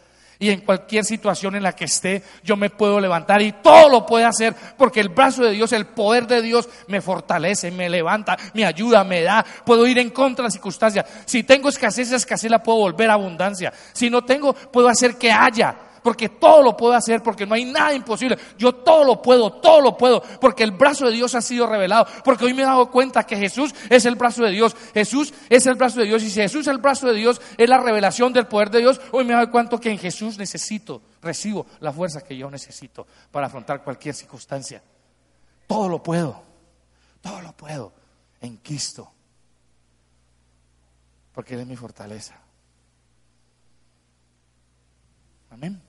Y 0.40 0.50
en 0.50 0.60
cualquier 0.60 1.04
situación 1.04 1.56
en 1.56 1.64
la 1.64 1.74
que 1.74 1.86
esté, 1.86 2.22
yo 2.44 2.56
me 2.56 2.70
puedo 2.70 3.00
levantar 3.00 3.42
y 3.42 3.52
todo 3.52 3.88
lo 3.88 4.06
puede 4.06 4.24
hacer 4.24 4.54
porque 4.76 5.00
el 5.00 5.08
brazo 5.08 5.42
de 5.42 5.50
Dios, 5.50 5.72
el 5.72 5.86
poder 5.86 6.28
de 6.28 6.42
Dios 6.42 6.68
me 6.86 7.00
fortalece, 7.00 7.72
me 7.72 7.88
levanta, 7.88 8.36
me 8.54 8.64
ayuda, 8.64 9.02
me 9.02 9.22
da. 9.22 9.44
Puedo 9.64 9.84
ir 9.86 9.98
en 9.98 10.10
contra 10.10 10.44
de 10.44 10.46
las 10.46 10.52
circunstancias. 10.52 11.06
Si 11.24 11.42
tengo 11.42 11.68
escasez, 11.68 12.08
esa 12.08 12.16
escasez 12.16 12.50
la 12.50 12.62
puedo 12.62 12.78
volver 12.78 13.10
a 13.10 13.14
abundancia. 13.14 13.72
Si 13.92 14.08
no 14.10 14.22
tengo, 14.22 14.54
puedo 14.54 14.88
hacer 14.88 15.16
que 15.16 15.32
haya 15.32 15.87
porque 16.02 16.28
todo 16.28 16.62
lo 16.62 16.76
puedo 16.76 16.94
hacer, 16.94 17.22
porque 17.22 17.46
no 17.46 17.54
hay 17.54 17.64
nada 17.64 17.94
imposible. 17.94 18.38
Yo 18.56 18.74
todo 18.74 19.04
lo 19.04 19.22
puedo, 19.22 19.52
todo 19.52 19.80
lo 19.80 19.96
puedo, 19.96 20.22
porque 20.40 20.64
el 20.64 20.72
brazo 20.72 21.06
de 21.06 21.12
Dios 21.12 21.34
ha 21.34 21.42
sido 21.42 21.66
revelado, 21.66 22.06
porque 22.24 22.44
hoy 22.44 22.54
me 22.54 22.62
he 22.62 22.66
dado 22.66 22.90
cuenta 22.90 23.24
que 23.24 23.36
Jesús 23.36 23.74
es 23.90 24.04
el 24.06 24.16
brazo 24.16 24.42
de 24.42 24.50
Dios, 24.50 24.76
Jesús 24.94 25.32
es 25.48 25.66
el 25.66 25.74
brazo 25.74 26.00
de 26.00 26.06
Dios, 26.06 26.22
y 26.22 26.30
si 26.30 26.40
Jesús 26.40 26.62
es 26.62 26.68
el 26.68 26.78
brazo 26.78 27.06
de 27.06 27.14
Dios, 27.14 27.40
es 27.56 27.68
la 27.68 27.78
revelación 27.78 28.32
del 28.32 28.46
poder 28.46 28.70
de 28.70 28.80
Dios, 28.80 29.00
hoy 29.12 29.24
me 29.24 29.32
he 29.32 29.36
dado 29.36 29.50
cuenta 29.50 29.78
que 29.78 29.90
en 29.90 29.98
Jesús 29.98 30.38
necesito, 30.38 31.02
recibo 31.22 31.66
la 31.80 31.92
fuerza 31.92 32.22
que 32.22 32.36
yo 32.36 32.50
necesito 32.50 33.06
para 33.30 33.46
afrontar 33.46 33.82
cualquier 33.82 34.14
circunstancia. 34.14 34.82
Todo 35.66 35.88
lo 35.88 36.02
puedo, 36.02 36.42
todo 37.20 37.40
lo 37.42 37.52
puedo 37.52 37.92
en 38.40 38.56
Cristo, 38.58 39.10
porque 41.32 41.54
Él 41.54 41.60
es 41.60 41.66
mi 41.66 41.76
fortaleza. 41.76 42.34
Amén. 45.50 45.87